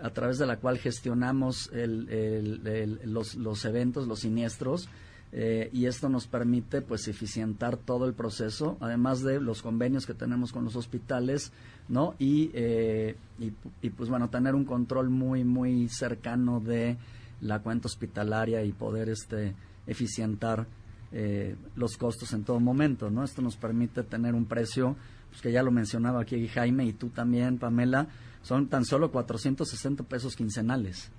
a 0.02 0.10
través 0.10 0.40
de 0.40 0.48
la 0.48 0.58
cual 0.58 0.80
gestionamos 0.80 1.70
el- 1.74 2.10
el- 2.10 2.66
el- 2.68 3.14
los, 3.14 3.36
los 3.36 3.64
eventos, 3.66 4.08
los 4.08 4.22
siniestros, 4.22 4.90
eh, 5.32 5.70
y 5.74 5.86
esto 5.86 6.10
nos 6.10 6.26
permite, 6.26 6.82
pues, 6.82 7.08
eficientar 7.08 7.78
todo 7.78 8.06
el 8.08 8.14
proceso, 8.16 8.78
además 8.80 9.22
de 9.22 9.40
los 9.40 9.62
convenios 9.62 10.08
que 10.08 10.16
tenemos 10.16 10.52
con 10.52 10.64
los 10.66 10.76
hospitales, 10.76 11.52
¿no? 11.88 12.16
Y, 12.18 12.50
eh, 12.56 13.16
y, 13.38 13.52
y, 13.84 13.90
pues, 13.92 14.10
bueno, 14.10 14.30
tener 14.32 14.56
un 14.56 14.66
control 14.66 15.12
muy, 15.12 15.44
muy 15.44 15.88
cercano 15.90 16.60
de 16.62 16.98
la 17.42 17.60
cuenta 17.60 17.88
hospitalaria 17.88 18.64
y 18.64 18.72
poder, 18.72 19.10
este, 19.10 19.54
eficientar 19.88 20.68
eh, 21.12 21.56
los 21.76 21.98
costos 21.98 22.34
en 22.34 22.44
todo 22.44 22.60
momento, 22.60 23.10
¿no? 23.10 23.24
Esto 23.24 23.42
nos 23.42 23.56
permite 23.56 24.04
tener 24.04 24.36
un 24.36 24.46
precio, 24.46 24.96
pues 25.30 25.42
que 25.42 25.52
ya 25.52 25.64
lo 25.64 25.72
mencionaba 25.72 26.22
aquí 26.22 26.48
Jaime 26.48 26.86
y 26.86 26.94
tú 26.94 27.10
también, 27.10 27.58
Pamela, 27.58 28.08
son 28.44 28.68
tan 28.68 28.86
solo 28.86 29.12
460 29.12 30.04
pesos 30.04 30.36
quincenales. 30.36 31.10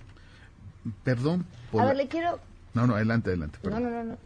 Perdón 1.04 1.44
por... 1.70 1.80
A 1.82 1.84
la- 1.84 1.90
ver, 1.90 1.96
le 1.98 2.08
quiero... 2.08 2.38
No, 2.74 2.86
no, 2.86 2.94
adelante, 2.94 3.30
adelante. 3.30 3.58
No, 3.62 3.70
perdón. 3.70 3.82
no, 3.84 3.90
no, 3.90 4.04
no. 4.04 4.18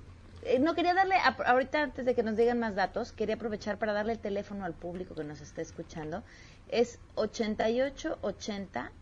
Eh, 0.42 0.58
no 0.58 0.74
quería 0.74 0.92
darle, 0.92 1.14
a- 1.16 1.28
ahorita 1.46 1.82
antes 1.82 2.04
de 2.04 2.14
que 2.14 2.22
nos 2.22 2.36
digan 2.36 2.58
más 2.60 2.74
datos, 2.74 3.12
quería 3.12 3.36
aprovechar 3.36 3.78
para 3.78 3.94
darle 3.94 4.12
el 4.12 4.18
teléfono 4.18 4.64
al 4.66 4.74
público 4.74 5.14
que 5.14 5.24
nos 5.24 5.40
está 5.40 5.62
escuchando. 5.62 6.22
Es 6.68 6.98
8880 7.14 8.92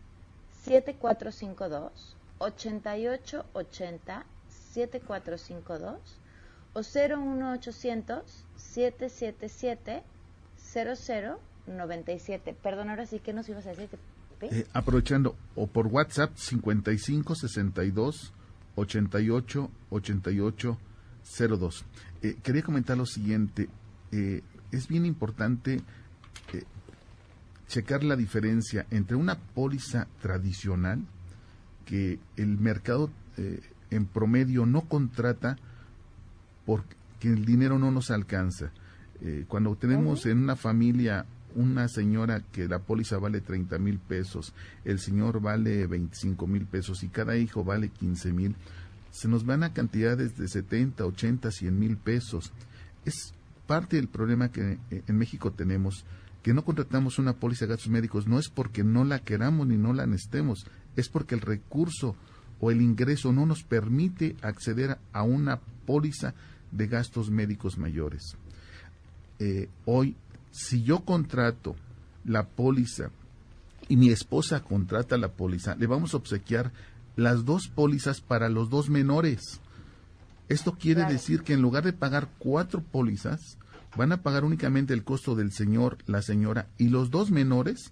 7452 0.63 2.15
8880 2.43 4.25
7452 4.73 5.99
o 6.73 6.81
01800 6.81 8.45
777 8.57 10.03
0097. 11.67 12.55
Perdón, 12.61 12.89
ahora 12.89 13.05
sí, 13.05 13.19
¿qué 13.19 13.33
nos 13.33 13.47
ibas 13.49 13.65
a 13.67 13.69
decir? 13.69 13.89
¿Qué- 14.39 14.47
Eh, 14.51 14.67
aprovechando, 14.73 15.35
o 15.55 15.67
por 15.67 15.87
WhatsApp 15.87 16.35
55 16.35 17.35
62 17.35 18.33
88 18.75 19.69
88 19.91 20.77
02. 21.23 21.85
Eh, 22.23 22.35
quería 22.43 22.63
comentar 22.63 22.97
lo 22.97 23.05
siguiente. 23.05 23.69
eh, 24.11 24.41
es 24.71 24.87
bien 24.87 25.05
importante 25.05 25.81
eh, 26.53 26.63
checar 27.67 28.03
la 28.03 28.15
diferencia 28.15 28.85
entre 28.91 29.15
una 29.15 29.35
póliza 29.39 30.07
tradicional 30.21 31.03
que 31.85 32.19
el 32.37 32.57
mercado 32.57 33.09
eh, 33.37 33.61
en 33.89 34.05
promedio 34.05 34.65
no 34.65 34.81
contrata 34.81 35.57
porque 36.65 36.95
el 37.23 37.45
dinero 37.45 37.79
no 37.79 37.91
nos 37.91 38.11
alcanza. 38.11 38.71
Eh, 39.21 39.45
cuando 39.47 39.75
tenemos 39.75 40.25
en 40.25 40.39
una 40.39 40.55
familia 40.55 41.25
una 41.55 41.87
señora 41.87 42.41
que 42.51 42.67
la 42.67 42.79
póliza 42.79 43.17
vale 43.17 43.41
30 43.41 43.77
mil 43.77 43.99
pesos, 43.99 44.53
el 44.85 44.99
señor 44.99 45.39
vale 45.39 45.85
25 45.85 46.47
mil 46.47 46.65
pesos 46.65 47.03
y 47.03 47.09
cada 47.09 47.37
hijo 47.37 47.63
vale 47.63 47.89
15 47.89 48.33
mil, 48.33 48.55
se 49.11 49.27
nos 49.27 49.45
van 49.45 49.63
a 49.63 49.73
cantidades 49.73 50.35
de 50.37 50.47
70, 50.47 51.05
80, 51.05 51.51
100 51.51 51.79
mil 51.79 51.97
pesos. 51.97 52.51
Es 53.05 53.33
parte 53.67 53.97
del 53.97 54.07
problema 54.07 54.51
que 54.51 54.79
eh, 54.89 55.03
en 55.07 55.17
México 55.17 55.51
tenemos, 55.51 56.05
que 56.41 56.53
no 56.53 56.65
contratamos 56.65 57.19
una 57.19 57.33
póliza 57.33 57.65
de 57.65 57.69
gastos 57.69 57.89
médicos, 57.89 58.27
no 58.27 58.39
es 58.39 58.49
porque 58.49 58.83
no 58.83 59.05
la 59.05 59.19
queramos 59.19 59.67
ni 59.67 59.77
no 59.77 59.93
la 59.93 60.07
necesitemos, 60.07 60.65
es 60.95 61.09
porque 61.09 61.35
el 61.35 61.41
recurso 61.41 62.15
o 62.59 62.71
el 62.71 62.81
ingreso 62.81 63.31
no 63.33 63.45
nos 63.45 63.63
permite 63.63 64.35
acceder 64.41 64.97
a 65.11 65.23
una 65.23 65.59
póliza 65.85 66.33
de 66.71 66.87
gastos 66.87 67.29
médicos 67.29 67.77
mayores. 67.77 68.35
Eh, 69.39 69.69
hoy, 69.85 70.15
si 70.51 70.83
yo 70.83 70.99
contrato 71.01 71.75
la 72.25 72.43
póliza 72.47 73.09
y 73.89 73.97
mi 73.97 74.09
esposa 74.09 74.61
contrata 74.63 75.17
la 75.17 75.29
póliza, 75.33 75.75
le 75.75 75.87
vamos 75.87 76.13
a 76.13 76.17
obsequiar 76.17 76.71
las 77.15 77.43
dos 77.45 77.67
pólizas 77.67 78.21
para 78.21 78.49
los 78.49 78.69
dos 78.69 78.89
menores. 78.89 79.59
Esto 80.49 80.73
quiere 80.77 81.01
Claro. 81.01 81.13
decir 81.13 81.41
que 81.41 81.53
en 81.53 81.61
lugar 81.61 81.83
de 81.83 81.93
pagar 81.93 82.29
cuatro 82.39 82.81
pólizas, 82.81 83.57
van 83.95 84.11
a 84.11 84.23
pagar 84.23 84.43
únicamente 84.43 84.93
el 84.93 85.03
costo 85.03 85.35
del 85.35 85.51
señor, 85.51 85.97
la 86.07 86.21
señora 86.21 86.67
y 86.77 86.87
los 86.89 87.11
dos 87.11 87.29
menores 87.29 87.91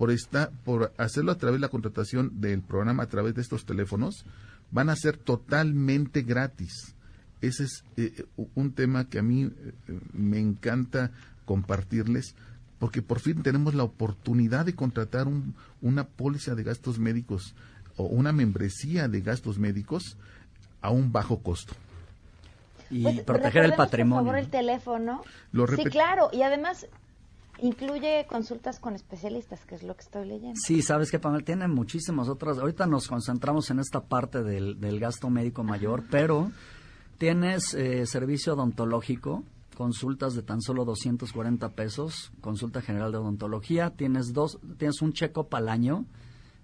por 0.00 0.10
esta, 0.10 0.48
por 0.64 0.94
hacerlo 0.96 1.30
a 1.30 1.36
través 1.36 1.56
de 1.60 1.66
la 1.66 1.68
contratación 1.68 2.40
del 2.40 2.62
programa 2.62 3.02
a 3.02 3.06
través 3.06 3.34
de 3.34 3.42
estos 3.42 3.66
teléfonos, 3.66 4.24
van 4.70 4.88
a 4.88 4.96
ser 4.96 5.18
totalmente 5.18 6.22
gratis. 6.22 6.94
Ese 7.42 7.64
es 7.64 7.84
eh, 7.98 8.24
un 8.54 8.72
tema 8.72 9.10
que 9.10 9.18
a 9.18 9.22
mí 9.22 9.42
eh, 9.44 9.72
me 10.14 10.38
encanta 10.38 11.10
compartirles, 11.44 12.34
porque 12.78 13.02
por 13.02 13.20
fin 13.20 13.42
tenemos 13.42 13.74
la 13.74 13.82
oportunidad 13.82 14.64
de 14.64 14.74
contratar 14.74 15.28
un- 15.28 15.54
una 15.82 16.04
póliza 16.04 16.54
de 16.54 16.62
gastos 16.62 16.98
médicos 16.98 17.54
o 17.98 18.04
una 18.04 18.32
membresía 18.32 19.06
de 19.06 19.20
gastos 19.20 19.58
médicos 19.58 20.16
a 20.80 20.88
un 20.88 21.12
bajo 21.12 21.40
costo. 21.42 21.74
Y 22.88 23.02
Pues, 23.02 23.20
proteger 23.20 23.64
el 23.64 23.74
patrimonio. 23.74 24.24
Por 24.24 24.32
favor, 24.32 24.38
el 24.38 24.48
teléfono. 24.50 25.22
Lo 25.52 25.66
sí, 25.66 25.84
claro. 25.84 26.30
Y 26.32 26.40
además 26.40 26.86
incluye 27.62 28.26
consultas 28.28 28.78
con 28.80 28.94
especialistas, 28.94 29.64
que 29.66 29.74
es 29.74 29.82
lo 29.82 29.94
que 29.94 30.02
estoy 30.02 30.26
leyendo. 30.26 30.58
Sí, 30.62 30.82
sabes 30.82 31.10
que 31.10 31.18
Pamela 31.18 31.44
tiene 31.44 31.68
muchísimas 31.68 32.28
otras. 32.28 32.58
Ahorita 32.58 32.86
nos 32.86 33.08
concentramos 33.08 33.70
en 33.70 33.78
esta 33.78 34.00
parte 34.00 34.42
del, 34.42 34.80
del 34.80 34.98
gasto 35.00 35.30
médico 35.30 35.62
mayor, 35.64 36.04
pero 36.10 36.50
tienes 37.18 37.74
eh, 37.74 38.06
servicio 38.06 38.54
odontológico, 38.54 39.44
consultas 39.76 40.34
de 40.34 40.42
tan 40.42 40.60
solo 40.60 40.84
240 40.84 41.70
pesos, 41.70 42.32
consulta 42.40 42.82
general 42.82 43.12
de 43.12 43.18
odontología, 43.18 43.90
tienes 43.90 44.32
dos, 44.32 44.58
tienes 44.78 45.00
un 45.02 45.12
check-up 45.12 45.48
al 45.54 45.68
año 45.68 46.04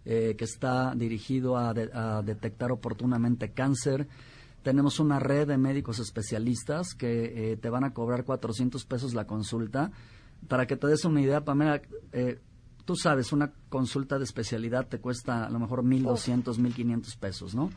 eh, 0.05 0.34
que 0.38 0.44
está 0.44 0.94
dirigido 0.94 1.57
a, 1.57 1.74
de- 1.74 1.90
a 1.92 2.22
detectar 2.22 2.72
oportunamente 2.72 3.53
cáncer. 3.53 4.07
Tenemos 4.62 4.99
una 5.01 5.18
red 5.20 5.47
de 5.49 5.59
médicos 5.59 5.99
especialistas 6.01 6.94
que 6.94 7.53
eh, 7.53 7.57
te 7.57 7.70
van 7.70 7.84
a 7.84 7.92
cobrar 7.92 8.24
400 8.24 8.84
pesos 8.84 9.14
la 9.14 9.26
consulta. 9.26 9.92
Para 10.49 10.66
que 10.66 10.76
te 10.76 10.86
des 10.86 11.05
una 11.05 11.20
idea, 11.20 11.44
Pamela, 11.44 11.80
eh, 12.12 12.40
tú 12.84 12.97
sabes, 12.97 13.32
una 13.32 13.53
consulta 13.68 14.18
de 14.18 14.24
especialidad 14.24 14.86
te 14.88 14.99
cuesta 15.01 15.44
a 15.47 15.51
lo 15.51 15.59
mejor 15.59 15.82
1.200, 15.82 16.59
1.500 16.59 17.16
pesos, 17.18 17.55
¿no? 17.55 17.70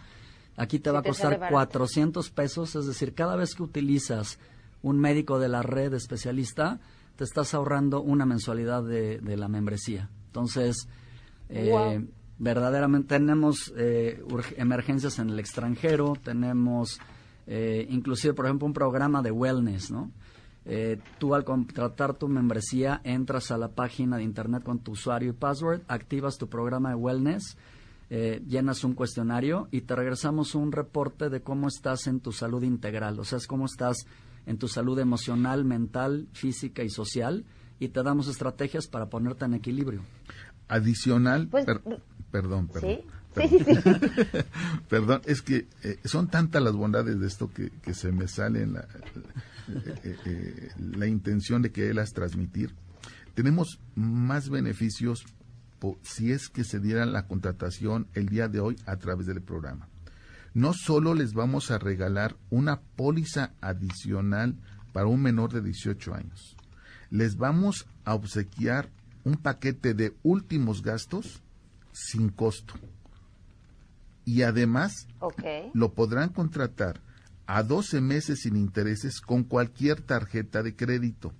Aquí 0.55 0.79
te 0.79 0.89
Sí, 0.89 0.93
va 0.93 0.99
a 0.99 1.03
costar 1.03 1.31
barato. 1.39 1.53
400 1.53 2.29
pesos, 2.31 2.75
es 2.75 2.85
decir, 2.85 3.13
cada 3.13 3.35
vez 3.35 3.55
que 3.55 3.63
utilizas 3.63 4.39
un 4.81 4.99
médico 4.99 5.39
de 5.39 5.49
la 5.49 5.61
red 5.61 5.93
especialista, 5.93 6.79
te 7.15 7.23
estás 7.23 7.53
ahorrando 7.53 8.01
una 8.01 8.25
mensualidad 8.25 8.83
de, 8.83 9.19
de 9.19 9.37
la 9.37 9.47
membresía. 9.47 10.09
Entonces, 10.27 10.87
eh, 11.49 11.69
Wow. 11.99 12.07
verdaderamente 12.37 13.07
tenemos 13.17 13.73
eh, 13.77 14.23
emergencias 14.57 15.19
en 15.19 15.29
el 15.29 15.39
extranjero, 15.39 16.13
tenemos 16.23 16.99
eh, 17.47 17.87
inclusive, 17.89 18.33
por 18.33 18.45
ejemplo, 18.45 18.67
un 18.67 18.73
programa 18.73 19.21
de 19.21 19.31
wellness, 19.31 19.89
¿no? 19.91 20.11
Eh, 20.71 20.99
tú 21.17 21.33
al 21.33 21.43
contratar 21.43 22.13
tu 22.13 22.27
membresía 22.27 23.01
entras 23.03 23.49
a 23.51 23.57
la 23.57 23.69
página 23.69 24.17
de 24.17 24.23
internet 24.23 24.61
con 24.63 24.79
tu 24.79 24.91
usuario 24.91 25.31
y 25.31 25.33
password, 25.33 25.81
activas 25.87 26.37
tu 26.37 26.47
programa 26.47 26.89
de 26.89 26.95
wellness, 26.95 27.57
eh, 28.11 28.41
llenas 28.47 28.83
un 28.83 28.93
cuestionario 28.93 29.67
y 29.71 29.81
te 29.81 29.95
regresamos 29.95 30.53
un 30.53 30.71
reporte 30.71 31.29
de 31.29 31.41
cómo 31.41 31.67
estás 31.67 32.05
en 32.07 32.19
tu 32.19 32.31
salud 32.31 32.61
integral, 32.63 33.19
o 33.19 33.23
sea, 33.23 33.37
es 33.39 33.47
cómo 33.47 33.65
estás 33.65 33.97
en 34.45 34.57
tu 34.59 34.67
salud 34.67 34.99
emocional, 34.99 35.65
mental, 35.65 36.27
física 36.33 36.83
y 36.83 36.89
social 36.89 37.45
y 37.79 37.89
te 37.89 38.03
damos 38.03 38.27
estrategias 38.27 38.87
para 38.87 39.09
ponerte 39.09 39.45
en 39.45 39.55
equilibrio. 39.55 40.01
Adicional, 40.67 41.47
Pues, 41.47 41.65
per- 41.65 41.81
perdón, 42.31 42.67
perdón. 42.67 42.89
¿Sí? 42.91 43.01
Perdón, 44.89 45.21
es 45.25 45.41
que 45.41 45.67
eh, 45.83 45.99
son 46.05 46.27
tantas 46.27 46.61
las 46.61 46.73
bondades 46.73 47.19
de 47.19 47.27
esto 47.27 47.51
que, 47.51 47.71
se 47.93 48.11
me 48.11 48.27
sale 48.27 48.63
en 48.63 48.73
la, 48.73 48.87
eh, 50.03 50.17
eh, 50.25 50.69
la 50.77 51.07
intención 51.07 51.61
de 51.61 51.71
quererlas 51.71 52.13
transmitir. 52.13 52.75
Tenemos 53.35 53.79
más 53.95 54.49
beneficios 54.49 55.25
si 56.01 56.31
es 56.31 56.49
que 56.49 56.65
se 56.65 56.79
diera 56.79 57.05
la 57.05 57.27
contratación 57.27 58.07
el 58.13 58.27
día 58.27 58.49
de 58.49 58.59
hoy 58.59 58.75
a 58.85 58.97
través 58.97 59.27
del 59.27 59.41
programa. 59.41 59.87
no 60.53 60.73
solo 60.73 61.13
les 61.13 61.33
vamos 61.33 61.71
a 61.71 61.77
regalar 61.77 62.35
una 62.49 62.81
póliza 62.81 63.53
adicional 63.61 64.57
para 64.91 65.07
un 65.07 65.21
menor 65.21 65.53
de 65.53 65.61
18 65.61 66.15
años, 66.15 66.57
les 67.11 67.37
vamos 67.37 67.87
a 68.03 68.13
obsequiar 68.13 68.89
un 69.23 69.37
paquete 69.37 69.93
de 69.93 70.13
últimos 70.23 70.81
gastos 70.81 71.41
sin 71.93 72.29
costo. 72.29 72.73
Y 74.29 74.43
además 74.43 75.07
lo 75.73 75.93
podrán 75.95 76.29
contratar 76.29 77.01
a 77.47 77.63
12 77.63 77.99
meses 77.99 78.41
sin 78.41 78.55
intereses 78.57 79.21
con 79.21 79.43
cualquier 79.43 80.01
tarjeta 80.01 80.61
de 80.61 80.75
crédito. 80.75 81.33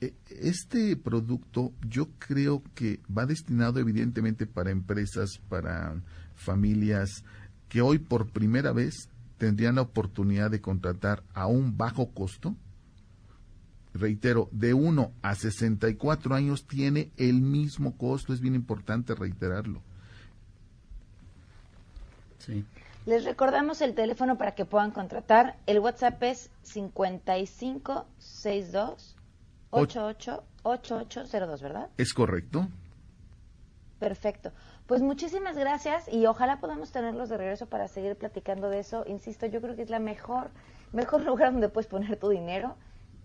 E- 0.00 0.12
Este 0.28 0.96
producto 0.96 1.72
yo 1.88 2.08
creo 2.18 2.64
que 2.74 2.98
va 3.16 3.26
destinado 3.26 3.78
evidentemente 3.78 4.44
para 4.48 4.72
empresas, 4.72 5.38
para 5.48 6.02
familias 6.34 7.22
que 7.68 7.80
hoy 7.80 7.98
por 8.00 8.32
primera 8.32 8.72
vez 8.72 9.08
tendrían 9.38 9.76
la 9.76 9.82
oportunidad 9.82 10.50
de 10.50 10.60
contratar 10.60 11.22
a 11.32 11.46
un 11.46 11.76
bajo 11.76 12.10
costo. 12.10 12.56
Reitero, 13.94 14.48
de 14.50 14.74
1 14.74 15.12
a 15.22 15.34
64 15.36 16.34
años 16.34 16.66
tiene 16.66 17.12
el 17.18 17.40
mismo 17.40 17.96
costo, 17.96 18.32
es 18.32 18.40
bien 18.40 18.56
importante 18.56 19.14
reiterarlo. 19.14 19.80
Sí. 22.44 22.64
Les 23.06 23.24
recordamos 23.24 23.80
el 23.80 23.94
teléfono 23.94 24.36
para 24.38 24.54
que 24.54 24.64
puedan 24.64 24.92
contratar. 24.92 25.56
El 25.66 25.80
WhatsApp 25.80 26.22
es 26.22 26.50
5562 26.62 29.16
88 29.70 30.44
8802, 30.62 31.62
¿verdad? 31.62 31.88
¿Es 31.96 32.14
correcto? 32.14 32.68
Perfecto. 33.98 34.52
Pues 34.86 35.00
muchísimas 35.00 35.56
gracias 35.56 36.12
y 36.12 36.26
ojalá 36.26 36.60
podamos 36.60 36.92
tenerlos 36.92 37.28
de 37.28 37.38
regreso 37.38 37.66
para 37.66 37.88
seguir 37.88 38.16
platicando 38.16 38.68
de 38.68 38.80
eso. 38.80 39.04
Insisto, 39.06 39.46
yo 39.46 39.60
creo 39.60 39.74
que 39.74 39.82
es 39.82 39.90
la 39.90 40.00
mejor, 40.00 40.50
mejor 40.92 41.22
lugar 41.24 41.52
donde 41.52 41.68
puedes 41.68 41.88
poner 41.88 42.16
tu 42.18 42.28
dinero, 42.28 42.76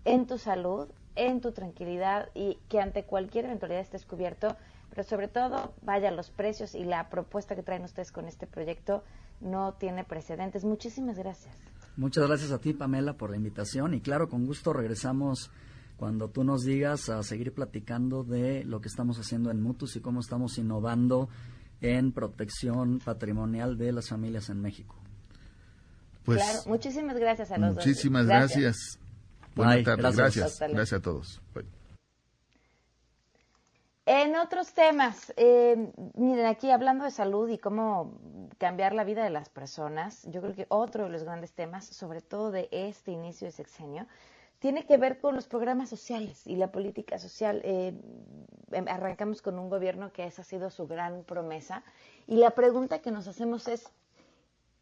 en 0.04 0.26
tu 0.26 0.38
salud, 0.38 0.88
en 1.16 1.40
tu 1.40 1.52
tranquilidad 1.52 2.28
y 2.34 2.58
que 2.68 2.80
ante 2.80 3.04
cualquier 3.04 3.46
eventualidad 3.46 3.80
estés 3.80 4.06
cubierto. 4.06 4.56
Pero 4.98 5.08
sobre 5.08 5.28
todo, 5.28 5.76
vaya, 5.82 6.10
los 6.10 6.32
precios 6.32 6.74
y 6.74 6.82
la 6.82 7.08
propuesta 7.08 7.54
que 7.54 7.62
traen 7.62 7.84
ustedes 7.84 8.10
con 8.10 8.26
este 8.26 8.48
proyecto 8.48 9.04
no 9.40 9.74
tiene 9.74 10.02
precedentes. 10.02 10.64
Muchísimas 10.64 11.16
gracias. 11.16 11.54
Muchas 11.96 12.26
gracias 12.26 12.50
a 12.50 12.58
ti, 12.58 12.72
Pamela, 12.72 13.12
por 13.12 13.30
la 13.30 13.36
invitación. 13.36 13.94
Y 13.94 14.00
claro, 14.00 14.28
con 14.28 14.44
gusto 14.44 14.72
regresamos 14.72 15.52
cuando 15.98 16.30
tú 16.30 16.42
nos 16.42 16.64
digas 16.64 17.10
a 17.10 17.22
seguir 17.22 17.54
platicando 17.54 18.24
de 18.24 18.64
lo 18.64 18.80
que 18.80 18.88
estamos 18.88 19.20
haciendo 19.20 19.52
en 19.52 19.62
Mutus 19.62 19.94
y 19.94 20.00
cómo 20.00 20.18
estamos 20.18 20.58
innovando 20.58 21.28
en 21.80 22.10
protección 22.10 22.98
patrimonial 22.98 23.78
de 23.78 23.92
las 23.92 24.08
familias 24.08 24.48
en 24.48 24.60
México. 24.60 24.96
Pues 26.24 26.42
claro, 26.42 26.58
muchísimas 26.66 27.16
gracias 27.16 27.52
a 27.52 27.58
los 27.58 27.76
dos. 27.76 27.86
muchísimas 27.86 28.26
gracias. 28.26 28.98
Buenas 29.54 29.84
tardes, 29.84 30.16
gracias. 30.16 30.58
gracias. 30.58 30.72
Gracias 30.72 30.98
a 30.98 31.02
todos. 31.02 31.40
Bye. 31.54 31.77
En 34.10 34.36
otros 34.36 34.72
temas, 34.72 35.34
eh, 35.36 35.92
miren, 36.14 36.46
aquí 36.46 36.70
hablando 36.70 37.04
de 37.04 37.10
salud 37.10 37.46
y 37.50 37.58
cómo 37.58 38.18
cambiar 38.56 38.94
la 38.94 39.04
vida 39.04 39.22
de 39.22 39.28
las 39.28 39.50
personas, 39.50 40.22
yo 40.30 40.40
creo 40.40 40.54
que 40.54 40.64
otro 40.70 41.04
de 41.04 41.10
los 41.10 41.24
grandes 41.24 41.52
temas, 41.52 41.84
sobre 41.84 42.22
todo 42.22 42.50
de 42.50 42.70
este 42.72 43.10
inicio 43.10 43.44
de 43.48 43.52
sexenio, 43.52 44.06
tiene 44.60 44.86
que 44.86 44.96
ver 44.96 45.20
con 45.20 45.34
los 45.34 45.46
programas 45.46 45.90
sociales 45.90 46.46
y 46.46 46.56
la 46.56 46.72
política 46.72 47.18
social. 47.18 47.60
Eh, 47.64 47.92
em- 48.72 48.88
arrancamos 48.88 49.42
con 49.42 49.58
un 49.58 49.68
gobierno 49.68 50.10
que 50.10 50.24
esa 50.24 50.40
ha 50.40 50.44
sido 50.46 50.70
su 50.70 50.86
gran 50.86 51.22
promesa 51.24 51.84
y 52.26 52.36
la 52.36 52.52
pregunta 52.52 53.00
que 53.00 53.10
nos 53.10 53.28
hacemos 53.28 53.68
es, 53.68 53.92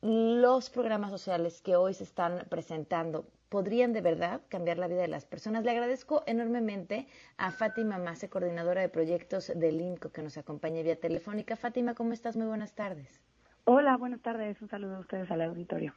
los 0.02 0.70
programas 0.70 1.10
sociales 1.10 1.62
que 1.62 1.74
hoy 1.74 1.94
se 1.94 2.04
están 2.04 2.46
presentando 2.48 3.26
podrían 3.48 3.92
de 3.92 4.00
verdad 4.00 4.40
cambiar 4.48 4.78
la 4.78 4.88
vida 4.88 5.02
de 5.02 5.08
las 5.08 5.24
personas. 5.24 5.64
Le 5.64 5.70
agradezco 5.70 6.22
enormemente 6.26 7.06
a 7.36 7.50
Fátima 7.50 7.98
Mase, 7.98 8.28
coordinadora 8.28 8.80
de 8.80 8.88
proyectos 8.88 9.52
del 9.54 9.80
INCO, 9.80 10.10
que 10.10 10.22
nos 10.22 10.36
acompaña 10.36 10.82
vía 10.82 10.98
telefónica. 10.98 11.56
Fátima, 11.56 11.94
¿cómo 11.94 12.12
estás? 12.12 12.36
Muy 12.36 12.46
buenas 12.46 12.74
tardes. 12.74 13.20
Hola, 13.64 13.96
buenas 13.96 14.22
tardes. 14.22 14.60
Un 14.62 14.68
saludo 14.68 14.96
a 14.96 15.00
ustedes 15.00 15.30
al 15.30 15.42
auditorio. 15.42 15.94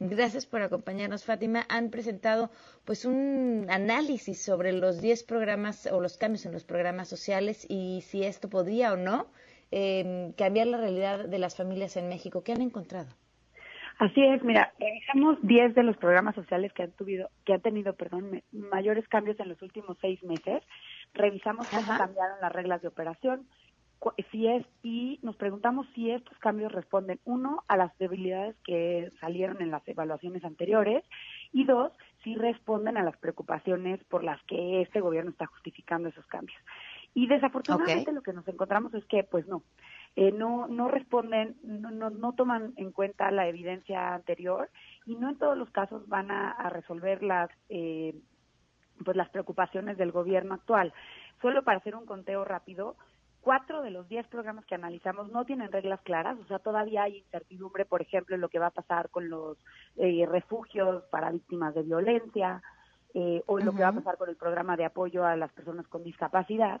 Gracias 0.00 0.46
por 0.46 0.62
acompañarnos, 0.62 1.24
Fátima. 1.24 1.66
Han 1.68 1.90
presentado 1.90 2.50
pues 2.84 3.04
un 3.04 3.66
análisis 3.68 4.40
sobre 4.40 4.72
los 4.72 5.00
10 5.00 5.24
programas 5.24 5.86
o 5.86 6.00
los 6.00 6.16
cambios 6.16 6.46
en 6.46 6.52
los 6.52 6.64
programas 6.64 7.08
sociales 7.08 7.66
y 7.68 8.02
si 8.02 8.22
esto 8.22 8.48
podría 8.48 8.92
o 8.92 8.96
no 8.96 9.26
eh, 9.72 10.32
cambiar 10.36 10.68
la 10.68 10.78
realidad 10.78 11.28
de 11.28 11.38
las 11.38 11.56
familias 11.56 11.96
en 11.96 12.08
México. 12.08 12.44
¿Qué 12.44 12.52
han 12.52 12.60
encontrado? 12.60 13.08
Así 13.98 14.24
es, 14.24 14.42
mira, 14.44 14.72
revisamos 14.78 15.38
10 15.42 15.74
de 15.74 15.82
los 15.82 15.96
programas 15.96 16.36
sociales 16.36 16.72
que 16.72 16.84
han, 16.84 16.92
tuvido, 16.92 17.30
que 17.44 17.54
han 17.54 17.60
tenido 17.60 17.94
perdón, 17.94 18.42
mayores 18.52 19.08
cambios 19.08 19.38
en 19.40 19.48
los 19.48 19.60
últimos 19.60 19.98
seis 20.00 20.22
meses. 20.22 20.62
Revisamos 21.14 21.66
cómo 21.68 21.92
Ajá. 21.92 21.98
cambiaron 21.98 22.40
las 22.40 22.52
reglas 22.52 22.80
de 22.80 22.88
operación, 22.88 23.48
si 24.30 24.46
es 24.46 24.64
y 24.82 25.18
nos 25.22 25.36
preguntamos 25.36 25.86
si 25.94 26.10
estos 26.10 26.38
cambios 26.38 26.72
responden 26.72 27.18
uno 27.24 27.64
a 27.66 27.76
las 27.76 27.96
debilidades 27.98 28.56
que 28.64 29.10
salieron 29.20 29.60
en 29.60 29.70
las 29.70 29.86
evaluaciones 29.88 30.44
anteriores 30.44 31.04
y 31.52 31.64
dos 31.64 31.92
si 32.22 32.34
responden 32.36 32.96
a 32.96 33.02
las 33.02 33.16
preocupaciones 33.16 34.02
por 34.04 34.22
las 34.22 34.42
que 34.44 34.82
este 34.82 35.00
gobierno 35.00 35.30
está 35.30 35.46
justificando 35.46 36.08
esos 36.08 36.26
cambios. 36.26 36.58
Y 37.14 37.26
desafortunadamente 37.26 38.12
lo 38.12 38.22
que 38.22 38.32
nos 38.32 38.46
encontramos 38.46 38.94
es 38.94 39.04
que 39.06 39.24
pues 39.24 39.46
no, 39.48 39.62
eh, 40.20 40.32
no 40.32 40.66
no 40.66 40.88
responden, 40.88 41.56
no, 41.62 41.92
no, 41.92 42.10
no 42.10 42.32
toman 42.32 42.72
en 42.76 42.90
cuenta 42.90 43.30
la 43.30 43.46
evidencia 43.46 44.14
anterior 44.14 44.68
y 45.06 45.14
no 45.14 45.28
en 45.28 45.38
todos 45.38 45.56
los 45.56 45.70
casos 45.70 46.08
van 46.08 46.32
a, 46.32 46.50
a 46.50 46.70
resolver 46.70 47.22
las 47.22 47.48
eh, 47.68 48.16
pues 49.04 49.16
las 49.16 49.28
preocupaciones 49.28 49.96
del 49.96 50.10
gobierno 50.10 50.54
actual. 50.54 50.92
Solo 51.40 51.62
para 51.62 51.78
hacer 51.78 51.94
un 51.94 52.04
conteo 52.04 52.44
rápido, 52.44 52.96
cuatro 53.42 53.80
de 53.80 53.92
los 53.92 54.08
diez 54.08 54.26
programas 54.26 54.66
que 54.66 54.74
analizamos 54.74 55.30
no 55.30 55.44
tienen 55.44 55.70
reglas 55.70 56.00
claras, 56.00 56.36
o 56.40 56.44
sea, 56.48 56.58
todavía 56.58 57.04
hay 57.04 57.18
incertidumbre, 57.18 57.84
por 57.84 58.02
ejemplo, 58.02 58.34
en 58.34 58.40
lo 58.40 58.48
que 58.48 58.58
va 58.58 58.66
a 58.66 58.80
pasar 58.80 59.10
con 59.10 59.28
los 59.28 59.56
eh, 59.98 60.26
refugios 60.28 61.04
para 61.12 61.30
víctimas 61.30 61.76
de 61.76 61.84
violencia, 61.84 62.60
eh, 63.14 63.42
o 63.46 63.60
en 63.60 63.66
lo 63.66 63.72
que 63.72 63.82
va 63.82 63.88
a 63.88 64.00
pasar 64.00 64.18
con 64.18 64.28
el 64.28 64.36
programa 64.36 64.76
de 64.76 64.84
apoyo 64.84 65.24
a 65.24 65.36
las 65.36 65.52
personas 65.52 65.86
con 65.86 66.02
discapacidad. 66.02 66.80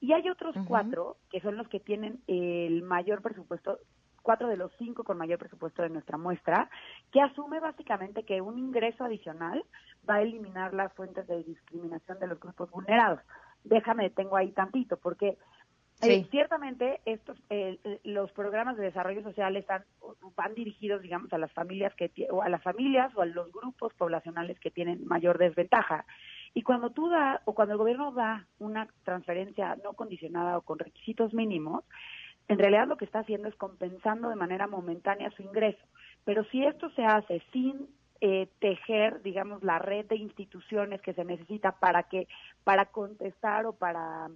Y 0.00 0.12
hay 0.12 0.28
otros 0.28 0.54
cuatro 0.66 1.16
que 1.30 1.40
son 1.40 1.56
los 1.56 1.68
que 1.68 1.80
tienen 1.80 2.20
el 2.26 2.82
mayor 2.82 3.22
presupuesto, 3.22 3.78
cuatro 4.22 4.48
de 4.48 4.56
los 4.56 4.72
cinco 4.78 5.04
con 5.04 5.16
mayor 5.16 5.38
presupuesto 5.38 5.82
de 5.82 5.88
nuestra 5.88 6.18
muestra, 6.18 6.68
que 7.12 7.20
asume 7.20 7.60
básicamente 7.60 8.24
que 8.24 8.40
un 8.40 8.58
ingreso 8.58 9.04
adicional 9.04 9.64
va 10.08 10.16
a 10.16 10.22
eliminar 10.22 10.74
las 10.74 10.92
fuentes 10.92 11.26
de 11.26 11.42
discriminación 11.44 12.18
de 12.18 12.26
los 12.26 12.38
grupos 12.38 12.70
vulnerados. 12.70 13.20
Déjame, 13.64 14.04
detengo 14.04 14.36
ahí 14.36 14.52
tantito, 14.52 14.96
porque 14.96 15.38
eh, 16.02 16.26
ciertamente 16.30 17.00
estos 17.06 17.38
eh, 17.48 17.78
eh, 17.82 18.00
los 18.04 18.30
programas 18.32 18.76
de 18.76 18.84
desarrollo 18.84 19.22
social 19.22 19.56
están 19.56 19.82
van 20.36 20.54
dirigidos 20.54 21.00
digamos 21.00 21.32
a 21.32 21.38
las 21.38 21.50
familias 21.52 21.94
que 21.94 22.10
o 22.30 22.42
a 22.42 22.50
las 22.50 22.62
familias 22.62 23.10
o 23.16 23.22
a 23.22 23.26
los 23.26 23.50
grupos 23.50 23.94
poblacionales 23.94 24.60
que 24.60 24.70
tienen 24.70 25.06
mayor 25.06 25.38
desventaja 25.38 26.04
y 26.56 26.62
cuando 26.62 26.88
tú 26.88 27.10
da 27.10 27.42
o 27.44 27.54
cuando 27.54 27.74
el 27.74 27.78
gobierno 27.78 28.12
da 28.12 28.46
una 28.58 28.88
transferencia 29.04 29.76
no 29.84 29.92
condicionada 29.92 30.56
o 30.56 30.62
con 30.62 30.78
requisitos 30.78 31.34
mínimos 31.34 31.84
en 32.48 32.58
realidad 32.58 32.88
lo 32.88 32.96
que 32.96 33.04
está 33.04 33.18
haciendo 33.18 33.48
es 33.48 33.54
compensando 33.56 34.30
de 34.30 34.36
manera 34.36 34.66
momentánea 34.66 35.30
su 35.32 35.42
ingreso 35.42 35.84
pero 36.24 36.44
si 36.44 36.64
esto 36.64 36.88
se 36.90 37.04
hace 37.04 37.42
sin 37.52 37.88
eh, 38.22 38.48
tejer, 38.60 39.20
digamos, 39.20 39.62
la 39.62 39.78
red 39.78 40.06
de 40.06 40.16
instituciones 40.16 41.02
que 41.02 41.12
se 41.12 41.22
necesita 41.22 41.72
para 41.72 42.04
que, 42.04 42.26
para 42.64 42.86
contestar 42.86 43.66
o 43.66 43.74
para 43.74 44.30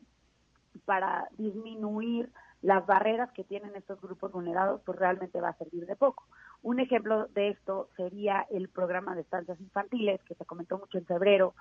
para 0.85 1.29
disminuir 1.37 2.31
las 2.63 2.87
barreras 2.87 3.31
que 3.33 3.43
tienen 3.43 3.75
estos 3.75 4.01
grupos 4.01 4.33
vulnerados, 4.33 4.81
pues 4.85 4.99
realmente 4.99 5.41
va 5.41 5.49
a 5.49 5.59
servir 5.59 5.87
de 5.87 5.97
poco. 5.97 6.25
Un 6.63 6.79
ejemplo 6.79 7.27
de 7.29 7.49
esto 7.49 7.89
sería 7.97 8.47
el 8.51 8.69
programa 8.69 9.15
de 9.15 9.23
estancias 9.23 9.59
infantiles, 9.61 10.23
que 10.25 10.35
se 10.35 10.45
comentó 10.45 10.79
mucho 10.79 10.99
en 10.99 11.07
febrero, 11.07 11.55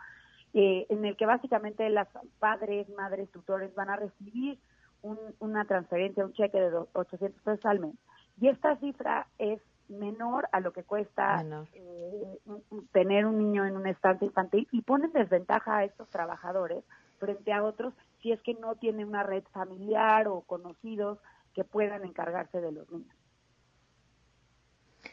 eh, 0.54 0.86
en 0.90 1.06
el 1.06 1.16
que 1.18 1.26
básicamente 1.26 1.90
las 1.90 2.08
padres, 2.40 2.90
madres, 2.90 3.30
tutores 3.32 3.74
van 3.76 3.90
a 3.90 3.96
recibir 3.96 4.60
un- 5.02 5.36
una 5.40 5.66
transferencia, 5.66 6.26
un 6.26 6.34
cheque 6.34 6.60
de 6.60 6.70
do- 6.72 6.90
800 6.94 7.42
pesos 7.44 7.66
al 7.66 7.80
mes. 7.80 7.96
Y 8.42 8.48
esta 8.48 8.76
cifra 8.78 9.28
es 9.38 9.62
menor 9.88 10.48
a 10.52 10.60
lo 10.60 10.72
que 10.74 10.84
cuesta 10.84 11.38
eh, 11.74 12.40
un- 12.46 12.64
un- 12.70 12.88
tener 12.90 13.26
un 13.26 13.38
niño 13.38 13.66
en 13.66 13.76
una 13.76 13.90
estancia 13.92 14.26
infantil 14.26 14.68
y 14.72 14.82
pone 14.82 15.06
en 15.06 15.14
desventaja 15.14 15.78
a 15.78 15.84
estos 15.84 16.10
trabajadores 16.10 16.84
frente 17.18 17.52
a 17.54 17.64
otros 17.64 17.94
si 18.22 18.32
es 18.32 18.42
que 18.44 18.54
no 18.56 18.76
tiene 18.76 19.04
una 19.06 19.24
red 19.24 19.44
familiar 19.52 20.28
o 20.28 20.42
conocidos 20.42 21.20
que 21.54 21.64
puedan 21.64 22.06
encargarse 22.06 22.62
de 22.62 22.72
los 22.72 22.90
niños. 22.92 23.16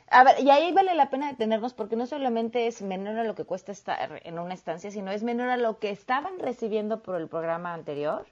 A 0.08 0.24
ver, 0.24 0.40
y 0.40 0.50
ahí 0.50 0.72
vale 0.72 0.94
la 0.94 1.10
pena 1.10 1.28
detenernos 1.30 1.74
porque 1.74 1.96
no 1.96 2.06
solamente 2.06 2.66
es 2.66 2.80
menor 2.82 3.18
a 3.18 3.24
lo 3.24 3.34
que 3.34 3.44
cuesta 3.44 3.72
estar 3.72 4.20
en 4.24 4.38
una 4.38 4.54
estancia, 4.54 4.90
sino 4.90 5.10
es 5.10 5.22
menor 5.22 5.48
a 5.50 5.56
lo 5.56 5.78
que 5.78 5.90
estaban 5.90 6.38
recibiendo 6.38 7.02
por 7.02 7.16
el 7.20 7.28
programa 7.28 7.74
anterior. 7.74 8.26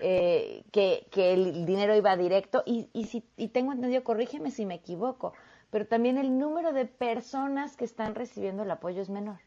eh, 0.00 0.64
que, 0.72 1.06
el 1.14 1.66
dinero 1.66 1.96
iba 1.96 2.16
directo 2.16 2.62
y, 2.66 2.88
y, 2.92 3.06
si, 3.06 3.24
y 3.36 3.48
tengo 3.48 3.72
entendido, 3.72 4.04
corrígeme 4.04 4.50
si 4.52 4.66
me 4.66 4.74
equivoco, 4.76 5.34
pero 5.70 5.86
también 5.86 6.18
el 6.18 6.38
número 6.38 6.72
de 6.72 6.86
personas 6.86 7.76
que 7.76 7.84
están 7.84 8.14
recibiendo 8.14 8.62
el 8.64 8.70
apoyo 8.70 9.02
es 9.02 9.10
menor. 9.10 9.40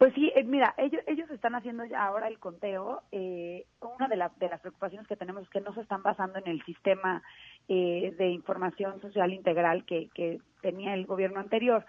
Pues 0.00 0.14
sí, 0.14 0.32
eh, 0.34 0.44
mira, 0.44 0.72
ellos, 0.78 1.02
ellos 1.06 1.30
están 1.30 1.54
haciendo 1.54 1.84
ya 1.84 2.02
ahora 2.06 2.26
el 2.26 2.38
conteo. 2.38 3.02
Eh, 3.12 3.66
una 3.82 4.08
de, 4.08 4.16
la- 4.16 4.32
de 4.38 4.48
las 4.48 4.58
preocupaciones 4.62 5.06
que 5.06 5.14
tenemos 5.14 5.42
es 5.42 5.50
que 5.50 5.60
no 5.60 5.74
se 5.74 5.82
están 5.82 6.02
basando 6.02 6.38
en 6.38 6.48
el 6.48 6.62
sistema 6.64 7.22
eh, 7.68 8.14
de 8.16 8.28
información 8.30 8.98
social 9.02 9.30
integral 9.34 9.84
que, 9.84 10.08
que 10.14 10.38
tenía 10.62 10.94
el 10.94 11.04
gobierno 11.04 11.38
anterior. 11.38 11.84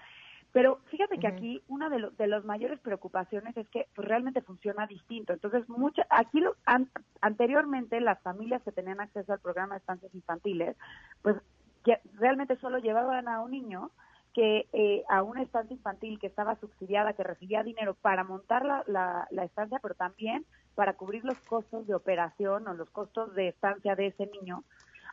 Pero 0.52 0.80
fíjate 0.88 1.20
que 1.20 1.28
aquí 1.28 1.64
una 1.70 1.88
de, 1.90 2.00
lo- 2.00 2.12
de 2.12 2.28
las 2.28 2.44
mayores 2.44 2.82
preocupaciones 2.82 3.56
es 3.56 3.70
que 3.70 3.88
pues, 3.96 4.06
realmente 4.06 4.42
funciona 4.42 4.88
distinto. 4.88 5.32
Entonces, 5.32 5.70
mucha, 5.70 6.06
aquí 6.10 6.42
lo- 6.42 6.58
an- 6.66 6.92
anteriormente 7.22 8.02
las 8.02 8.22
familias 8.22 8.62
que 8.64 8.74
tenían 8.74 9.00
acceso 9.00 9.32
al 9.32 9.40
programa 9.40 9.76
de 9.76 9.80
estancias 9.80 10.14
infantiles, 10.14 10.76
pues 11.22 11.38
que 11.86 11.98
realmente 12.16 12.58
solo 12.58 12.78
llevaban 12.80 13.30
a 13.30 13.40
un 13.40 13.52
niño 13.52 13.90
que 14.34 14.68
eh, 14.74 15.04
a 15.10 15.24
una 15.24 15.42
estancia 15.42 15.74
infantil 15.74 16.20
que 16.20 16.28
estaba 16.28 16.56
subsidiada, 16.56 17.14
que 17.14 17.24
recibía 17.24 17.64
dinero 17.64 17.96
para 17.96 18.24
montar 18.24 18.66
la, 18.66 18.84
la, 18.88 19.28
la 19.30 19.44
estancia, 19.44 19.80
pero 19.82 19.96
también 19.96 20.46
para 20.76 20.94
cubrir 20.94 21.26
los 21.26 21.38
costos 21.40 21.86
de 21.88 21.96
operación 21.96 22.68
o 22.68 22.74
los 22.74 22.90
costos 22.90 23.36
de 23.36 23.50
estancia 23.50 23.96
de 23.96 24.08
ese 24.08 24.28
niño 24.28 24.64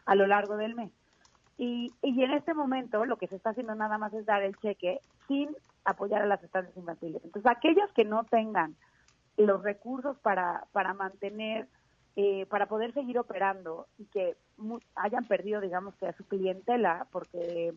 a 0.06 0.14
lo 0.14 0.26
largo 0.26 0.56
del 0.56 0.74
mes. 0.74 0.92
Y, 1.56 1.92
y 2.02 2.22
en 2.22 2.30
este 2.30 2.54
momento 2.54 3.04
lo 3.04 3.16
que 3.16 3.26
se 3.26 3.34
está 3.34 3.50
haciendo 3.50 3.74
nada 3.74 3.98
más 3.98 4.14
es 4.14 4.24
dar 4.24 4.42
el 4.42 4.56
cheque 4.58 5.00
sin 5.26 5.54
apoyar 5.84 6.22
a 6.22 6.26
las 6.26 6.42
estancias 6.44 6.76
infantiles. 6.76 7.24
Entonces, 7.24 7.50
aquellos 7.50 7.90
que 7.92 8.04
no 8.04 8.24
tengan 8.24 8.76
los 9.36 9.62
recursos 9.62 10.16
para, 10.18 10.64
para 10.72 10.94
mantener, 10.94 11.66
eh, 12.14 12.46
para 12.46 12.66
poder 12.66 12.92
seguir 12.92 13.18
operando 13.18 13.86
y 13.98 14.04
que 14.06 14.36
hayan 14.94 15.24
perdido, 15.24 15.60
digamos 15.60 15.96
que 15.96 16.06
a 16.06 16.12
su 16.12 16.24
clientela, 16.26 17.08
porque 17.10 17.72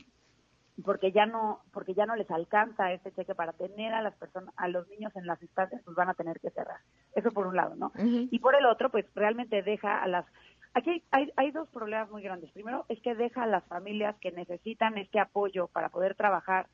porque 0.83 1.11
ya 1.11 1.25
no 1.25 1.61
porque 1.71 1.93
ya 1.93 2.05
no 2.05 2.15
les 2.15 2.29
alcanza 2.31 2.91
ese 2.93 3.11
cheque 3.13 3.35
para 3.35 3.53
tener 3.53 3.93
a 3.93 4.01
las 4.01 4.15
personas 4.15 4.53
a 4.57 4.67
los 4.67 4.87
niños 4.89 5.15
en 5.15 5.25
las 5.27 5.41
instancias 5.41 5.81
pues 5.83 5.95
van 5.95 6.09
a 6.09 6.13
tener 6.13 6.39
que 6.39 6.49
cerrar. 6.51 6.79
Eso 7.15 7.31
por 7.31 7.47
un 7.47 7.55
lado 7.55 7.75
no 7.75 7.91
y 7.95 8.39
por 8.39 8.55
el 8.55 8.65
otro 8.65 8.89
pues 8.89 9.05
realmente 9.15 9.61
deja 9.61 10.01
a 10.01 10.07
las 10.07 10.25
aquí 10.73 10.89
hay, 10.89 11.03
hay, 11.11 11.31
hay 11.35 11.51
dos 11.51 11.69
problemas 11.69 12.09
muy 12.09 12.21
grandes. 12.23 12.51
Primero 12.51 12.85
es 12.89 13.01
que 13.01 13.15
deja 13.15 13.43
a 13.43 13.47
las 13.47 13.63
familias 13.65 14.15
que 14.21 14.31
necesitan 14.31 14.97
este 14.97 15.19
apoyo 15.19 15.67
para 15.67 15.89
poder 15.89 16.15
trabajar 16.15 16.67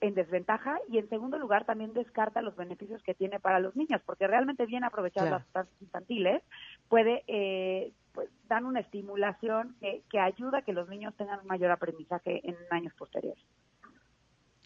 en 0.00 0.14
desventaja 0.14 0.78
y 0.88 0.96
en 0.96 1.08
segundo 1.10 1.38
lugar 1.38 1.66
también 1.66 1.92
descarta 1.92 2.40
los 2.40 2.56
beneficios 2.56 3.02
que 3.02 3.14
tiene 3.14 3.38
para 3.38 3.60
los 3.60 3.76
niños 3.76 4.00
porque 4.06 4.26
realmente 4.26 4.64
bien 4.64 4.82
aprovechar 4.84 5.24
Claro. 5.24 5.36
las 5.38 5.46
estancias 5.46 5.82
infantiles 5.82 6.42
puede 6.90 7.24
eh, 7.28 7.92
pues 8.12 8.28
dan 8.48 8.66
una 8.66 8.80
estimulación 8.80 9.76
que, 9.80 10.02
que 10.10 10.18
ayuda 10.18 10.58
a 10.58 10.62
que 10.62 10.74
los 10.74 10.88
niños 10.90 11.14
tengan 11.16 11.40
un 11.40 11.46
mayor 11.46 11.70
aprendizaje 11.70 12.46
en 12.46 12.56
años 12.70 12.92
posteriores 12.98 13.42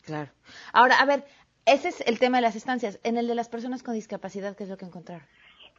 Claro. 0.05 0.31
Ahora, 0.73 0.97
a 1.01 1.07
ver, 1.07 1.25
ese 1.65 1.89
es 1.89 2.03
el 2.07 2.19
tema 2.19 2.39
de 2.39 2.43
las 2.43 2.57
estancias. 2.57 3.01
En 3.05 3.17
el 3.17 3.27
de 3.27 3.35
las 3.35 3.49
personas 3.49 3.83
con 3.83 3.95
discapacidad, 3.95 4.55
¿qué 4.55 4.65
es 4.65 4.71
lo 4.71 4.77
que 4.77 4.85
encontraron? 4.85 5.27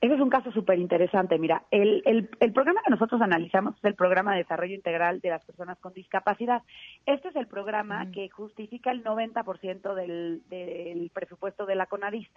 Ese 0.01 0.13
es 0.13 0.19
un 0.19 0.29
caso 0.29 0.51
súper 0.51 0.77
interesante. 0.79 1.37
Mira, 1.39 1.63
el, 1.71 2.01
el, 2.05 2.29
el 2.39 2.53
programa 2.53 2.81
que 2.83 2.91
nosotros 2.91 3.21
analizamos 3.21 3.77
es 3.77 3.83
el 3.85 3.95
programa 3.95 4.33
de 4.33 4.39
desarrollo 4.39 4.75
integral 4.75 5.21
de 5.21 5.29
las 5.29 5.45
personas 5.45 5.79
con 5.79 5.93
discapacidad. 5.93 6.63
Este 7.05 7.29
es 7.29 7.35
el 7.35 7.47
programa 7.47 8.11
que 8.11 8.29
justifica 8.29 8.91
el 8.91 9.03
90% 9.03 9.93
del, 9.93 10.41
del 10.49 11.11
presupuesto 11.13 11.65
de 11.65 11.75
la 11.75 11.85
CONADIS. 11.85 12.27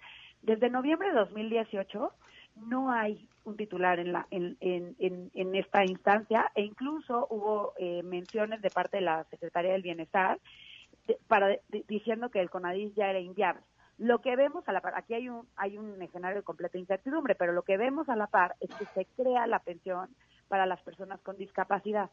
Desde 0.41 0.69
noviembre 0.69 1.09
de 1.09 1.15
2018 1.15 2.13
no 2.59 2.91
hay 2.91 3.27
un 3.43 3.57
titular 3.57 3.99
en, 3.99 4.11
la, 4.11 4.27
en, 4.31 4.57
en, 4.59 4.95
en, 4.99 5.31
en 5.33 5.55
esta 5.55 5.83
instancia 5.83 6.51
e 6.55 6.63
incluso 6.63 7.27
hubo 7.29 7.73
eh, 7.77 8.03
menciones 8.03 8.61
de 8.61 8.69
parte 8.69 8.97
de 8.97 9.03
la 9.03 9.23
Secretaría 9.25 9.71
del 9.71 9.81
Bienestar 9.81 10.39
para 11.27 11.57
diciendo 11.87 12.29
que 12.29 12.39
el 12.39 12.49
CONADIS 12.49 12.93
ya 12.95 13.09
era 13.09 13.19
inviable. 13.19 13.61
Lo 13.97 14.21
que 14.21 14.35
vemos 14.35 14.67
a 14.67 14.73
la 14.73 14.81
par, 14.81 14.93
aquí 14.95 15.13
hay 15.13 15.27
un, 15.27 15.47
hay 15.55 15.77
un 15.77 16.01
escenario 16.01 16.37
de 16.37 16.43
completa 16.43 16.77
incertidumbre, 16.77 17.35
pero 17.35 17.51
lo 17.51 17.63
que 17.63 17.77
vemos 17.77 18.07
a 18.09 18.15
la 18.15 18.27
par 18.27 18.55
es 18.59 18.69
que 18.75 18.85
se 18.93 19.05
crea 19.17 19.47
la 19.47 19.59
pensión 19.59 20.09
para 20.47 20.65
las 20.65 20.81
personas 20.81 21.19
con 21.21 21.37
discapacidad, 21.37 22.09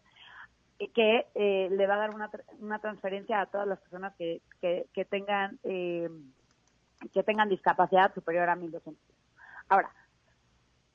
y 0.78 0.88
que 0.88 1.26
eh, 1.34 1.68
le 1.70 1.86
va 1.86 1.94
a 1.94 1.98
dar 1.98 2.14
una, 2.14 2.30
una 2.58 2.78
transferencia 2.80 3.40
a 3.40 3.46
todas 3.46 3.68
las 3.68 3.78
personas 3.80 4.14
que 4.16 4.40
tengan 5.08 5.58
eh, 5.62 6.08
que 7.12 7.22
tengan 7.22 7.48
discapacidad 7.48 8.12
superior 8.14 8.48
a 8.48 8.56
1.200. 8.56 8.96
Ahora, 9.68 9.90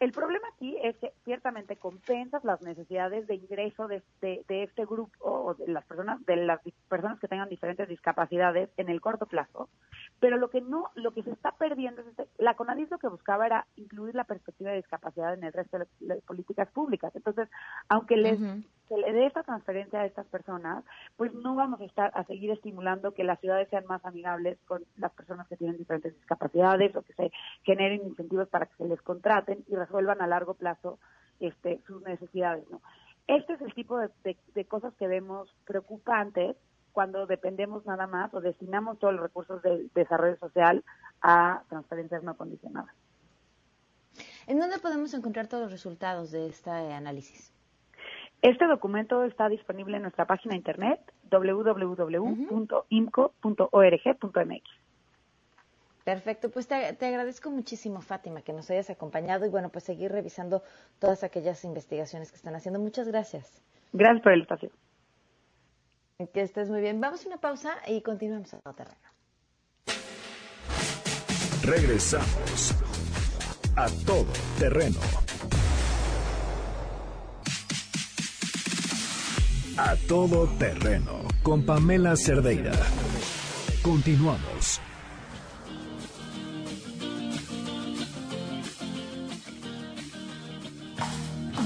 el 0.01 0.11
problema 0.13 0.47
aquí 0.55 0.75
es 0.83 0.97
que 0.97 1.13
ciertamente 1.23 1.77
compensas 1.77 2.43
las 2.43 2.61
necesidades 2.61 3.27
de 3.27 3.35
ingreso 3.35 3.87
de, 3.87 4.01
de- 4.19 4.43
de 4.47 4.63
este 4.63 4.83
grupo 4.85 5.11
o 5.19 5.53
de 5.53 5.67
las 5.67 5.85
personas 5.85 6.25
de 6.25 6.37
las 6.37 6.59
personas 6.89 7.19
que 7.19 7.27
tengan 7.27 7.47
diferentes 7.49 7.87
discapacidades 7.87 8.69
en 8.77 8.89
el 8.89 8.99
corto 8.99 9.27
plazo, 9.27 9.69
pero 10.21 10.37
lo 10.37 10.49
que 10.49 10.61
no 10.61 10.89
lo 10.95 11.11
que 11.11 11.23
se 11.23 11.31
está 11.31 11.51
perdiendo 11.51 12.01
es 12.01 12.07
este- 12.07 12.27
la 12.37 12.53
CONADIS 12.55 12.89
lo 12.91 12.97
que 12.99 13.09
buscaba 13.09 13.45
era 13.45 13.65
incluir 13.75 14.15
la 14.15 14.23
perspectiva 14.23 14.69
de 14.71 14.77
discapacidad 14.77 15.33
en 15.33 15.43
el 15.43 15.51
resto 15.51 15.79
de 15.79 15.87
las 15.99 16.21
políticas 16.21 16.69
públicas. 16.71 17.13
Entonces, 17.15 17.49
aunque 17.89 18.15
les 18.15 18.39
se 18.87 18.97
le 18.97 19.11
dé 19.13 19.25
esta 19.25 19.43
transferencia 19.43 20.01
a 20.01 20.05
estas 20.05 20.27
personas, 20.27 20.83
pues 21.17 21.33
no 21.33 21.55
vamos 21.55 21.81
a 21.81 21.85
estar 21.85 22.11
a 22.13 22.23
seguir 22.25 22.51
estimulando 22.51 23.13
que 23.13 23.23
las 23.23 23.39
ciudades 23.39 23.67
sean 23.69 23.85
más 23.87 24.05
amigables 24.05 24.57
con 24.67 24.83
las 24.97 25.11
personas 25.13 25.47
que 25.47 25.57
tienen 25.57 25.77
diferentes 25.77 26.13
discapacidades 26.15 26.95
o 26.95 27.01
que 27.01 27.13
se 27.13 27.31
generen 27.63 28.05
incentivos 28.05 28.47
para 28.49 28.65
que 28.67 28.75
se 28.75 28.85
les 28.87 29.01
contraten 29.01 29.63
y 29.67 29.75
resuelvan 29.75 30.21
a 30.21 30.27
largo 30.27 30.53
plazo 30.53 30.99
este, 31.39 31.79
sus 31.87 32.01
necesidades. 32.03 32.69
¿no? 32.69 32.81
Este 33.27 33.53
es 33.53 33.61
el 33.61 33.73
tipo 33.73 33.97
de, 33.97 34.09
de- 34.23 34.37
de 34.53 34.65
cosas 34.65 34.93
que 34.95 35.07
vemos 35.07 35.49
preocupantes 35.65 36.55
cuando 36.91 37.25
dependemos 37.25 37.85
nada 37.85 38.07
más 38.07 38.33
o 38.33 38.41
destinamos 38.41 38.99
todos 38.99 39.13
los 39.13 39.23
recursos 39.23 39.61
del 39.61 39.89
desarrollo 39.93 40.37
social 40.37 40.83
a 41.21 41.63
transferencias 41.69 42.23
no 42.23 42.35
condicionadas. 42.35 42.93
¿En 44.47 44.59
dónde 44.59 44.79
podemos 44.79 45.13
encontrar 45.13 45.47
todos 45.47 45.63
los 45.63 45.71
resultados 45.71 46.31
de 46.31 46.47
este 46.47 46.69
análisis? 46.69 47.53
Este 48.41 48.65
documento 48.65 49.23
está 49.23 49.47
disponible 49.49 49.97
en 49.97 50.01
nuestra 50.01 50.25
página 50.25 50.53
de 50.53 50.57
internet 50.57 50.99
www.imco.org.mx. 51.29 52.81
Perfecto, 56.03 56.49
pues 56.49 56.67
te, 56.67 56.93
te 56.93 57.05
agradezco 57.05 57.51
muchísimo, 57.51 58.01
Fátima, 58.01 58.41
que 58.41 58.53
nos 58.53 58.71
hayas 58.71 58.89
acompañado 58.89 59.45
y 59.45 59.49
bueno, 59.49 59.69
pues 59.69 59.83
seguir 59.83 60.11
revisando 60.11 60.63
todas 60.97 61.23
aquellas 61.23 61.63
investigaciones 61.63 62.31
que 62.31 62.37
están 62.37 62.55
haciendo. 62.55 62.79
Muchas 62.79 63.07
gracias. 63.07 63.61
Gracias 63.93 64.23
por 64.23 64.31
el 64.33 64.41
espacio. 64.41 64.71
Que 66.27 66.41
estés 66.41 66.69
muy 66.69 66.81
bien. 66.81 67.01
Vamos 67.01 67.25
a 67.25 67.27
una 67.27 67.37
pausa 67.37 67.77
y 67.87 68.01
continuamos 68.01 68.53
a 68.53 68.73
terreno. 68.73 68.97
Regresamos 71.63 72.73
a 73.75 73.87
todo 74.05 74.27
terreno. 74.59 74.99
A 79.77 79.95
todo 80.07 80.47
terreno 80.57 81.21
con 81.43 81.65
Pamela 81.65 82.15
Cerdeira. 82.15 82.73
Continuamos. 83.81 84.81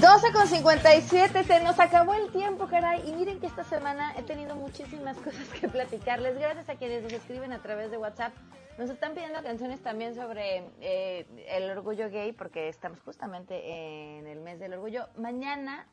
12 0.06 0.32
con 0.32 0.46
57, 0.46 1.42
se 1.42 1.60
nos 1.64 1.80
acabó 1.80 2.14
el 2.14 2.30
tiempo, 2.30 2.68
caray. 2.68 3.02
Y 3.08 3.12
miren 3.12 3.40
que 3.40 3.48
esta 3.48 3.64
semana 3.64 4.14
he 4.16 4.22
tenido 4.22 4.54
muchísimas 4.54 5.16
cosas 5.24 5.48
que 5.48 5.66
platicarles. 5.66 6.38
Gracias 6.38 6.68
a 6.68 6.76
quienes 6.76 7.02
nos 7.02 7.12
escriben 7.12 7.52
a 7.52 7.60
través 7.60 7.90
de 7.90 7.98
WhatsApp. 7.98 8.32
Nos 8.78 8.88
están 8.88 9.14
pidiendo 9.14 9.42
canciones 9.42 9.80
también 9.80 10.14
sobre 10.14 10.70
eh, 10.80 11.26
el 11.48 11.68
orgullo 11.76 12.08
gay, 12.08 12.30
porque 12.30 12.68
estamos 12.68 13.00
justamente 13.00 14.18
en 14.18 14.28
el 14.28 14.38
mes 14.38 14.60
del 14.60 14.74
orgullo. 14.74 15.08
Mañana, 15.16 15.88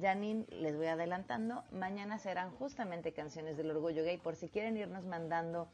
Janine, 0.00 0.46
les 0.48 0.74
voy 0.74 0.86
adelantando, 0.86 1.62
mañana 1.70 2.18
serán 2.18 2.50
justamente 2.52 3.12
canciones 3.12 3.58
del 3.58 3.70
orgullo 3.70 4.02
gay, 4.02 4.16
por 4.16 4.34
si 4.34 4.48
quieren 4.48 4.78
irnos 4.78 5.04
mandando 5.04 5.68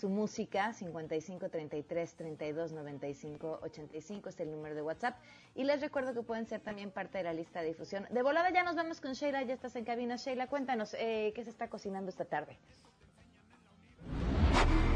su 0.00 0.08
música 0.08 0.72
55 0.72 1.50
33 1.50 2.14
32 2.14 2.72
95 2.72 3.60
85 3.62 4.28
es 4.30 4.40
el 4.40 4.50
número 4.50 4.74
de 4.74 4.82
WhatsApp 4.82 5.16
y 5.54 5.64
les 5.64 5.80
recuerdo 5.80 6.14
que 6.14 6.22
pueden 6.22 6.46
ser 6.46 6.60
también 6.60 6.90
parte 6.90 7.18
de 7.18 7.24
la 7.24 7.34
lista 7.34 7.60
de 7.60 7.68
difusión. 7.68 8.06
De 8.10 8.22
volada 8.22 8.50
ya 8.50 8.64
nos 8.64 8.76
vamos 8.76 9.00
con 9.00 9.12
Sheila, 9.12 9.42
ya 9.42 9.54
estás 9.54 9.76
en 9.76 9.84
cabina 9.84 10.16
Sheila, 10.16 10.46
cuéntanos 10.46 10.94
eh, 10.98 11.32
qué 11.34 11.44
se 11.44 11.50
está 11.50 11.68
cocinando 11.68 12.08
esta 12.08 12.24
tarde. 12.24 12.56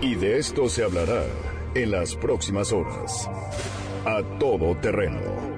Y 0.01 0.15
de 0.17 0.39
esto 0.39 0.69
se 0.69 0.85
hablará 0.85 1.25
en 1.75 1.91
las 1.91 2.17
próximas 2.17 2.73
horas. 2.73 3.29
A 4.07 4.23
todo 4.39 4.77
terreno. 4.81 5.54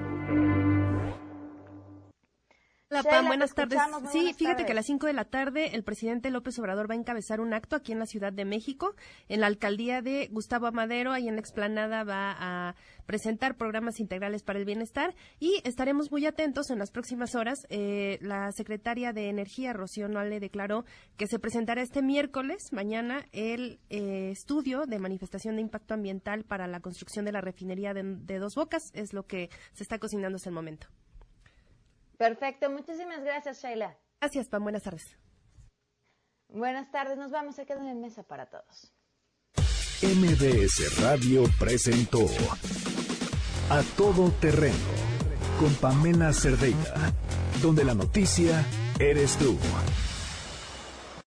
Sheila, 2.89 3.21
buenas 3.23 3.53
tardes. 3.53 3.79
Sí, 4.13 4.33
fíjate 4.33 4.45
tardes. 4.45 4.65
que 4.65 4.71
a 4.71 4.75
las 4.75 4.85
5 4.85 5.07
de 5.07 5.13
la 5.13 5.25
tarde 5.25 5.75
el 5.75 5.83
presidente 5.83 6.31
López 6.31 6.57
Obrador 6.57 6.89
va 6.89 6.93
a 6.93 6.97
encabezar 6.97 7.41
un 7.41 7.53
acto 7.53 7.75
aquí 7.75 7.91
en 7.91 7.99
la 7.99 8.05
Ciudad 8.05 8.31
de 8.31 8.45
México, 8.45 8.95
en 9.27 9.41
la 9.41 9.47
alcaldía 9.47 10.01
de 10.01 10.29
Gustavo 10.31 10.67
Amadero, 10.67 11.11
ahí 11.11 11.27
en 11.27 11.35
la 11.35 11.41
explanada 11.41 12.05
va 12.05 12.35
a 12.39 12.75
presentar 13.05 13.57
programas 13.57 13.99
integrales 13.99 14.43
para 14.43 14.59
el 14.59 14.65
bienestar 14.65 15.15
y 15.37 15.61
estaremos 15.65 16.11
muy 16.11 16.25
atentos 16.25 16.69
en 16.69 16.79
las 16.79 16.91
próximas 16.91 17.35
horas. 17.35 17.67
Eh, 17.69 18.19
la 18.21 18.53
secretaria 18.53 19.11
de 19.11 19.27
Energía, 19.27 19.73
Rocío 19.73 20.07
Noale, 20.07 20.39
declaró 20.39 20.85
que 21.17 21.27
se 21.27 21.39
presentará 21.39 21.81
este 21.81 22.01
miércoles, 22.01 22.71
mañana, 22.71 23.25
el 23.33 23.81
eh, 23.89 24.29
estudio 24.31 24.85
de 24.85 24.99
manifestación 24.99 25.55
de 25.55 25.61
impacto 25.61 25.93
ambiental 25.93 26.45
para 26.45 26.67
la 26.67 26.79
construcción 26.79 27.25
de 27.25 27.33
la 27.33 27.41
refinería 27.41 27.93
de, 27.93 28.03
de 28.03 28.39
Dos 28.39 28.55
Bocas. 28.55 28.91
Es 28.93 29.11
lo 29.11 29.23
que 29.23 29.49
se 29.73 29.83
está 29.83 29.99
cocinando 29.99 30.37
hasta 30.37 30.49
el 30.49 30.55
momento. 30.55 30.87
Perfecto, 32.17 32.69
muchísimas 32.69 33.23
gracias, 33.23 33.61
Sheila. 33.61 33.97
Gracias, 34.19 34.47
Pam. 34.49 34.63
Buenas 34.63 34.83
tardes. 34.83 35.17
Buenas 36.49 36.89
tardes, 36.91 37.17
nos 37.17 37.31
vamos, 37.31 37.55
se 37.55 37.65
quedan 37.65 37.87
en 37.87 38.01
mesa 38.01 38.23
para 38.23 38.47
todos. 38.47 38.93
MBS 40.01 41.01
Radio 41.01 41.43
presentó 41.59 42.25
A 43.69 43.81
Todo 43.97 44.31
Terreno 44.39 44.75
con 45.59 45.73
Pamela 45.75 46.31
Cerdeira, 46.33 47.13
donde 47.61 47.83
la 47.83 47.93
noticia 47.93 48.63
eres 48.99 49.37
tú. 49.37 49.57